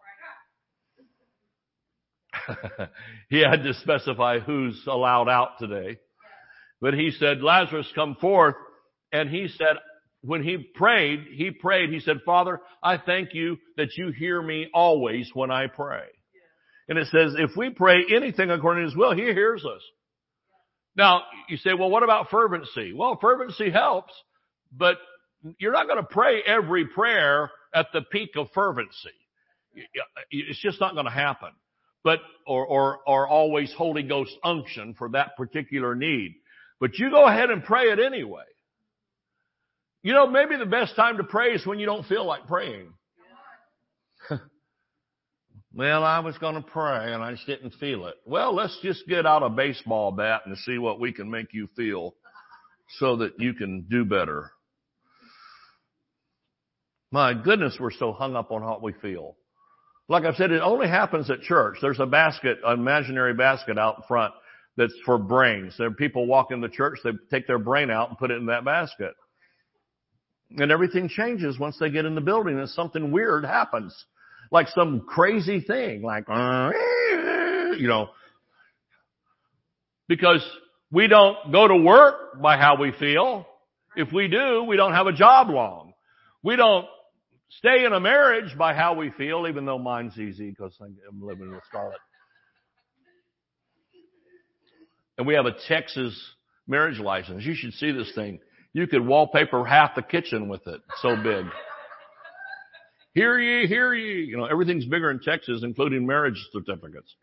he 3.29 3.41
had 3.41 3.63
to 3.63 3.75
specify 3.75 4.39
who's 4.39 4.83
allowed 4.87 5.29
out 5.29 5.59
today. 5.59 5.99
But 6.81 6.95
he 6.95 7.11
said, 7.13 7.43
Lazarus 7.43 7.91
come 7.95 8.17
forth. 8.21 8.57
And 9.13 9.31
he 9.31 9.49
said, 9.49 9.77
when 10.23 10.43
he 10.43 10.59
prayed, 10.59 11.21
he 11.35 11.51
prayed, 11.51 11.91
he 11.91 12.01
said, 12.01 12.19
Father, 12.25 12.61
I 12.83 12.99
thank 12.99 13.35
you 13.35 13.59
that 13.77 13.97
you 13.97 14.11
hear 14.11 14.43
me 14.43 14.69
always 14.75 15.31
when 15.35 15.51
I 15.51 15.67
pray. 15.69 16.05
And 16.89 16.99
it 16.99 17.09
says, 17.09 17.35
if 17.39 17.57
we 17.57 17.71
pray 17.71 18.05
anything 18.15 18.51
according 18.51 18.85
to 18.85 18.91
his 18.91 18.97
will, 18.97 19.15
he 19.15 19.23
hears 19.23 19.65
us. 19.65 19.81
Now, 20.97 21.23
you 21.49 21.57
say, 21.57 21.75
well, 21.75 21.91
what 21.91 22.03
about 22.03 22.31
fervency? 22.31 22.93
Well, 22.93 23.19
fervency 23.21 23.71
helps, 23.71 24.13
but 24.73 24.97
you're 25.59 25.73
not 25.73 25.87
going 25.87 25.99
to 25.99 26.09
pray 26.09 26.43
every 26.47 26.87
prayer 26.87 27.51
at 27.75 27.87
the 27.93 28.03
peak 28.03 28.31
of 28.37 28.49
fervency. 28.55 29.11
It's 30.31 30.61
just 30.61 30.81
not 30.81 30.95
going 30.95 31.07
to 31.07 31.13
happen. 31.13 31.51
But, 32.03 32.21
or, 32.47 32.67
or, 32.67 32.99
or 33.07 33.27
always 33.27 33.73
Holy 33.73 34.03
Ghost 34.03 34.33
unction 34.45 34.95
for 34.95 35.09
that 35.11 35.37
particular 35.37 35.95
need. 35.95 36.35
But 36.79 36.99
you 36.99 37.11
go 37.11 37.27
ahead 37.27 37.51
and 37.51 37.65
pray 37.65 37.85
it 37.85 37.99
anyway. 37.99 38.45
You 40.03 40.13
know, 40.13 40.27
maybe 40.27 40.57
the 40.57 40.67
best 40.67 40.97
time 40.97 41.17
to 41.17 41.25
pray 41.25 41.53
is 41.53 41.67
when 41.67 41.79
you 41.79 41.87
don't 41.87 42.07
feel 42.07 42.27
like 42.27 42.47
praying. 42.47 42.93
well, 45.75 46.05
I 46.05 46.19
was 46.19 46.37
going 46.37 46.57
to 46.57 46.61
pray 46.61 47.15
and 47.15 47.23
I 47.23 47.33
just 47.33 47.47
didn't 47.47 47.75
feel 47.81 48.07
it. 48.07 48.17
Well, 48.27 48.55
let's 48.55 48.79
just 48.83 49.07
get 49.09 49.25
out 49.25 49.43
a 49.43 49.49
baseball 49.49 50.13
bat 50.13 50.43
and 50.45 50.59
see 50.59 50.77
what 50.77 51.01
we 51.01 51.11
can 51.11 51.31
make 51.31 51.55
you 51.55 51.69
feel 51.75 52.15
so 52.99 53.17
that 53.17 53.33
you 53.39 53.55
can 53.55 53.87
do 53.89 54.05
better. 54.05 54.51
My 57.15 57.33
goodness, 57.33 57.77
we're 57.79 57.93
so 57.93 58.13
hung 58.13 58.35
up 58.35 58.51
on 58.51 58.65
what 58.65 58.83
we 58.83 58.93
feel. 58.93 59.37
Like 60.09 60.25
I 60.25 60.35
said, 60.35 60.51
it 60.51 60.61
only 60.61 60.89
happens 60.89 61.31
at 61.31 61.43
church. 61.43 61.77
There's 61.81 62.01
a 62.01 62.07
basket, 62.07 62.59
an 62.67 62.81
imaginary 62.81 63.35
basket 63.35 63.79
out 63.79 64.09
front 64.09 64.35
that's 64.77 64.93
for 65.07 65.17
brains. 65.17 65.77
There 65.79 65.93
people 65.93 66.27
walk 66.27 66.51
in 66.51 66.61
the 66.61 66.69
church, 66.69 66.99
they 67.05 67.11
take 67.31 67.47
their 67.47 67.61
brain 67.61 67.89
out 67.89 68.09
and 68.09 68.19
put 68.19 68.33
it 68.33 68.39
in 68.39 68.47
that 68.47 68.65
basket. 68.65 69.13
And 70.59 70.73
everything 70.73 71.09
changes 71.09 71.57
once 71.57 71.77
they 71.79 71.89
get 71.89 72.05
in 72.05 72.17
the 72.17 72.21
building 72.21 72.59
and 72.59 72.69
something 72.69 73.13
weird 73.13 73.45
happens. 73.45 73.95
Like 74.51 74.67
some 74.71 75.03
crazy 75.03 75.61
thing, 75.61 76.03
like, 76.03 76.25
you 76.29 77.87
know, 77.87 78.09
because 80.09 80.45
we 80.91 81.07
don't 81.07 81.53
go 81.53 81.69
to 81.69 81.77
work 81.77 82.43
by 82.43 82.57
how 82.57 82.77
we 82.77 82.91
feel. 82.91 83.47
If 83.95 84.13
we 84.13 84.27
do, 84.27 84.65
we 84.65 84.77
don't 84.77 84.95
have 84.95 85.07
a 85.07 85.13
job 85.13 85.49
long. 85.49 85.93
We 86.43 86.57
don't 86.57 86.87
stay 87.51 87.85
in 87.85 87.93
a 87.93 88.01
marriage 88.01 88.57
by 88.57 88.75
how 88.75 88.95
we 88.95 89.11
feel, 89.11 89.47
even 89.49 89.65
though 89.65 89.79
mine's 89.79 90.19
easy 90.19 90.51
because 90.51 90.77
I'm 90.81 90.97
living 91.23 91.51
with 91.51 91.63
Scarlett. 91.69 91.99
And 95.17 95.27
we 95.27 95.35
have 95.35 95.47
a 95.47 95.55
Texas 95.69 96.19
marriage 96.67 96.99
license. 96.99 97.45
You 97.45 97.55
should 97.55 97.73
see 97.75 97.93
this 97.93 98.13
thing. 98.15 98.41
You 98.73 98.87
could 98.87 99.07
wallpaper 99.07 99.65
half 99.65 99.95
the 99.95 100.03
kitchen 100.03 100.49
with 100.49 100.67
it. 100.67 100.81
So 101.01 101.17
big. 101.17 101.47
Hear 103.15 103.39
ye, 103.39 103.69
hear 103.69 103.95
ye. 103.95 104.25
You 104.25 104.37
know, 104.37 104.47
everything's 104.47 104.87
bigger 104.87 105.11
in 105.11 105.21
Texas, 105.21 105.63
including 105.63 106.05
marriage 106.05 106.43
certificates. 106.53 107.15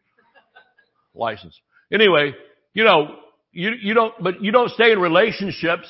License. 1.14 1.60
Anyway, 1.92 2.34
you 2.74 2.86
know, 2.86 3.18
you, 3.52 3.72
you 3.82 3.94
don't, 3.94 4.14
but 4.24 4.42
you 4.42 4.54
don't 4.54 4.72
stay 4.72 4.94
in 4.94 5.00
relationships 5.00 5.88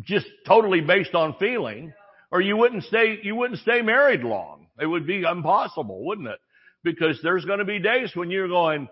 just 0.00 0.26
totally 0.46 0.80
based 0.80 1.14
on 1.14 1.34
feeling, 1.40 1.92
or 2.30 2.40
you 2.40 2.56
wouldn't 2.56 2.84
stay, 2.84 3.18
you 3.22 3.34
wouldn't 3.36 3.60
stay 3.60 3.82
married 3.82 4.22
long. 4.22 4.66
It 4.80 4.86
would 4.86 5.06
be 5.06 5.22
impossible, 5.22 6.04
wouldn't 6.04 6.28
it? 6.28 6.38
Because 6.82 7.18
there's 7.22 7.44
going 7.44 7.60
to 7.60 7.64
be 7.64 7.78
days 7.78 8.10
when 8.14 8.30
you're 8.30 8.48
going, 8.48 8.88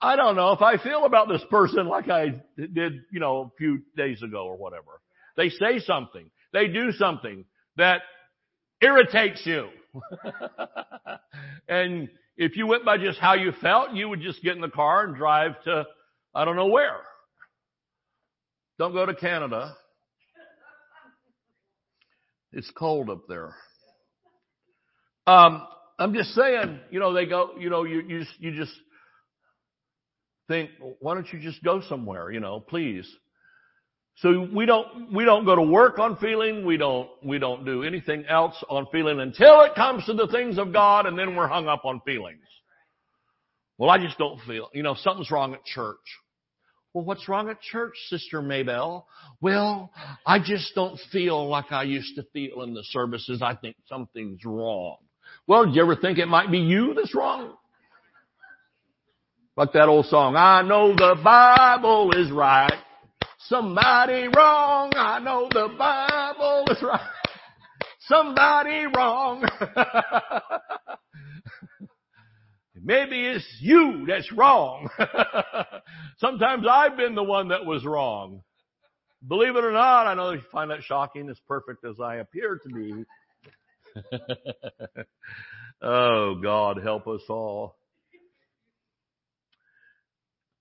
I 0.00 0.16
don't 0.16 0.36
know 0.36 0.52
if 0.52 0.60
I 0.60 0.76
feel 0.76 1.04
about 1.04 1.28
this 1.28 1.42
person 1.50 1.86
like 1.86 2.10
I 2.10 2.42
did, 2.56 3.00
you 3.10 3.20
know, 3.20 3.40
a 3.42 3.56
few 3.56 3.82
days 3.96 4.22
ago 4.22 4.44
or 4.46 4.56
whatever. 4.56 5.00
They 5.36 5.48
say 5.48 5.78
something. 5.78 6.30
They 6.52 6.68
do 6.68 6.92
something 6.92 7.44
that 7.76 8.02
irritates 8.80 9.42
you. 9.44 9.68
and 11.68 12.08
if 12.36 12.56
you 12.56 12.66
went 12.66 12.84
by 12.84 12.98
just 12.98 13.18
how 13.18 13.34
you 13.34 13.52
felt, 13.60 13.92
you 13.94 14.08
would 14.08 14.20
just 14.20 14.42
get 14.42 14.54
in 14.56 14.60
the 14.60 14.68
car 14.68 15.04
and 15.04 15.16
drive 15.16 15.52
to, 15.64 15.86
I 16.34 16.44
don't 16.44 16.56
know 16.56 16.66
where. 16.66 17.00
Don't 18.78 18.92
go 18.92 19.06
to 19.06 19.14
Canada. 19.14 19.74
It's 22.54 22.70
cold 22.76 23.10
up 23.10 23.22
there. 23.28 23.54
Um, 25.26 25.66
I'm 25.98 26.14
just 26.14 26.30
saying, 26.34 26.78
you 26.90 27.00
know, 27.00 27.12
they 27.12 27.26
go, 27.26 27.52
you 27.58 27.68
know, 27.68 27.84
you, 27.84 28.02
you 28.06 28.24
you 28.38 28.56
just 28.56 28.72
think, 30.48 30.70
why 31.00 31.14
don't 31.14 31.30
you 31.32 31.40
just 31.40 31.62
go 31.64 31.80
somewhere, 31.88 32.30
you 32.30 32.40
know, 32.40 32.60
please. 32.60 33.08
So 34.18 34.48
we 34.54 34.66
don't, 34.66 35.12
we 35.12 35.24
don't 35.24 35.44
go 35.44 35.56
to 35.56 35.62
work 35.62 35.98
on 35.98 36.16
feeling. 36.18 36.64
We 36.64 36.76
don't, 36.76 37.08
we 37.24 37.38
don't 37.40 37.64
do 37.64 37.82
anything 37.82 38.24
else 38.26 38.54
on 38.68 38.86
feeling 38.92 39.18
until 39.18 39.62
it 39.62 39.74
comes 39.74 40.04
to 40.06 40.14
the 40.14 40.28
things 40.28 40.56
of 40.56 40.72
God 40.72 41.06
and 41.06 41.18
then 41.18 41.34
we're 41.34 41.48
hung 41.48 41.66
up 41.66 41.84
on 41.84 42.00
feelings. 42.06 42.44
Well, 43.76 43.90
I 43.90 43.98
just 43.98 44.16
don't 44.18 44.40
feel, 44.46 44.68
you 44.72 44.84
know, 44.84 44.94
something's 44.94 45.32
wrong 45.32 45.52
at 45.54 45.64
church. 45.64 45.98
Well, 46.94 47.04
what's 47.04 47.28
wrong 47.28 47.50
at 47.50 47.60
church, 47.60 47.94
Sister 48.08 48.40
Maybell? 48.40 49.04
Well, 49.40 49.90
I 50.24 50.38
just 50.38 50.76
don't 50.76 50.98
feel 51.10 51.48
like 51.48 51.72
I 51.72 51.82
used 51.82 52.14
to 52.14 52.22
feel 52.32 52.62
in 52.62 52.72
the 52.72 52.84
services. 52.84 53.42
I 53.42 53.56
think 53.56 53.74
something's 53.88 54.44
wrong. 54.44 54.98
Well, 55.48 55.66
do 55.66 55.72
you 55.72 55.82
ever 55.82 55.96
think 55.96 56.18
it 56.18 56.26
might 56.26 56.52
be 56.52 56.58
you 56.58 56.94
that's 56.94 57.12
wrong? 57.12 57.56
Like 59.56 59.72
that 59.72 59.88
old 59.88 60.06
song, 60.06 60.36
I 60.36 60.62
know 60.62 60.94
the 60.94 61.16
Bible 61.22 62.12
is 62.12 62.30
right. 62.30 62.72
Somebody 63.40 64.28
wrong. 64.28 64.92
I 64.94 65.18
know 65.18 65.48
the 65.50 65.74
Bible 65.76 66.64
is 66.70 66.80
right. 66.80 67.00
somebody 68.06 68.86
wrong. 68.96 69.44
Maybe 72.86 73.24
it's 73.24 73.46
you 73.60 74.04
that's 74.06 74.30
wrong. 74.30 74.90
Sometimes 76.18 76.66
I've 76.70 76.98
been 76.98 77.14
the 77.14 77.22
one 77.22 77.48
that 77.48 77.64
was 77.64 77.82
wrong. 77.82 78.42
Believe 79.26 79.56
it 79.56 79.64
or 79.64 79.72
not, 79.72 80.06
I 80.06 80.12
know 80.12 80.32
you 80.32 80.42
find 80.52 80.70
that 80.70 80.82
shocking, 80.82 81.30
as 81.30 81.38
perfect 81.48 81.82
as 81.86 81.98
I 81.98 82.16
appear 82.16 82.60
to 82.62 82.68
be. 82.68 83.04
oh, 85.82 86.34
God, 86.42 86.82
help 86.82 87.08
us 87.08 87.22
all. 87.30 87.76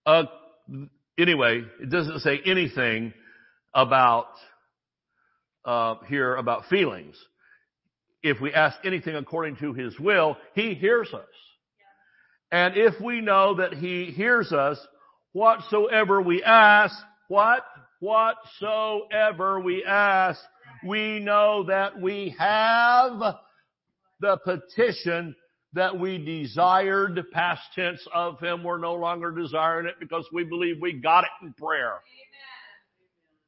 Uh, 0.05 0.23
anyway, 1.19 1.63
it 1.81 1.89
doesn't 1.89 2.19
say 2.19 2.39
anything 2.45 3.13
about 3.73 4.27
uh, 5.65 5.95
here 6.07 6.35
about 6.35 6.69
feelings. 6.69 7.17
If 8.21 8.39
we 8.39 8.53
ask 8.53 8.77
anything 8.85 9.15
according 9.15 9.57
to 9.57 9.73
His 9.73 9.99
will, 9.99 10.37
He 10.55 10.73
hears 10.73 11.13
us. 11.13 11.27
And 12.53 12.77
if 12.77 13.01
we 13.01 13.19
know 13.19 13.55
that 13.55 13.73
He 13.73 14.11
hears 14.15 14.51
us, 14.51 14.77
whatsoever 15.31 16.21
we 16.21 16.43
ask, 16.43 16.95
what? 17.27 17.65
Whatsoever 17.99 19.59
we 19.59 19.83
ask, 19.83 20.39
we 20.85 21.19
know 21.19 21.63
that 21.67 21.99
we 21.99 22.35
have 22.37 23.19
the 24.19 24.37
petition 24.37 25.35
that 25.73 25.99
we 25.99 26.19
desired, 26.19 27.19
past 27.31 27.61
tense 27.73 28.05
of 28.13 28.39
Him. 28.39 28.63
We're 28.63 28.77
no 28.77 28.93
longer 28.93 29.31
desiring 29.31 29.87
it 29.87 29.95
because 29.99 30.27
we 30.31 30.43
believe 30.43 30.75
we 30.79 30.93
got 30.93 31.23
it 31.23 31.31
in 31.41 31.53
prayer. 31.53 32.01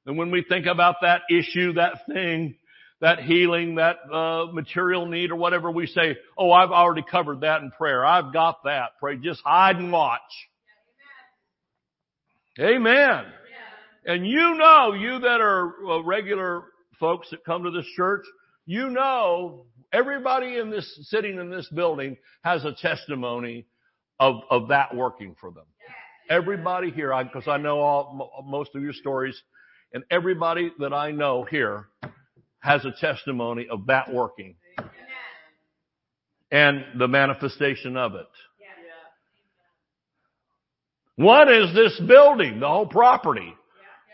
And 0.07 0.17
when 0.17 0.31
we 0.31 0.43
think 0.49 0.65
about 0.65 0.95
that 1.03 1.21
issue, 1.29 1.73
that 1.73 2.07
thing, 2.07 2.55
that 3.01 3.19
healing, 3.19 3.75
that 3.75 3.97
uh, 4.11 4.45
material 4.51 5.05
need 5.05 5.31
or 5.31 5.35
whatever, 5.35 5.69
we 5.69 5.87
say, 5.87 6.17
oh, 6.37 6.51
I've 6.51 6.71
already 6.71 7.03
covered 7.09 7.41
that 7.41 7.61
in 7.61 7.71
prayer. 7.71 8.05
I've 8.05 8.31
got 8.31 8.63
that. 8.63 8.91
Pray, 8.99 9.17
just 9.17 9.41
hide 9.43 9.75
and 9.77 9.91
watch. 9.91 10.21
Amen. 12.59 13.25
And 14.05 14.25
you 14.25 14.55
know, 14.55 14.93
you 14.93 15.19
that 15.19 15.41
are 15.41 15.73
uh, 15.89 16.03
regular 16.03 16.63
folks 16.99 17.29
that 17.31 17.43
come 17.43 17.63
to 17.63 17.71
this 17.71 17.87
church, 17.97 18.23
you 18.65 18.89
know, 18.89 19.65
everybody 19.91 20.57
in 20.57 20.69
this, 20.69 20.99
sitting 21.09 21.37
in 21.37 21.49
this 21.49 21.67
building 21.69 22.15
has 22.43 22.63
a 22.63 22.73
testimony 22.73 23.65
of, 24.19 24.35
of 24.49 24.69
that 24.69 24.95
working 24.95 25.35
for 25.41 25.51
them. 25.51 25.65
Everybody 26.29 26.91
here, 26.91 27.13
because 27.23 27.47
I, 27.47 27.53
I 27.53 27.57
know 27.57 27.79
all, 27.79 28.43
most 28.45 28.75
of 28.75 28.81
your 28.81 28.93
stories, 28.93 29.39
and 29.93 30.03
everybody 30.09 30.71
that 30.79 30.93
I 30.93 31.11
know 31.11 31.45
here 31.49 31.87
has 32.65 32.83
a 32.83 32.91
testimony 32.99 33.67
of 33.69 33.85
that 33.85 34.11
working. 34.11 34.55
And 36.51 36.83
the 36.97 37.07
manifestation 37.07 37.95
of 37.95 38.15
it. 38.15 38.27
One 41.15 41.47
is 41.49 41.73
this 41.73 41.99
building, 42.07 42.59
the 42.59 42.67
whole 42.67 42.87
property. 42.87 43.53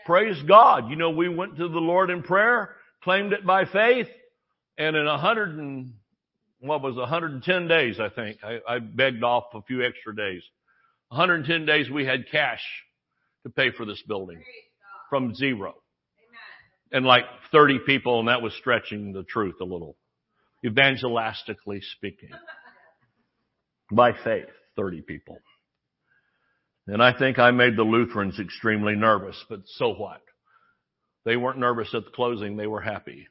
Praise 0.06 0.40
God. 0.46 0.88
You 0.90 0.96
know, 0.96 1.10
we 1.10 1.28
went 1.28 1.56
to 1.56 1.68
the 1.68 1.78
Lord 1.78 2.10
in 2.10 2.22
prayer, 2.22 2.76
claimed 3.02 3.32
it 3.32 3.44
by 3.44 3.64
faith, 3.64 4.08
and 4.78 4.96
in 4.96 5.06
a 5.06 5.18
hundred 5.18 5.58
and, 5.58 5.94
what 6.60 6.82
was 6.82 6.96
it, 6.96 7.00
110 7.00 7.68
days, 7.68 7.98
I 7.98 8.08
think, 8.08 8.38
I, 8.44 8.58
I 8.68 8.78
begged 8.78 9.24
off 9.24 9.44
a 9.54 9.62
few 9.62 9.84
extra 9.84 10.14
days. 10.14 10.42
110 11.08 11.66
days 11.66 11.90
we 11.90 12.04
had 12.04 12.30
cash 12.30 12.62
to 13.44 13.50
pay 13.50 13.70
for 13.72 13.84
this 13.84 14.02
building 14.06 14.42
from 15.10 15.34
zero. 15.34 15.74
And 16.92 17.06
like 17.06 17.24
30 17.50 17.80
people, 17.86 18.20
and 18.20 18.28
that 18.28 18.42
was 18.42 18.52
stretching 18.54 19.12
the 19.12 19.22
truth 19.22 19.56
a 19.60 19.64
little. 19.64 19.96
Evangelistically 20.64 21.82
speaking. 21.96 22.30
By 23.90 24.12
faith, 24.24 24.46
30 24.76 25.02
people. 25.02 25.38
And 26.86 27.02
I 27.02 27.16
think 27.16 27.38
I 27.38 27.50
made 27.50 27.76
the 27.76 27.82
Lutherans 27.82 28.38
extremely 28.38 28.94
nervous, 28.94 29.36
but 29.48 29.60
so 29.66 29.94
what? 29.94 30.20
They 31.24 31.36
weren't 31.36 31.58
nervous 31.58 31.94
at 31.94 32.04
the 32.04 32.10
closing, 32.10 32.56
they 32.56 32.66
were 32.66 32.80
happy. 32.80 33.28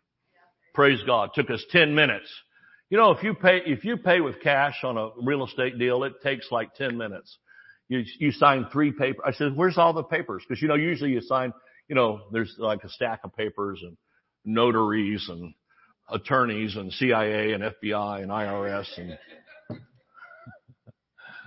Praise 0.74 1.02
God. 1.06 1.32
Took 1.36 1.50
us 1.50 1.64
10 1.72 1.94
minutes. 1.94 2.32
You 2.90 2.98
know, 2.98 3.12
if 3.12 3.24
you 3.24 3.34
pay, 3.34 3.62
if 3.66 3.84
you 3.84 3.98
pay 3.98 4.22
with 4.22 4.42
cash 4.42 4.84
on 4.84 4.98
a 4.98 5.10
real 5.22 5.46
estate 5.46 5.78
deal, 5.78 6.04
it 6.04 6.14
takes 6.24 6.52
like 6.52 6.76
10 6.76 6.98
minutes. 6.98 7.38
You, 7.90 8.04
you 8.20 8.32
sign 8.32 8.68
three 8.72 8.92
papers. 8.92 9.24
I 9.26 9.34
said, 9.34 9.56
where's 9.56 9.78
all 9.78 9.94
the 9.94 10.04
papers? 10.04 10.44
Cause 10.48 10.62
you 10.62 10.70
know, 10.70 10.76
usually 10.76 11.12
you 11.12 11.22
sign, 11.22 11.54
you 11.92 11.96
know, 11.96 12.22
there's 12.32 12.56
like 12.58 12.86
a 12.86 12.90
stack 12.90 13.20
of 13.26 13.36
papers 13.36 13.82
and 13.84 13.98
notaries 14.46 15.28
and 15.28 15.54
attorneys 16.10 16.78
and 16.78 16.90
CIA 16.94 17.52
and 17.52 17.62
FBI 17.62 18.22
and 18.22 18.32
IRS 18.32 18.88
and 18.98 19.20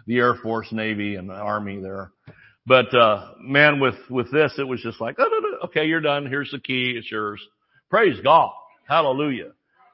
the 0.06 0.18
Air 0.18 0.34
Force, 0.42 0.68
Navy, 0.70 1.16
and 1.16 1.30
the 1.30 1.34
Army 1.34 1.80
there. 1.80 2.10
But 2.66 2.94
uh 2.94 3.30
man, 3.40 3.80
with 3.80 3.94
with 4.10 4.30
this, 4.30 4.52
it 4.58 4.68
was 4.68 4.82
just 4.82 5.00
like, 5.00 5.16
oh, 5.18 5.56
okay, 5.64 5.86
you're 5.86 6.02
done. 6.02 6.26
Here's 6.26 6.50
the 6.50 6.60
key. 6.60 6.94
It's 6.98 7.10
yours. 7.10 7.40
Praise 7.88 8.20
God. 8.22 8.50
Hallelujah. 8.86 9.52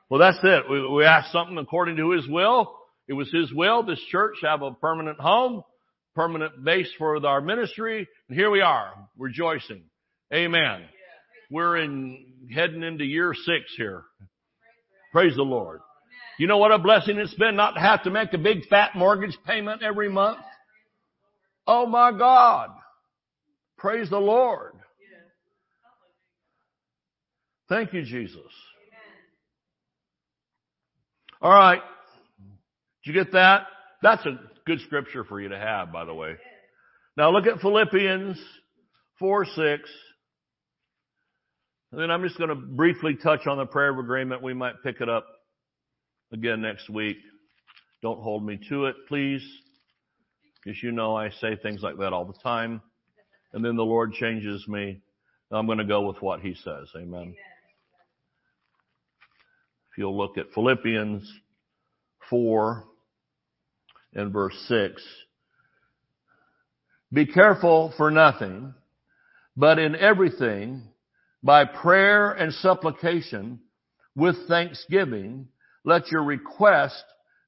Well, 0.08 0.18
that's 0.18 0.40
it. 0.42 0.64
We, 0.68 0.84
we 0.88 1.04
asked 1.04 1.30
something 1.30 1.58
according 1.58 1.96
to 1.98 2.10
His 2.10 2.26
will. 2.26 2.76
It 3.06 3.12
was 3.12 3.30
His 3.30 3.54
will. 3.54 3.84
This 3.84 4.02
church 4.10 4.38
have 4.42 4.62
a 4.62 4.72
permanent 4.72 5.20
home, 5.20 5.62
permanent 6.16 6.64
base 6.64 6.90
for 6.98 7.24
our 7.24 7.40
ministry, 7.40 8.08
and 8.28 8.36
here 8.36 8.50
we 8.50 8.62
are, 8.62 8.94
rejoicing. 9.16 9.84
Amen. 10.32 10.82
We're 11.50 11.78
in 11.78 12.24
heading 12.54 12.82
into 12.82 13.04
year 13.04 13.34
six 13.34 13.64
here. 13.76 14.04
Praise 15.12 15.34
the 15.34 15.42
Lord. 15.42 15.80
You 16.38 16.46
know 16.46 16.58
what 16.58 16.72
a 16.72 16.78
blessing 16.78 17.18
it's 17.18 17.34
been 17.34 17.56
not 17.56 17.72
to 17.72 17.80
have 17.80 18.04
to 18.04 18.10
make 18.10 18.32
a 18.32 18.38
big 18.38 18.66
fat 18.68 18.92
mortgage 18.94 19.36
payment 19.44 19.82
every 19.82 20.08
month? 20.08 20.38
Oh 21.66 21.86
my 21.86 22.12
God. 22.12 22.70
Praise 23.76 24.08
the 24.08 24.18
Lord. 24.18 24.72
Thank 27.68 27.92
you, 27.92 28.02
Jesus. 28.02 28.38
All 31.42 31.50
right. 31.50 31.80
Did 33.04 33.14
you 33.14 33.24
get 33.24 33.32
that? 33.32 33.66
That's 34.02 34.24
a 34.26 34.38
good 34.66 34.80
scripture 34.80 35.24
for 35.24 35.40
you 35.40 35.48
to 35.48 35.58
have, 35.58 35.92
by 35.92 36.04
the 36.04 36.14
way. 36.14 36.36
Now 37.16 37.30
look 37.30 37.46
at 37.46 37.60
Philippians 37.60 38.38
4, 39.18 39.44
6. 39.44 39.90
And 41.92 42.00
then 42.00 42.10
I'm 42.10 42.22
just 42.22 42.38
going 42.38 42.50
to 42.50 42.54
briefly 42.54 43.16
touch 43.16 43.46
on 43.46 43.58
the 43.58 43.66
prayer 43.66 43.90
of 43.90 43.98
agreement. 43.98 44.42
We 44.42 44.54
might 44.54 44.82
pick 44.82 45.00
it 45.00 45.08
up 45.08 45.26
again 46.32 46.62
next 46.62 46.88
week. 46.88 47.16
Don't 48.02 48.20
hold 48.20 48.44
me 48.44 48.58
to 48.68 48.86
it, 48.86 48.94
please. 49.08 49.42
Because 50.62 50.82
you 50.82 50.92
know 50.92 51.16
I 51.16 51.30
say 51.30 51.56
things 51.56 51.82
like 51.82 51.98
that 51.98 52.12
all 52.12 52.24
the 52.24 52.38
time. 52.42 52.80
And 53.52 53.64
then 53.64 53.76
the 53.76 53.82
Lord 53.82 54.12
changes 54.12 54.66
me. 54.68 55.00
I'm 55.50 55.66
going 55.66 55.78
to 55.78 55.84
go 55.84 56.02
with 56.02 56.22
what 56.22 56.40
He 56.40 56.54
says. 56.54 56.88
Amen. 56.96 57.34
If 59.90 59.98
you'll 59.98 60.16
look 60.16 60.38
at 60.38 60.52
Philippians 60.54 61.28
4 62.28 62.84
and 64.14 64.32
verse 64.32 64.54
6. 64.68 65.02
Be 67.12 67.26
careful 67.26 67.92
for 67.96 68.12
nothing, 68.12 68.72
but 69.56 69.80
in 69.80 69.96
everything, 69.96 70.89
by 71.42 71.64
prayer 71.64 72.30
and 72.30 72.52
supplication, 72.52 73.60
with 74.14 74.36
thanksgiving, 74.48 75.48
let 75.84 76.10
your 76.10 76.22
request 76.22 77.02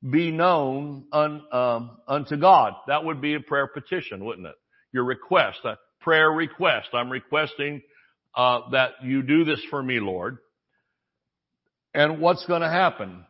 be 0.08 0.30
known 0.30 1.04
un, 1.12 1.42
um, 1.52 1.98
unto 2.08 2.36
God. 2.36 2.74
That 2.88 3.04
would 3.04 3.20
be 3.20 3.34
a 3.34 3.40
prayer 3.40 3.66
petition, 3.66 4.24
wouldn't 4.24 4.46
it? 4.46 4.54
Your 4.92 5.04
request, 5.04 5.58
a 5.64 5.78
prayer 6.00 6.30
request. 6.30 6.88
I'm 6.92 7.10
requesting 7.10 7.82
uh, 8.34 8.70
that 8.72 8.92
you 9.02 9.22
do 9.22 9.44
this 9.44 9.62
for 9.70 9.82
me, 9.82 10.00
Lord. 10.00 10.38
And 11.94 12.20
what's 12.20 12.46
going 12.46 12.62
to 12.62 12.70
happen? 12.70 13.24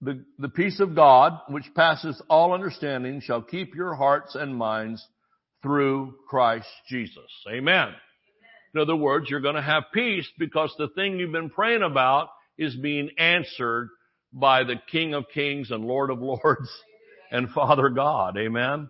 The, 0.00 0.24
the 0.38 0.48
peace 0.48 0.80
of 0.80 0.94
God, 0.94 1.40
which 1.48 1.64
passes 1.74 2.20
all 2.28 2.52
understanding, 2.52 3.20
shall 3.20 3.42
keep 3.42 3.74
your 3.74 3.94
hearts 3.94 4.34
and 4.34 4.56
minds 4.56 5.04
through 5.62 6.14
Christ 6.28 6.68
Jesus. 6.88 7.30
Amen. 7.50 7.88
In 8.74 8.80
other 8.80 8.96
words, 8.96 9.30
you're 9.30 9.40
going 9.40 9.54
to 9.54 9.62
have 9.62 9.84
peace 9.92 10.26
because 10.38 10.74
the 10.78 10.88
thing 10.88 11.18
you've 11.18 11.32
been 11.32 11.50
praying 11.50 11.82
about 11.82 12.28
is 12.58 12.74
being 12.74 13.10
answered 13.18 13.88
by 14.32 14.64
the 14.64 14.76
King 14.90 15.14
of 15.14 15.24
Kings 15.32 15.70
and 15.70 15.84
Lord 15.84 16.10
of 16.10 16.20
Lords 16.20 16.68
and 17.30 17.48
Father 17.50 17.88
God. 17.88 18.36
Amen. 18.36 18.88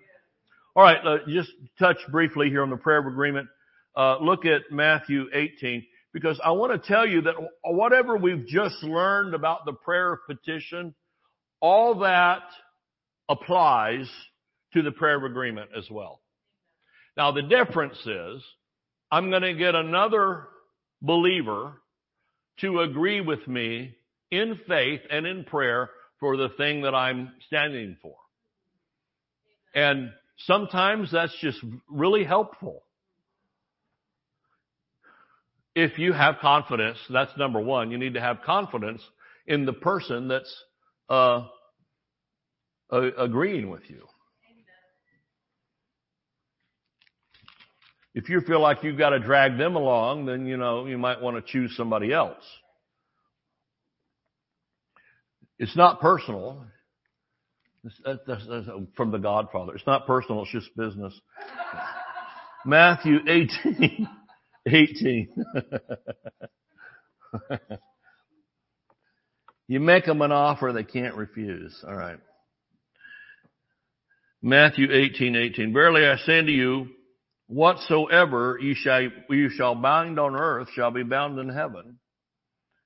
All 0.77 0.83
right, 0.83 0.99
uh, 1.05 1.19
just 1.29 1.51
touch 1.79 1.99
briefly 2.11 2.49
here 2.49 2.63
on 2.63 2.71
the 2.71 2.77
prayer 2.77 2.99
of 2.99 3.07
agreement. 3.07 3.49
Uh, 3.95 4.19
look 4.19 4.45
at 4.45 4.63
Matthew 4.73 5.27
18 5.33 5.85
because 6.13 6.41
I 6.43 6.53
want 6.53 6.73
to 6.73 6.89
tell 6.89 7.07
you 7.07 7.23
that 7.23 7.35
whatever 7.63 8.17
we've 8.17 8.47
just 8.47 8.83
learned 8.83 9.35
about 9.35 9.67
the 9.67 9.73
prayer 9.73 10.15
of 10.15 10.21
petition, 10.27 10.95
all 11.61 12.01
that 12.01 12.43
applies 13.29 14.11
to 14.73 14.83
the 14.83 14.93
prayer 14.93 15.17
of 15.17 15.25
agreement 15.25 15.71
as 15.77 15.89
well. 15.91 16.21
Now 17.17 17.33
the 17.33 17.43
difference 17.43 17.99
is 18.05 18.43
I'm 19.15 19.31
going 19.31 19.43
to 19.43 19.55
get 19.55 19.77
another 19.77 20.49
believer 21.01 21.75
to 22.63 22.81
agree 22.81 23.21
with 23.21 23.47
me 23.47 23.95
in 24.33 24.59
faith 24.67 25.03
and 25.09 25.25
in 25.25 25.45
prayer 25.45 25.89
for 26.19 26.37
the 26.37 26.49
thing 26.57 26.83
that 26.83 26.97
I'm 26.97 27.31
standing 27.47 27.97
for. 28.03 28.17
And 29.73 30.11
sometimes 30.39 31.13
that's 31.13 31.37
just 31.41 31.59
really 31.89 32.25
helpful. 32.25 32.83
If 35.77 35.97
you 36.01 36.13
have 36.13 36.39
confidence, 36.41 36.99
that's 37.09 37.37
number 37.39 37.61
one. 37.61 37.93
You 37.93 37.99
need 37.99 38.15
to 38.15 38.21
have 38.21 38.39
confidence 38.45 39.01
in 39.47 39.65
the 39.65 39.75
person 39.75 40.27
that's 40.27 40.65
uh, 41.09 41.47
uh, 42.91 43.13
agreeing 43.17 43.71
with 43.71 43.89
you. 43.89 44.09
If 48.15 48.29
you 48.29 48.41
feel 48.41 48.61
like 48.61 48.85
you've 48.85 48.99
got 48.99 49.11
to 49.11 49.19
drag 49.19 49.59
them 49.59 49.75
along, 49.75 50.27
then 50.27 50.47
you 50.47 50.57
know 50.57 50.87
you 50.87 50.99
might 50.99 51.21
want 51.21 51.37
to 51.37 51.43
choose 51.53 51.77
somebody 51.77 52.13
else. 52.13 52.45
It's 55.59 55.77
not 55.77 56.01
personal. 56.01 56.65
Uh, 57.85 57.91
that's, 58.05 58.19
that's, 58.27 58.47
that's 58.49 58.67
from 58.97 59.11
the 59.11 59.19
Godfather. 59.19 59.75
It's 59.75 59.87
not 59.87 60.07
personal. 60.07 60.43
It's 60.43 60.53
just 60.53 60.75
business. 60.77 61.13
Matthew 62.65 63.19
18. 63.29 64.09
18. 64.67 65.29
you 69.69 69.81
make 69.81 70.07
them 70.07 70.23
an 70.23 70.33
offer 70.33 70.73
they 70.73 70.85
can't 70.85 71.17
refuse. 71.17 71.79
All 71.87 71.95
right. 71.95 72.19
Matthew 74.41 74.91
18, 74.91 75.37
18. 75.37 75.73
Verily 75.73 76.07
I 76.07 76.17
say 76.19 76.39
unto 76.39 76.53
you, 76.53 76.89
whatsoever 77.47 78.59
you 78.61 78.75
shall, 78.75 79.03
you 79.31 79.51
shall 79.51 79.75
bind 79.75 80.19
on 80.19 80.35
earth 80.35 80.69
shall 80.75 80.91
be 80.91 81.03
bound 81.03 81.39
in 81.39 81.49
heaven. 81.49 81.99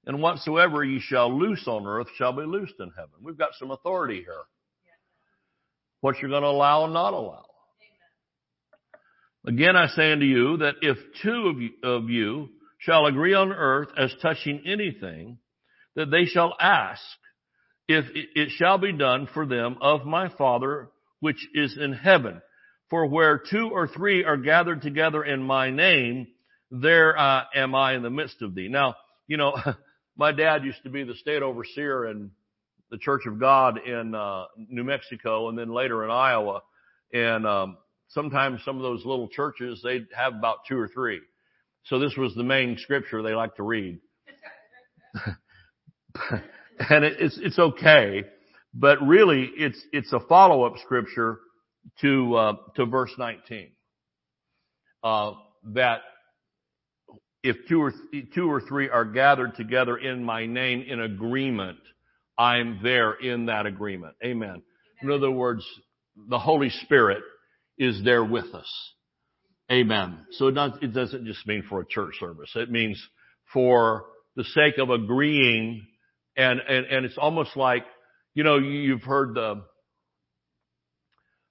And 0.07 0.23
whatsoever 0.23 0.83
you 0.83 1.01
shall 1.01 1.37
loose 1.37 1.67
on 1.67 1.87
earth 1.87 2.09
shall 2.17 2.33
be 2.33 2.43
loosed 2.43 2.75
in 2.81 2.91
heaven. 2.97 3.13
We've 3.23 3.39
got 3.39 3.51
some 3.59 3.71
authority 3.71 4.21
here. 4.21 4.43
What 6.01 6.19
you're 6.19 6.31
going 6.31 6.43
to 6.43 6.49
allow 6.49 6.85
and 6.85 6.95
not 6.95 7.13
allow. 7.13 7.45
Again, 9.47 9.77
I 9.77 9.89
say 9.89 10.13
unto 10.13 10.25
you 10.25 10.59
that 10.59 10.77
if 10.83 10.97
two 11.23 11.53
of 11.53 11.61
you, 11.61 11.71
of 11.83 12.11
you 12.11 12.49
shall 12.79 13.07
agree 13.07 13.35
on 13.35 13.53
earth 13.53 13.89
as 13.99 14.13
touching 14.23 14.63
anything, 14.67 15.39
that 15.97 16.11
they 16.11 16.27
shall 16.27 16.55
ask, 16.61 17.03
if 17.89 18.05
it 18.15 18.51
shall 18.51 18.79
be 18.79 18.93
done 18.93 19.29
for 19.33 19.47
them 19.47 19.79
of 19.81 20.05
my 20.05 20.29
Father 20.29 20.91
which 21.21 21.49
is 21.55 21.77
in 21.81 21.93
heaven. 21.93 22.41
For 22.91 23.07
where 23.07 23.39
two 23.39 23.70
or 23.70 23.86
three 23.86 24.24
are 24.24 24.36
gathered 24.36 24.82
together 24.82 25.22
in 25.22 25.43
my 25.43 25.70
name, 25.70 26.28
there 26.70 27.18
uh, 27.18 27.45
am 27.55 27.74
I 27.74 27.95
in 27.95 28.03
the 28.03 28.11
midst 28.11 28.41
of 28.43 28.55
thee. 28.55 28.68
Now, 28.68 28.97
you 29.26 29.36
know, 29.36 29.57
my 30.16 30.32
dad 30.32 30.64
used 30.64 30.82
to 30.84 30.91
be 30.91 31.05
the 31.05 31.14
state 31.14 31.43
overseer 31.43 32.07
in 32.07 32.30
the 32.91 32.99
Church 32.99 33.26
of 33.26 33.39
God 33.39 33.78
in 33.86 34.14
uh, 34.14 34.45
New 34.57 34.84
Mexico, 34.84 35.51
and 35.51 35.59
then 35.59 35.72
later 35.72 36.05
in 36.05 36.11
Iowa. 36.11 36.62
And 37.12 37.47
um, 37.47 37.76
sometimes 38.09 38.62
some 38.64 38.76
of 38.76 38.82
those 38.82 39.05
little 39.05 39.28
churches 39.28 39.80
they'd 39.84 40.07
have 40.16 40.34
about 40.34 40.59
two 40.66 40.78
or 40.78 40.89
three. 40.89 41.20
So 41.84 41.99
this 41.99 42.16
was 42.16 42.34
the 42.34 42.45
main 42.45 42.78
scripture 42.78 43.22
they 43.22 43.34
like 43.34 43.57
to 43.57 43.62
read. 43.62 43.99
and 46.91 47.05
it, 47.05 47.16
it's 47.18 47.39
it's 47.39 47.59
okay 47.59 48.24
but 48.74 49.01
really 49.07 49.51
it's, 49.57 49.80
it's 49.93 50.12
a 50.12 50.20
follow-up 50.20 50.74
scripture 50.84 51.39
to, 52.01 52.34
uh, 52.34 52.53
to 52.76 52.86
verse 52.86 53.12
19. 53.18 53.70
Uh, 55.03 55.32
that 55.74 56.01
if 57.43 57.57
two 57.68 57.80
or, 57.80 57.93
th- 58.12 58.26
two 58.34 58.51
or 58.51 58.61
three 58.61 58.89
are 58.89 59.05
gathered 59.05 59.55
together 59.57 59.97
in 59.97 60.24
my 60.24 60.47
name 60.47 60.84
in 60.86 61.01
agreement, 61.01 61.78
I'm 62.36 62.80
there 62.82 63.12
in 63.12 63.47
that 63.47 63.66
agreement. 63.66 64.14
Amen. 64.24 64.62
In 65.03 65.11
other 65.11 65.30
words, 65.30 65.64
the 66.28 66.39
Holy 66.39 66.70
Spirit 66.70 67.22
is 67.78 68.03
there 68.05 68.24
with 68.24 68.55
us. 68.55 68.68
Amen. 69.70 70.18
So 70.32 70.49
it, 70.49 70.55
not, 70.55 70.82
it 70.82 70.93
doesn't 70.93 71.26
just 71.26 71.47
mean 71.47 71.62
for 71.68 71.80
a 71.80 71.86
church 71.86 72.14
service. 72.18 72.51
It 72.55 72.70
means 72.70 73.01
for 73.53 74.07
the 74.34 74.45
sake 74.45 74.78
of 74.78 74.91
agreeing 74.91 75.86
and, 76.36 76.61
and, 76.61 76.86
and 76.86 77.05
it's 77.05 77.18
almost 77.18 77.57
like 77.57 77.84
you 78.39 78.45
know, 78.45 78.57
you've 78.57 79.03
heard 79.03 79.34
the, 79.34 79.64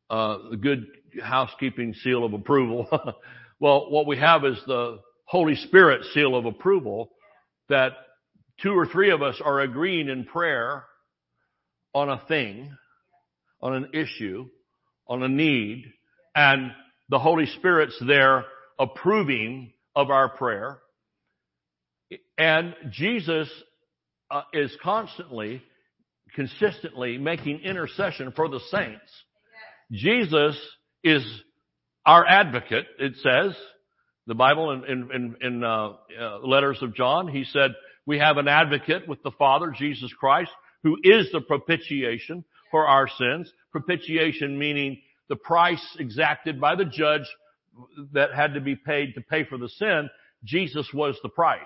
uh, 0.09 0.37
the 0.51 0.57
good 0.57 0.87
housekeeping 1.21 1.93
seal 1.93 2.23
of 2.23 2.33
approval. 2.33 2.87
well, 3.59 3.89
what 3.89 4.07
we 4.07 4.17
have 4.17 4.45
is 4.45 4.57
the 4.65 4.99
Holy 5.25 5.55
Spirit 5.55 6.05
seal 6.13 6.35
of 6.35 6.45
approval 6.45 7.11
that 7.69 7.93
two 8.61 8.71
or 8.71 8.85
three 8.85 9.11
of 9.11 9.21
us 9.21 9.41
are 9.43 9.59
agreeing 9.59 10.09
in 10.09 10.23
prayer 10.23 10.85
on 11.93 12.09
a 12.09 12.21
thing, 12.27 12.75
on 13.61 13.73
an 13.73 13.89
issue, 13.93 14.47
on 15.07 15.23
a 15.23 15.27
need, 15.27 15.85
and 16.35 16.71
the 17.09 17.19
Holy 17.19 17.45
Spirit's 17.45 17.97
there 18.05 18.45
approving 18.79 19.73
of 19.95 20.09
our 20.09 20.29
prayer. 20.29 20.79
And 22.37 22.75
Jesus 22.91 23.49
uh, 24.29 24.43
is 24.53 24.71
constantly 24.83 25.61
consistently 26.35 27.17
making 27.17 27.59
intercession 27.61 28.31
for 28.35 28.47
the 28.47 28.59
saints. 28.69 29.11
Jesus 29.91 30.57
is 31.03 31.23
our 32.05 32.25
advocate, 32.25 32.85
it 32.99 33.13
says. 33.17 33.55
The 34.27 34.35
Bible 34.35 34.71
in, 34.71 35.09
in, 35.13 35.35
in 35.41 35.63
uh, 35.63 35.93
uh, 36.19 36.39
letters 36.39 36.79
of 36.81 36.95
John, 36.95 37.27
he 37.27 37.45
said, 37.45 37.71
we 38.05 38.19
have 38.19 38.37
an 38.37 38.47
advocate 38.47 39.07
with 39.07 39.21
the 39.23 39.31
Father, 39.31 39.73
Jesus 39.77 40.11
Christ, 40.17 40.51
who 40.83 40.97
is 41.03 41.29
the 41.31 41.41
propitiation 41.41 42.43
for 42.71 42.87
our 42.87 43.07
sins. 43.07 43.51
Propitiation 43.71 44.57
meaning 44.57 45.01
the 45.29 45.35
price 45.35 45.85
exacted 45.99 46.59
by 46.59 46.75
the 46.75 46.85
judge 46.85 47.27
that 48.13 48.33
had 48.33 48.53
to 48.53 48.61
be 48.61 48.75
paid 48.75 49.13
to 49.15 49.21
pay 49.21 49.43
for 49.43 49.57
the 49.57 49.69
sin. 49.69 50.09
Jesus 50.43 50.87
was 50.93 51.17
the 51.21 51.29
price 51.29 51.61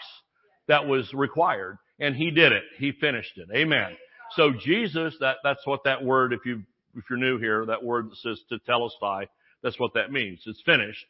that 0.67 0.87
was 0.87 1.11
required 1.13 1.77
and 1.99 2.15
he 2.15 2.31
did 2.31 2.51
it. 2.51 2.63
He 2.77 2.91
finished 2.91 3.37
it. 3.37 3.47
Amen. 3.55 3.95
So 4.35 4.51
Jesus, 4.51 5.15
that, 5.19 5.37
that's 5.43 5.65
what 5.65 5.81
that 5.85 6.03
word, 6.03 6.33
if 6.33 6.39
you, 6.45 6.63
if 6.95 7.03
you're 7.09 7.19
new 7.19 7.37
here, 7.37 7.65
that 7.67 7.83
word 7.83 8.09
that 8.09 8.17
says 8.17 8.39
tetelestai, 8.51 9.27
that's 9.63 9.79
what 9.79 9.93
that 9.95 10.11
means. 10.11 10.41
It's 10.45 10.61
finished. 10.65 11.05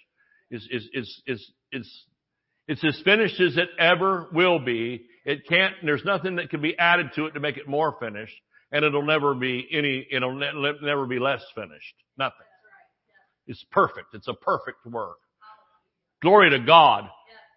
Is, 0.50 0.68
is, 0.70 0.90
is, 0.94 1.22
is, 1.28 1.52
is, 1.72 2.04
it's 2.68 2.84
as 2.84 3.02
finished 3.04 3.40
as 3.40 3.58
it 3.58 3.70
ever 3.80 4.28
will 4.34 4.60
be. 4.60 5.06
It 5.26 5.48
can't, 5.48 5.74
there's 5.84 6.04
nothing 6.04 6.36
that 6.38 6.50
can 6.50 6.62
be 6.62 6.78
added 6.78 7.12
to 7.16 7.26
it 7.26 7.32
to 7.32 7.40
make 7.40 7.58
it 7.58 7.68
more 7.68 7.96
finished. 8.00 8.36
And 8.72 8.86
it'll 8.86 9.06
never 9.06 9.34
be 9.34 9.68
any, 9.72 10.08
it'll 10.12 10.36
ne- 10.36 10.74
never 10.82 11.06
be 11.06 11.20
less 11.20 11.44
finished. 11.56 11.96
Nothing. 12.18 12.48
It's 13.48 13.64
perfect. 13.72 14.14
It's 14.14 14.28
a 14.28 14.34
perfect 14.34 14.86
work. 14.86 15.18
Glory 16.22 16.52
to 16.52 16.60
God. 16.60 17.10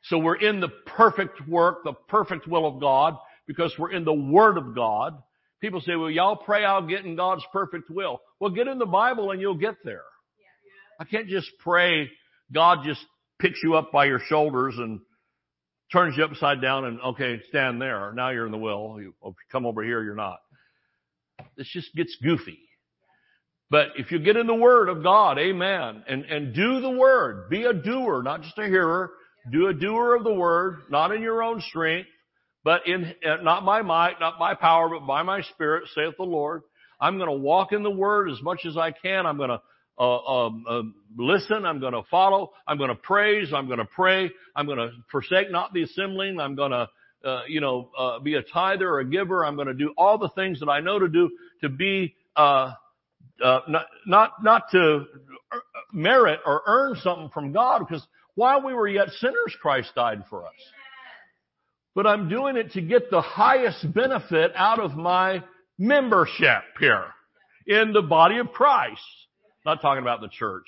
So 0.05 0.19
we're 0.19 0.37
in 0.37 0.61
the 0.61 0.69
perfect 0.69 1.47
work, 1.49 1.85
the 1.85 1.93
perfect 2.09 2.47
will 2.47 2.67
of 2.67 2.81
God, 2.81 3.17
because 3.47 3.73
we're 3.79 3.93
in 3.93 4.05
the 4.05 4.13
Word 4.13 4.59
of 4.59 4.75
God. 4.75 5.23
People 5.65 5.81
say, 5.81 5.97
well, 5.97 6.11
y'all 6.11 6.37
pray 6.37 6.63
I'll 6.63 6.87
get 6.87 7.07
in 7.07 7.17
God's 7.17 7.43
perfect 7.51 7.89
will. 7.89 8.21
Well, 8.39 8.51
get 8.51 8.69
in 8.69 8.79
the 8.79 8.85
Bible 8.85 9.31
and 9.31 9.41
you'll 9.41 9.57
get 9.57 9.77
there. 9.83 10.03
I 11.01 11.05
can't 11.05 11.27
just 11.27 11.51
pray 11.61 12.11
God 12.53 12.81
just 12.85 13.01
picks 13.41 13.61
you 13.63 13.75
up 13.75 13.91
by 13.91 14.05
your 14.05 14.21
shoulders 14.29 14.75
and 14.77 15.01
turns 15.91 16.19
you 16.19 16.25
upside 16.25 16.61
down 16.61 16.85
and 16.85 17.01
okay, 17.01 17.41
stand 17.49 17.81
there. 17.81 18.13
Now 18.13 18.29
you're 18.29 18.45
in 18.45 18.53
the 18.53 18.59
will. 18.59 18.93
Oh, 18.95 18.99
you 18.99 19.15
come 19.51 19.65
over 19.65 19.83
here, 19.83 20.03
you're 20.03 20.15
not. 20.15 20.37
This 21.57 21.71
just 21.73 21.95
gets 21.95 22.15
goofy. 22.23 22.59
But 23.71 23.93
if 23.97 24.13
you 24.13 24.19
get 24.19 24.37
in 24.37 24.47
the 24.47 24.55
Word 24.55 24.91
of 24.91 25.03
God, 25.03 25.39
amen, 25.39 26.05
and, 26.07 26.27
and 26.27 26.55
do 26.55 26.83
the 26.83 26.91
Word, 26.91 27.49
be 27.49 27.65
a 27.65 27.73
doer, 27.73 28.23
not 28.23 28.43
just 28.43 28.59
a 28.59 28.67
hearer, 28.67 29.13
do 29.51 29.69
a 29.69 29.73
doer 29.73 30.15
of 30.15 30.25
the 30.25 30.35
Word, 30.35 30.81
not 30.91 31.11
in 31.11 31.23
your 31.23 31.43
own 31.43 31.63
strength, 31.63 32.11
but 32.65 32.87
in, 32.87 33.15
uh, 33.25 33.37
not 33.43 33.65
by 33.67 33.83
might, 33.83 34.19
not 34.19 34.39
by 34.39 34.55
power, 34.55 34.89
but 34.89 35.07
by 35.07 35.23
my 35.23 35.43
spirit, 35.43 35.85
saith 35.95 36.15
the 36.17 36.25
Lord. 36.25 36.63
I'm 36.99 37.19
going 37.19 37.29
to 37.29 37.37
walk 37.37 37.73
in 37.73 37.83
the 37.83 37.91
word 37.91 38.31
as 38.31 38.41
much 38.41 38.61
as 38.67 38.77
I 38.79 38.91
can. 38.91 39.27
I'm 39.27 39.37
going 39.37 39.51
to 39.51 39.61
uh, 39.99 40.19
um, 40.19 40.65
uh, 40.69 40.83
listen. 41.17 41.67
I'm 41.67 41.79
going 41.79 41.93
to 41.93 42.03
follow. 42.11 42.53
I'm 42.67 42.79
going 42.79 42.89
to 42.89 42.97
praise. 42.97 43.53
I'm 43.55 43.67
going 43.67 43.79
to 43.79 43.85
pray. 43.85 44.31
I'm 44.57 44.67
going 44.67 44.79
to 44.79 44.91
forsake 45.13 45.51
not 45.51 45.75
the 45.75 45.83
assembling. 45.83 46.41
I'm 46.41 46.55
going 46.55 46.73
to, 46.73 46.89
uh, 47.25 47.43
you 47.47 47.61
know, 47.61 47.91
uh, 47.97 48.19
be 48.19 48.35
a 48.35 48.43
tither 48.43 48.89
or 48.89 49.01
a 49.01 49.05
giver. 49.05 49.45
I'm 49.45 49.57
going 49.57 49.69
to 49.69 49.75
do 49.75 49.93
all 49.99 50.17
the 50.17 50.31
things 50.31 50.61
that 50.61 50.69
I 50.69 50.81
know 50.81 50.99
to 50.99 51.09
do 51.09 51.31
to 51.61 51.69
be, 51.69 52.15
uh, 52.35 52.73
not, 53.41 53.87
not, 54.07 54.43
not 54.43 54.71
to 54.73 55.05
merit 55.93 56.41
or 56.47 56.63
earn 56.67 56.97
something 57.03 57.29
from 57.29 57.53
God 57.53 57.81
because 57.81 58.05
while 58.35 58.65
we 58.65 58.73
were 58.73 58.89
yet 58.89 59.11
sinners, 59.21 59.55
Christ 59.61 59.93
died 59.95 60.25
for 60.29 60.47
us 60.47 60.55
but 61.95 62.07
I'm 62.07 62.29
doing 62.29 62.57
it 62.57 62.73
to 62.73 62.81
get 62.81 63.11
the 63.11 63.21
highest 63.21 63.93
benefit 63.93 64.53
out 64.55 64.81
of 64.81 64.95
my 64.97 65.43
membership 65.79 66.63
here 66.79 67.05
in 67.67 67.93
the 67.93 68.03
body 68.03 68.39
of 68.39 68.53
Christ. 68.53 69.01
Not 69.65 69.81
talking 69.81 70.03
about 70.03 70.21
the 70.21 70.29
church, 70.29 70.67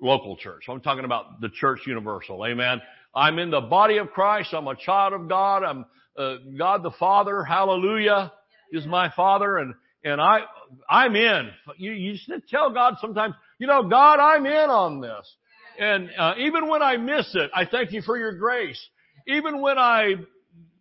local 0.00 0.36
church. 0.36 0.64
I'm 0.68 0.80
talking 0.80 1.04
about 1.04 1.40
the 1.40 1.48
church 1.48 1.80
universal. 1.86 2.44
Amen. 2.46 2.80
I'm 3.14 3.38
in 3.38 3.50
the 3.50 3.60
body 3.60 3.96
of 3.98 4.10
Christ. 4.10 4.50
I'm 4.52 4.68
a 4.68 4.76
child 4.76 5.12
of 5.12 5.28
God. 5.28 5.64
I'm 5.64 5.84
uh, 6.16 6.36
God 6.58 6.82
the 6.82 6.90
Father, 6.92 7.42
hallelujah, 7.42 8.32
is 8.72 8.86
my 8.86 9.10
Father, 9.16 9.58
and 9.58 9.74
and 10.04 10.20
I 10.20 10.40
I'm 10.88 11.16
in. 11.16 11.50
You 11.76 11.92
you 11.92 12.12
just 12.14 12.48
tell 12.48 12.72
God 12.72 12.94
sometimes, 13.00 13.34
you 13.58 13.66
know, 13.66 13.88
God, 13.88 14.20
I'm 14.20 14.46
in 14.46 14.70
on 14.70 15.00
this. 15.00 15.34
And 15.78 16.10
uh, 16.18 16.34
even 16.38 16.68
when 16.68 16.82
I 16.82 16.96
miss 16.98 17.34
it, 17.34 17.50
I 17.54 17.64
thank 17.64 17.92
you 17.92 18.02
for 18.02 18.18
your 18.18 18.32
grace. 18.32 18.80
Even 19.26 19.60
when 19.60 19.78
I 19.78 20.14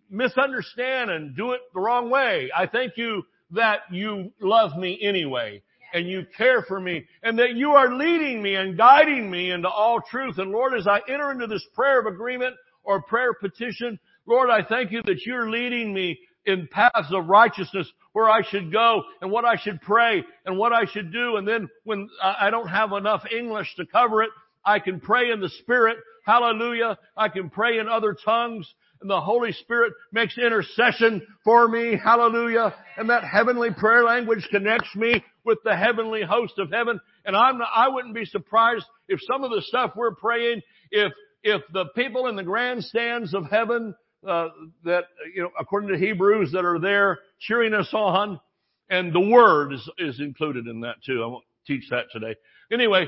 misunderstand 0.10 1.12
and 1.12 1.36
do 1.36 1.52
it 1.52 1.62
the 1.74 1.80
wrong 1.80 2.10
way, 2.10 2.50
I 2.56 2.66
thank 2.68 2.98
you 2.98 3.24
that 3.52 3.80
you 3.92 4.32
love 4.42 4.76
me 4.78 5.00
anyway 5.02 5.62
and 5.94 6.08
you 6.08 6.26
care 6.38 6.64
for 6.64 6.80
me 6.80 7.06
and 7.24 7.38
that 7.40 7.56
you 7.56 7.72
are 7.72 7.94
leading 7.94 8.42
me 8.42 8.56
and 8.56 8.78
guiding 8.78 9.30
me 9.30 9.52
into 9.52 9.68
all 9.68 10.00
truth. 10.02 10.38
And 10.38 10.52
Lord, 10.52 10.76
as 10.76 10.88
I 10.88 11.02
enter 11.10 11.32
into 11.32 11.48
this 11.48 11.66
prayer 11.74 12.00
of 12.00 12.06
agreement 12.06 12.56
or 12.84 13.02
prayer 13.02 13.34
petition, 13.34 14.00
Lord, 14.26 14.50
I 14.50 14.64
thank 14.64 14.92
you 14.92 15.02
that 15.06 15.26
you're 15.26 15.50
leading 15.50 15.94
me 15.94 16.20
in 16.46 16.68
paths 16.68 17.12
of 17.12 17.28
righteousness 17.28 17.92
where 18.14 18.30
I 18.30 18.42
should 18.44 18.72
go 18.72 19.04
and 19.22 19.32
what 19.32 19.46
I 19.46 19.56
should 19.56 19.82
pray 19.82 20.24
and 20.46 20.58
what 20.58 20.74
I 20.74 20.86
should 20.86 21.12
do. 21.12 21.38
And 21.38 21.48
then 21.48 21.68
when 21.84 22.08
I 22.22 22.50
don't 22.50 22.68
have 22.68 22.92
enough 22.94 23.24
English 23.32 23.76
to 23.78 23.86
cover 23.86 24.24
it, 24.24 24.30
I 24.64 24.80
can 24.80 25.00
pray 25.00 25.32
in 25.32 25.40
the 25.40 25.50
Spirit. 25.50 25.98
Hallelujah. 26.30 27.00
I 27.18 27.30
can 27.30 27.50
pray 27.50 27.80
in 27.80 27.88
other 27.88 28.16
tongues 28.24 28.72
and 29.02 29.10
the 29.10 29.20
Holy 29.20 29.52
Spirit 29.52 29.94
makes 30.12 30.38
intercession 30.38 31.26
for 31.44 31.68
me. 31.68 31.98
Hallelujah. 32.02 32.76
And 32.98 33.10
that 33.10 33.24
heavenly 33.24 33.70
prayer 33.72 34.04
language 34.04 34.48
connects 34.52 34.96
me 34.96 35.24
with 35.44 35.58
the 35.64 35.76
heavenly 35.76 36.22
host 36.22 36.54
of 36.60 36.70
heaven. 36.72 37.00
And 37.26 37.36
I'm 37.36 37.60
I 37.62 37.88
wouldn't 37.90 38.14
be 38.14 38.26
surprised 38.26 38.86
if 39.08 39.20
some 39.32 39.44
of 39.44 39.50
the 39.50 39.64
stuff 39.64 39.94
we're 39.96 40.14
praying, 40.14 40.62
if, 40.92 41.12
if 41.42 41.64
the 41.74 41.86
people 41.96 42.28
in 42.28 42.36
the 42.36 42.44
grandstands 42.44 43.34
of 43.34 43.46
heaven, 43.50 43.96
uh, 44.28 44.50
that, 44.84 45.06
you 45.34 45.42
know, 45.42 45.50
according 45.60 45.90
to 45.90 45.98
Hebrews 45.98 46.52
that 46.52 46.66
are 46.66 46.80
there 46.80 47.20
cheering 47.40 47.74
us 47.74 47.90
on, 47.92 48.40
and 48.88 49.14
the 49.14 49.20
word 49.20 49.74
is, 49.74 49.90
is 49.98 50.20
included 50.20 50.68
in 50.68 50.82
that 50.82 50.96
too. 51.04 51.24
I 51.24 51.28
won't 51.28 51.46
teach 51.66 51.90
that 51.90 52.06
today. 52.12 52.36
Anyway, 52.72 53.08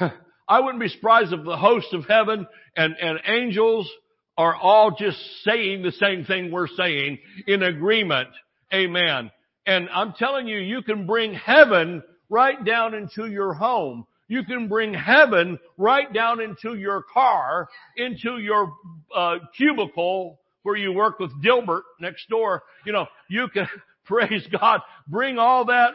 I 0.48 0.60
wouldn't 0.60 0.80
be 0.80 0.88
surprised 0.88 1.32
if 1.32 1.44
the 1.44 1.56
hosts 1.56 1.92
of 1.92 2.06
heaven 2.06 2.46
and, 2.76 2.94
and 3.00 3.20
angels 3.26 3.90
are 4.36 4.54
all 4.54 4.92
just 4.92 5.18
saying 5.44 5.82
the 5.82 5.92
same 5.92 6.24
thing 6.24 6.50
we're 6.50 6.68
saying 6.68 7.18
in 7.46 7.62
agreement. 7.62 8.28
Amen. 8.72 9.30
And 9.66 9.88
I'm 9.92 10.14
telling 10.14 10.46
you, 10.46 10.58
you 10.58 10.82
can 10.82 11.06
bring 11.06 11.34
heaven 11.34 12.02
right 12.30 12.64
down 12.64 12.94
into 12.94 13.26
your 13.26 13.52
home. 13.52 14.06
You 14.28 14.44
can 14.44 14.68
bring 14.68 14.94
heaven 14.94 15.58
right 15.76 16.12
down 16.12 16.40
into 16.40 16.74
your 16.74 17.02
car, 17.02 17.68
into 17.96 18.38
your 18.38 18.72
uh, 19.14 19.36
cubicle 19.56 20.38
where 20.62 20.76
you 20.76 20.92
work 20.92 21.18
with 21.18 21.30
Dilbert 21.42 21.82
next 22.00 22.28
door. 22.28 22.62
You 22.84 22.92
know, 22.92 23.06
you 23.28 23.48
can 23.48 23.66
praise 24.04 24.46
God, 24.52 24.80
bring 25.06 25.38
all 25.38 25.66
that 25.66 25.92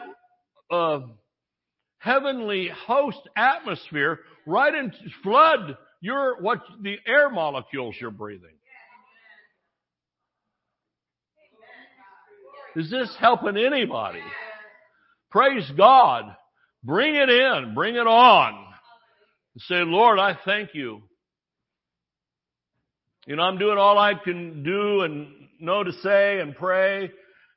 uh, 0.70 1.00
heavenly 2.04 2.70
host 2.86 3.18
atmosphere 3.34 4.20
right 4.46 4.74
into 4.74 4.96
flood 5.22 5.76
your 6.00 6.40
what 6.42 6.58
the 6.82 6.96
air 7.06 7.30
molecules 7.30 7.96
you're 7.98 8.10
breathing. 8.10 8.50
Is 12.76 12.90
this 12.90 13.14
helping 13.18 13.56
anybody? 13.56 14.20
Praise 15.30 15.70
God. 15.76 16.24
Bring 16.82 17.14
it 17.14 17.30
in. 17.30 17.72
Bring 17.74 17.94
it 17.94 18.06
on. 18.06 18.66
Say, 19.60 19.76
Lord, 19.76 20.18
I 20.18 20.36
thank 20.44 20.70
you. 20.74 21.00
You 23.26 23.36
know, 23.36 23.42
I'm 23.44 23.58
doing 23.58 23.78
all 23.78 23.96
I 23.96 24.12
can 24.14 24.62
do 24.62 25.02
and 25.02 25.28
know 25.58 25.82
to 25.82 25.92
say 26.02 26.40
and 26.40 26.54
pray, 26.54 27.10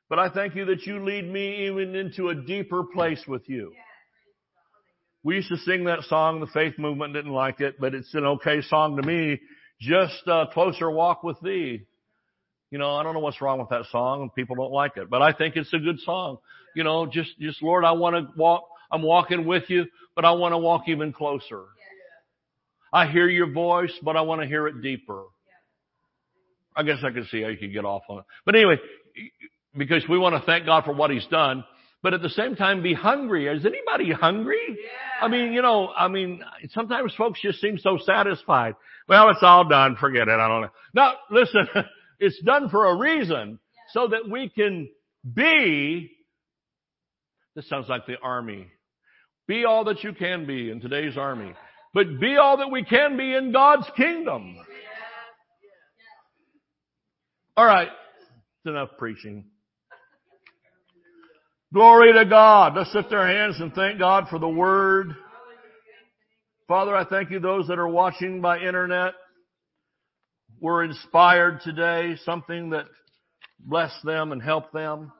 but 0.08 0.18
I 0.18 0.30
thank 0.30 0.54
you 0.54 0.64
that 0.66 0.86
you 0.86 1.04
lead 1.04 1.30
me 1.30 1.66
even 1.66 1.94
into 1.94 2.28
a 2.28 2.34
deeper 2.34 2.84
place 2.84 3.22
with 3.26 3.42
you. 3.46 3.72
We 5.28 5.34
used 5.34 5.50
to 5.50 5.58
sing 5.58 5.84
that 5.84 6.04
song. 6.04 6.40
The 6.40 6.46
faith 6.46 6.78
movement 6.78 7.12
didn't 7.12 7.32
like 7.34 7.60
it, 7.60 7.78
but 7.78 7.92
it's 7.92 8.14
an 8.14 8.24
okay 8.24 8.62
song 8.62 8.96
to 8.96 9.06
me. 9.06 9.38
Just 9.78 10.22
a 10.26 10.46
closer 10.54 10.90
walk 10.90 11.22
with 11.22 11.38
thee. 11.42 11.82
You 12.70 12.78
know, 12.78 12.94
I 12.94 13.02
don't 13.02 13.12
know 13.12 13.20
what's 13.20 13.42
wrong 13.42 13.58
with 13.58 13.68
that 13.68 13.84
song. 13.92 14.22
And 14.22 14.34
people 14.34 14.56
don't 14.56 14.72
like 14.72 14.96
it, 14.96 15.10
but 15.10 15.20
I 15.20 15.34
think 15.34 15.56
it's 15.56 15.70
a 15.74 15.78
good 15.80 16.00
song. 16.00 16.38
You 16.74 16.82
know, 16.82 17.04
just, 17.04 17.38
just 17.38 17.62
Lord, 17.62 17.84
I 17.84 17.92
want 17.92 18.16
to 18.16 18.32
walk. 18.38 18.70
I'm 18.90 19.02
walking 19.02 19.44
with 19.44 19.64
you, 19.68 19.84
but 20.16 20.24
I 20.24 20.30
want 20.30 20.54
to 20.54 20.58
walk 20.58 20.84
even 20.88 21.12
closer. 21.12 21.64
I 22.90 23.06
hear 23.06 23.28
your 23.28 23.52
voice, 23.52 23.92
but 24.02 24.16
I 24.16 24.22
want 24.22 24.40
to 24.40 24.46
hear 24.46 24.66
it 24.66 24.80
deeper. 24.80 25.24
I 26.74 26.84
guess 26.84 27.00
I 27.04 27.10
can 27.10 27.26
see 27.26 27.42
how 27.42 27.48
you 27.48 27.58
could 27.58 27.74
get 27.74 27.84
off 27.84 28.04
on 28.08 28.20
it. 28.20 28.24
But 28.46 28.54
anyway, 28.54 28.76
because 29.76 30.04
we 30.08 30.16
want 30.16 30.36
to 30.36 30.46
thank 30.46 30.64
God 30.64 30.84
for 30.86 30.94
what 30.94 31.10
He's 31.10 31.26
done 31.26 31.64
but 32.02 32.14
at 32.14 32.22
the 32.22 32.30
same 32.30 32.54
time 32.54 32.82
be 32.82 32.94
hungry. 32.94 33.46
Is 33.46 33.66
anybody 33.66 34.12
hungry? 34.12 34.60
Yeah. 34.68 35.26
I 35.26 35.28
mean, 35.28 35.52
you 35.52 35.62
know, 35.62 35.88
I 35.88 36.08
mean, 36.08 36.42
sometimes 36.70 37.12
folks 37.16 37.40
just 37.40 37.60
seem 37.60 37.78
so 37.78 37.98
satisfied. 38.04 38.74
Well, 39.08 39.30
it's 39.30 39.42
all 39.42 39.68
done. 39.68 39.96
Forget 39.96 40.28
it. 40.28 40.38
I 40.38 40.48
don't 40.48 40.62
know. 40.62 40.68
No, 40.94 41.12
listen, 41.30 41.66
it's 42.20 42.40
done 42.42 42.68
for 42.68 42.86
a 42.86 42.96
reason 42.96 43.58
so 43.92 44.08
that 44.08 44.28
we 44.30 44.48
can 44.48 44.88
be, 45.34 46.10
this 47.56 47.68
sounds 47.68 47.88
like 47.88 48.06
the 48.06 48.18
army. 48.22 48.68
Be 49.48 49.64
all 49.64 49.84
that 49.84 50.04
you 50.04 50.12
can 50.12 50.46
be 50.46 50.70
in 50.70 50.80
today's 50.80 51.16
army. 51.16 51.54
But 51.94 52.20
be 52.20 52.36
all 52.36 52.58
that 52.58 52.70
we 52.70 52.84
can 52.84 53.16
be 53.16 53.34
in 53.34 53.50
God's 53.50 53.86
kingdom. 53.96 54.56
All 57.56 57.64
right. 57.64 57.88
It's 57.88 58.70
enough 58.70 58.90
preaching. 58.98 59.46
Glory 61.70 62.14
to 62.14 62.24
God. 62.24 62.76
Let's 62.76 62.94
lift 62.94 63.12
our 63.12 63.26
hands 63.26 63.60
and 63.60 63.74
thank 63.74 63.98
God 63.98 64.28
for 64.30 64.38
the 64.38 64.48
Word. 64.48 65.14
Father, 66.66 66.96
I 66.96 67.04
thank 67.04 67.30
you 67.30 67.40
those 67.40 67.68
that 67.68 67.78
are 67.78 67.88
watching 67.88 68.40
by 68.40 68.58
internet 68.60 69.12
were 70.62 70.82
inspired 70.82 71.60
today, 71.60 72.16
something 72.24 72.70
that 72.70 72.86
blessed 73.60 74.02
them 74.02 74.32
and 74.32 74.42
helped 74.42 74.72
them. 74.72 75.12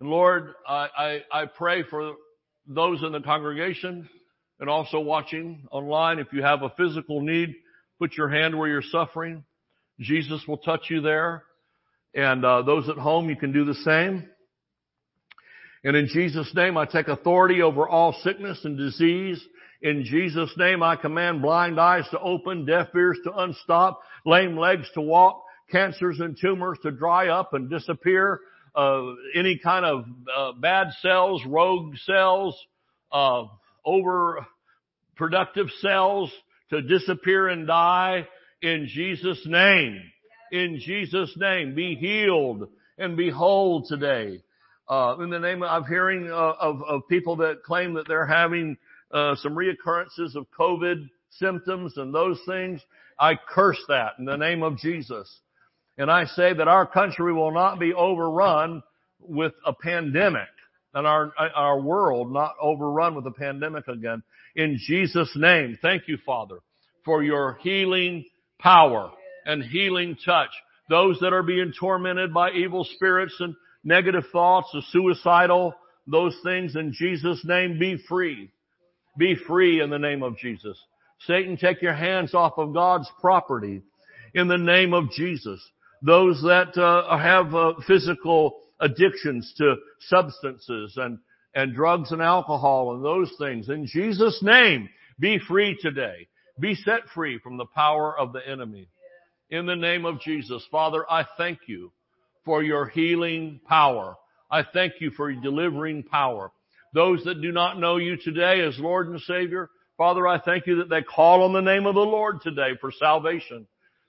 And 0.00 0.08
Lord, 0.08 0.54
I, 0.66 0.88
I, 0.96 1.40
I 1.42 1.44
pray 1.44 1.82
for 1.82 2.14
those 2.66 3.02
in 3.02 3.12
the 3.12 3.20
congregation 3.20 4.08
and 4.60 4.70
also 4.70 4.98
watching 4.98 5.66
online. 5.70 6.20
If 6.20 6.28
you 6.32 6.42
have 6.42 6.62
a 6.62 6.72
physical 6.78 7.20
need, 7.20 7.54
put 7.98 8.16
your 8.16 8.30
hand 8.30 8.58
where 8.58 8.68
you're 8.68 8.80
suffering. 8.80 9.44
Jesus 10.00 10.42
will 10.48 10.56
touch 10.56 10.86
you 10.88 11.02
there. 11.02 11.44
And 12.14 12.46
uh, 12.46 12.62
those 12.62 12.88
at 12.88 12.96
home, 12.96 13.28
you 13.28 13.36
can 13.36 13.52
do 13.52 13.66
the 13.66 13.74
same. 13.74 14.26
And 15.84 15.96
in 15.96 16.06
Jesus' 16.06 16.52
name, 16.54 16.76
I 16.76 16.86
take 16.86 17.08
authority 17.08 17.60
over 17.62 17.88
all 17.88 18.12
sickness 18.22 18.64
and 18.64 18.78
disease. 18.78 19.44
In 19.80 20.04
Jesus' 20.04 20.52
name, 20.56 20.82
I 20.82 20.94
command 20.94 21.42
blind 21.42 21.80
eyes 21.80 22.04
to 22.12 22.20
open, 22.20 22.66
deaf 22.66 22.88
ears 22.94 23.18
to 23.24 23.32
unstop, 23.32 23.98
lame 24.24 24.56
legs 24.56 24.88
to 24.94 25.00
walk, 25.00 25.42
cancers 25.72 26.20
and 26.20 26.38
tumors 26.40 26.78
to 26.82 26.92
dry 26.92 27.28
up 27.28 27.52
and 27.52 27.68
disappear, 27.68 28.40
uh, 28.76 29.02
any 29.34 29.58
kind 29.58 29.84
of 29.84 30.04
uh, 30.34 30.52
bad 30.52 30.88
cells, 31.00 31.42
rogue 31.46 31.96
cells, 32.06 32.56
uh, 33.10 33.42
overproductive 33.84 35.68
cells 35.80 36.30
to 36.70 36.80
disappear 36.82 37.48
and 37.48 37.66
die 37.66 38.28
in 38.62 38.86
Jesus' 38.88 39.42
name. 39.46 40.00
In 40.52 40.78
Jesus' 40.78 41.34
name, 41.36 41.74
be 41.74 41.96
healed 41.96 42.68
and 42.98 43.16
be 43.16 43.30
whole 43.30 43.84
today. 43.84 44.42
Uh, 44.88 45.16
in 45.20 45.30
the 45.30 45.38
name 45.38 45.62
of, 45.62 45.86
hearing 45.86 46.28
uh, 46.30 46.54
of, 46.60 46.82
of 46.82 47.08
people 47.08 47.36
that 47.36 47.62
claim 47.62 47.94
that 47.94 48.06
they're 48.08 48.26
having 48.26 48.76
uh, 49.12 49.34
some 49.36 49.54
reoccurrences 49.54 50.34
of 50.34 50.46
COVID 50.58 51.08
symptoms 51.30 51.96
and 51.96 52.14
those 52.14 52.38
things. 52.46 52.80
I 53.18 53.36
curse 53.36 53.82
that 53.88 54.12
in 54.18 54.24
the 54.24 54.36
name 54.36 54.62
of 54.62 54.78
Jesus. 54.78 55.40
And 55.98 56.10
I 56.10 56.24
say 56.24 56.52
that 56.54 56.68
our 56.68 56.86
country 56.86 57.32
will 57.32 57.52
not 57.52 57.78
be 57.78 57.92
overrun 57.94 58.82
with 59.20 59.52
a 59.64 59.72
pandemic 59.72 60.48
and 60.94 61.06
our, 61.06 61.32
our 61.38 61.80
world 61.80 62.32
not 62.32 62.54
overrun 62.60 63.14
with 63.14 63.26
a 63.26 63.30
pandemic 63.30 63.88
again. 63.88 64.22
In 64.56 64.78
Jesus 64.78 65.30
name, 65.36 65.78
thank 65.80 66.08
you, 66.08 66.18
Father, 66.24 66.58
for 67.04 67.22
your 67.22 67.58
healing 67.62 68.24
power 68.58 69.10
and 69.46 69.62
healing 69.62 70.16
touch. 70.24 70.50
Those 70.88 71.18
that 71.20 71.32
are 71.32 71.42
being 71.42 71.72
tormented 71.78 72.34
by 72.34 72.50
evil 72.50 72.84
spirits 72.84 73.34
and 73.40 73.54
negative 73.84 74.24
thoughts, 74.32 74.68
the 74.72 74.82
suicidal, 74.90 75.74
those 76.06 76.36
things 76.42 76.76
in 76.76 76.92
Jesus' 76.92 77.44
name, 77.44 77.78
be 77.78 77.96
free. 78.08 78.50
Be 79.18 79.36
free 79.36 79.80
in 79.80 79.90
the 79.90 79.98
name 79.98 80.22
of 80.22 80.38
Jesus. 80.38 80.78
Satan, 81.26 81.56
take 81.56 81.82
your 81.82 81.94
hands 81.94 82.34
off 82.34 82.54
of 82.58 82.72
God's 82.72 83.08
property 83.20 83.82
in 84.34 84.48
the 84.48 84.58
name 84.58 84.94
of 84.94 85.10
Jesus. 85.10 85.60
Those 86.02 86.40
that 86.42 86.76
uh, 86.76 87.16
have 87.16 87.54
uh, 87.54 87.74
physical 87.86 88.58
addictions 88.80 89.54
to 89.58 89.76
substances 90.00 90.94
and, 90.96 91.18
and 91.54 91.74
drugs 91.74 92.10
and 92.10 92.20
alcohol 92.22 92.94
and 92.94 93.04
those 93.04 93.32
things, 93.38 93.68
in 93.68 93.86
Jesus' 93.86 94.42
name, 94.42 94.88
be 95.20 95.38
free 95.38 95.78
today. 95.80 96.26
Be 96.58 96.74
set 96.74 97.02
free 97.14 97.38
from 97.38 97.56
the 97.56 97.66
power 97.66 98.18
of 98.18 98.32
the 98.32 98.46
enemy. 98.48 98.88
in 99.50 99.66
the 99.66 99.76
name 99.76 100.04
of 100.04 100.20
Jesus. 100.20 100.66
Father, 100.70 101.04
I 101.10 101.26
thank 101.36 101.60
you 101.68 101.92
for 102.44 102.62
your 102.62 102.88
healing 102.88 103.60
power. 103.66 104.16
I 104.50 104.62
thank 104.62 104.94
you 105.00 105.10
for 105.10 105.30
your 105.30 105.42
delivering 105.42 106.02
power. 106.02 106.52
Those 106.94 107.24
that 107.24 107.40
do 107.40 107.52
not 107.52 107.78
know 107.78 107.96
you 107.96 108.16
today 108.16 108.60
as 108.60 108.78
Lord 108.78 109.08
and 109.08 109.20
Savior, 109.20 109.70
Father, 109.96 110.26
I 110.26 110.40
thank 110.40 110.66
you 110.66 110.76
that 110.76 110.90
they 110.90 111.02
call 111.02 111.42
on 111.42 111.52
the 111.52 111.60
name 111.60 111.86
of 111.86 111.94
the 111.94 112.00
Lord 112.00 112.40
today 112.42 112.72
for 112.80 112.90
salvation, 112.92 113.66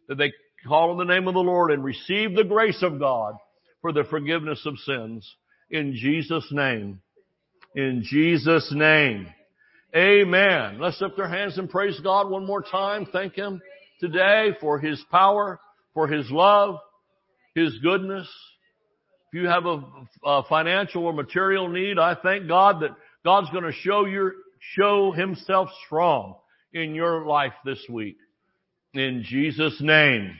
that 0.08 0.18
they 0.18 0.34
call 0.68 0.92
on 0.92 0.98
the 0.98 1.14
name 1.14 1.28
of 1.28 1.34
the 1.34 1.40
Lord 1.40 1.72
and 1.72 1.84
receive 1.84 2.36
the 2.36 2.44
grace 2.44 2.82
of 2.84 3.00
God 3.00 3.36
for 3.82 3.94
the 3.94 4.04
forgiveness 4.06 4.66
of 4.66 4.78
sins. 4.80 5.30
In 5.70 5.94
Jesus' 5.96 6.48
name. 6.52 7.02
In 7.76 8.04
Jesus' 8.04 8.72
name. 8.74 9.28
Amen. 9.96 10.80
Let's 10.80 11.00
lift 11.00 11.20
our 11.20 11.30
hands 11.30 11.58
and 11.58 11.70
praise 11.70 12.00
God 12.00 12.30
one 12.30 12.46
more 12.46 12.64
time. 12.64 13.06
Thank 13.12 13.36
Him 13.36 13.62
today 14.00 14.52
for 14.60 14.80
His 14.80 15.04
power, 15.12 15.60
for 15.94 16.08
His 16.08 16.30
love, 16.32 16.80
His 17.56 17.78
goodness. 17.80 18.28
If 19.32 19.41
you 19.41 19.47
have 19.47 19.66
a, 19.66 19.84
a 20.24 20.43
financial 20.43 21.06
or 21.06 21.14
material 21.14 21.68
need, 21.68 21.97
I 21.99 22.16
thank 22.16 22.47
God 22.47 22.82
that 22.82 22.95
God's 23.24 23.49
going 23.49 23.64
to 23.64 23.72
show 23.72 24.06
your, 24.06 24.34
show 24.76 25.12
Himself 25.12 25.70
strong 25.86 26.36
in 26.74 26.95
your 26.95 27.26
life 27.26 27.54
this 27.66 27.84
week. 27.89 28.18
In 28.93 29.24
Jesus' 29.26 29.78
name. 29.82 30.36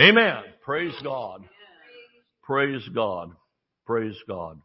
Amen. 0.00 0.42
Praise 0.64 0.94
God. 1.02 1.42
Praise 2.42 2.88
God. 2.94 3.32
Praise 3.86 4.16
God. 4.28 4.60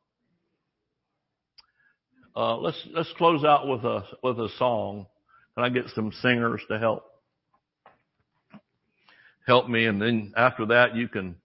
Uh, 2.35 2.57
let's 2.57 2.87
let's 2.93 3.11
close 3.17 3.43
out 3.43 3.67
with 3.67 3.83
a 3.83 4.03
with 4.23 4.39
a 4.39 4.49
song. 4.57 5.05
Can 5.55 5.65
I 5.65 5.69
get 5.69 5.85
some 5.95 6.11
singers 6.21 6.61
to 6.69 6.79
help 6.79 7.03
help 9.45 9.67
me? 9.67 9.85
And 9.85 10.01
then 10.01 10.33
after 10.35 10.65
that, 10.67 10.95
you 10.95 11.07
can 11.07 11.35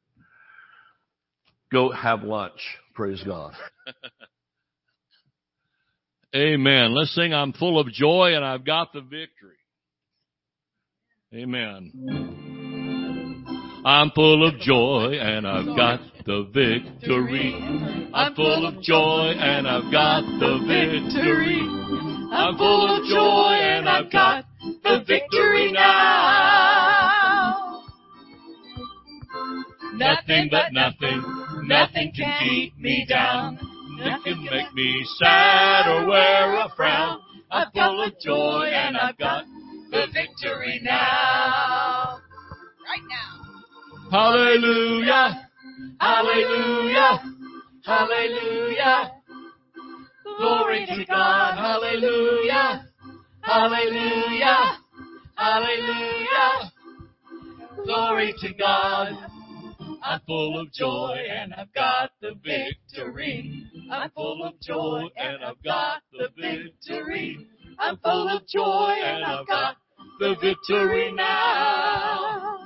go 1.72 1.90
have 1.90 2.22
lunch. 2.22 2.60
Praise 2.94 3.22
God. 3.24 3.54
Amen. 6.36 6.94
Let's 6.94 7.14
sing. 7.14 7.32
I'm 7.32 7.52
full 7.52 7.78
of 7.78 7.90
joy 7.92 8.34
and 8.34 8.44
I've 8.44 8.64
got 8.64 8.92
the 8.92 9.00
victory. 9.00 9.56
Amen. 11.34 11.92
I'm 13.84 14.10
full 14.10 14.46
of 14.46 14.58
joy 14.60 15.18
and 15.20 15.46
I've 15.46 15.76
got 15.76 16.00
the 16.26 16.44
victory. 16.52 17.54
I'm 18.12 18.34
full 18.34 18.66
of 18.66 18.82
joy 18.82 19.34
and 19.38 19.66
I've 19.66 19.90
got 19.92 20.22
the 20.38 20.58
victory. 20.66 21.60
I'm 22.30 22.56
full 22.58 22.96
of 22.96 23.04
joy 23.04 23.54
and 23.60 23.88
I've 23.88 24.10
got 24.10 24.44
the 24.84 25.04
victory 25.06 25.72
now. 25.72 26.57
Nothing 29.98 30.48
but 30.48 30.72
nothing, 30.72 31.22
nothing 31.66 32.12
can 32.16 32.32
keep 32.38 32.78
me 32.78 33.04
down. 33.08 33.58
Nothing 33.98 34.46
can 34.46 34.58
make 34.58 34.72
me 34.72 35.04
sad 35.18 35.88
or 35.88 36.06
wear 36.06 36.54
a 36.54 36.68
frown. 36.76 37.18
I'm 37.50 37.68
full 37.72 38.04
of 38.04 38.12
joy 38.20 38.70
and 38.72 38.96
I've 38.96 39.18
got 39.18 39.44
the 39.90 40.06
victory 40.14 40.80
now. 40.84 42.20
Right 42.84 43.02
now. 43.08 44.08
Hallelujah. 44.08 45.48
Hallelujah. 46.00 47.34
Hallelujah. 47.84 49.12
Glory 50.38 50.86
to 50.86 51.04
God. 51.06 51.58
Hallelujah. 51.58 52.86
Hallelujah. 53.40 54.78
Hallelujah. 55.34 56.72
Glory 57.84 58.34
to 58.38 58.54
God. 58.54 59.37
I'm 60.02 60.20
full 60.26 60.60
of 60.60 60.72
joy 60.72 61.16
and 61.30 61.54
I've 61.54 61.72
got 61.74 62.10
the 62.20 62.34
victory. 62.34 63.66
I'm 63.90 64.10
full 64.10 64.44
of 64.44 64.60
joy 64.60 65.04
and 65.16 65.44
I've 65.44 65.62
got 65.62 66.02
the 66.12 66.28
victory. 66.36 67.46
I'm 67.78 67.96
full 67.98 68.28
of 68.28 68.46
joy 68.46 68.94
and 69.02 69.24
I've 69.24 69.46
got 69.46 69.76
the 70.20 70.36
victory 70.40 71.12
now. 71.12 72.58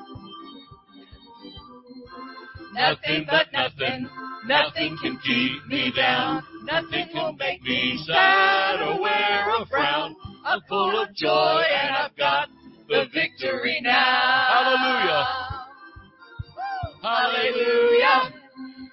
Nothing 2.75 3.27
but 3.29 3.47
nothing, 3.53 4.09
nothing 4.47 4.97
can 5.03 5.19
keep 5.25 5.67
me 5.67 5.93
down. 5.95 6.43
Nothing 6.65 7.09
will 7.15 7.35
make 7.35 7.63
me 7.63 8.03
sad 8.07 8.81
or 8.81 9.01
wear 9.01 9.51
a 9.61 9.67
frown. 9.67 10.17
I'm 10.45 10.61
full 10.69 11.03
of 11.03 11.15
joy 11.15 11.63
and 11.71 11.97
I've 11.97 12.17
got 12.17 12.49
the 12.89 13.05
victory 13.13 13.81
now. 13.83 14.47
Hallelujah. 14.49 15.52
Hallelujah. 17.03 18.33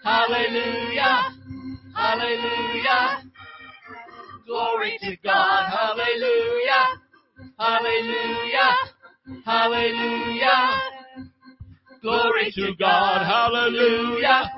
Hallelujah. 0.04 1.20
Hallelujah. 1.96 3.24
Glory 4.48 4.98
to 5.04 5.16
God. 5.24 5.70
Hallelujah. 5.70 6.86
Hallelujah. 7.60 8.72
Hallelujah. 9.46 10.72
Glory 12.02 12.52
to 12.56 12.74
God. 12.80 13.26
Hallelujah. 13.28 14.50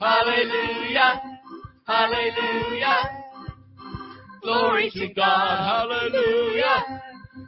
Hallelujah. 0.00 1.22
Hallelujah. 1.86 3.10
Glory 4.42 4.90
to 4.90 5.14
God. 5.14 5.90
Hallelujah. 5.90 7.02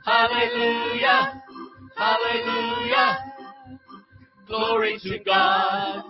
Hallelujah. 0.05 1.43
Hallelujah. 1.97 3.22
Glory 4.53 4.99
to 5.03 5.19
God. 5.25 6.05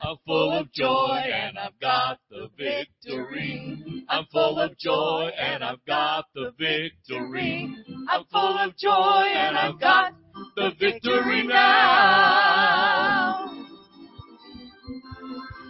I'm 0.00 0.16
full 0.24 0.58
of 0.58 0.72
joy 0.72 1.20
and 1.22 1.58
I've 1.58 1.78
got 1.82 2.18
the 2.30 2.48
victory. 2.56 4.06
I'm 4.08 4.24
full 4.32 4.58
of 4.58 4.78
joy 4.78 5.30
and 5.38 5.62
I've 5.62 5.84
got 5.86 6.24
the 6.34 6.52
victory. 6.58 7.76
I'm 8.08 8.24
full 8.32 8.58
of 8.58 8.74
joy 8.78 9.24
and 9.34 9.58
I've 9.58 9.78
got 9.78 10.14
the 10.56 10.70
victory 10.80 11.46
now. 11.46 13.44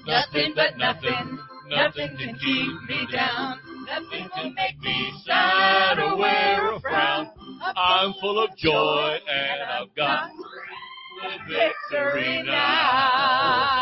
Nothing 0.06 0.52
but 0.54 0.78
nothing, 0.78 1.38
nothing 1.68 2.16
can 2.16 2.38
keep 2.38 2.80
me 2.88 3.08
down. 3.12 3.58
Nothing 3.88 4.28
can 4.36 4.54
make 4.54 4.78
me 4.82 5.12
sad 5.26 5.98
or 5.98 6.16
wear 6.16 6.74
a 6.74 6.80
frown. 6.80 7.30
I'm 7.76 8.14
full 8.20 8.38
of 8.40 8.56
joy 8.56 9.18
and 9.28 9.62
I've 9.68 9.92
got 9.96 10.30
the 10.30 11.30
victory 11.48 11.74
now. 11.90 13.78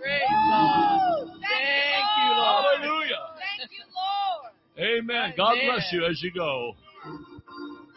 Praise 0.00 0.28
God. 0.50 1.28
Thank 1.48 2.08
you, 2.18 2.30
Lord. 2.36 2.64
Hallelujah. 2.80 3.24
Thank 3.58 3.70
you, 3.72 3.84
Lord. 3.94 4.52
Amen. 4.78 5.26
God 5.36 5.56
bless 5.66 5.92
you 5.92 6.04
as 6.06 6.22
you 6.22 6.30
go. 6.32 6.74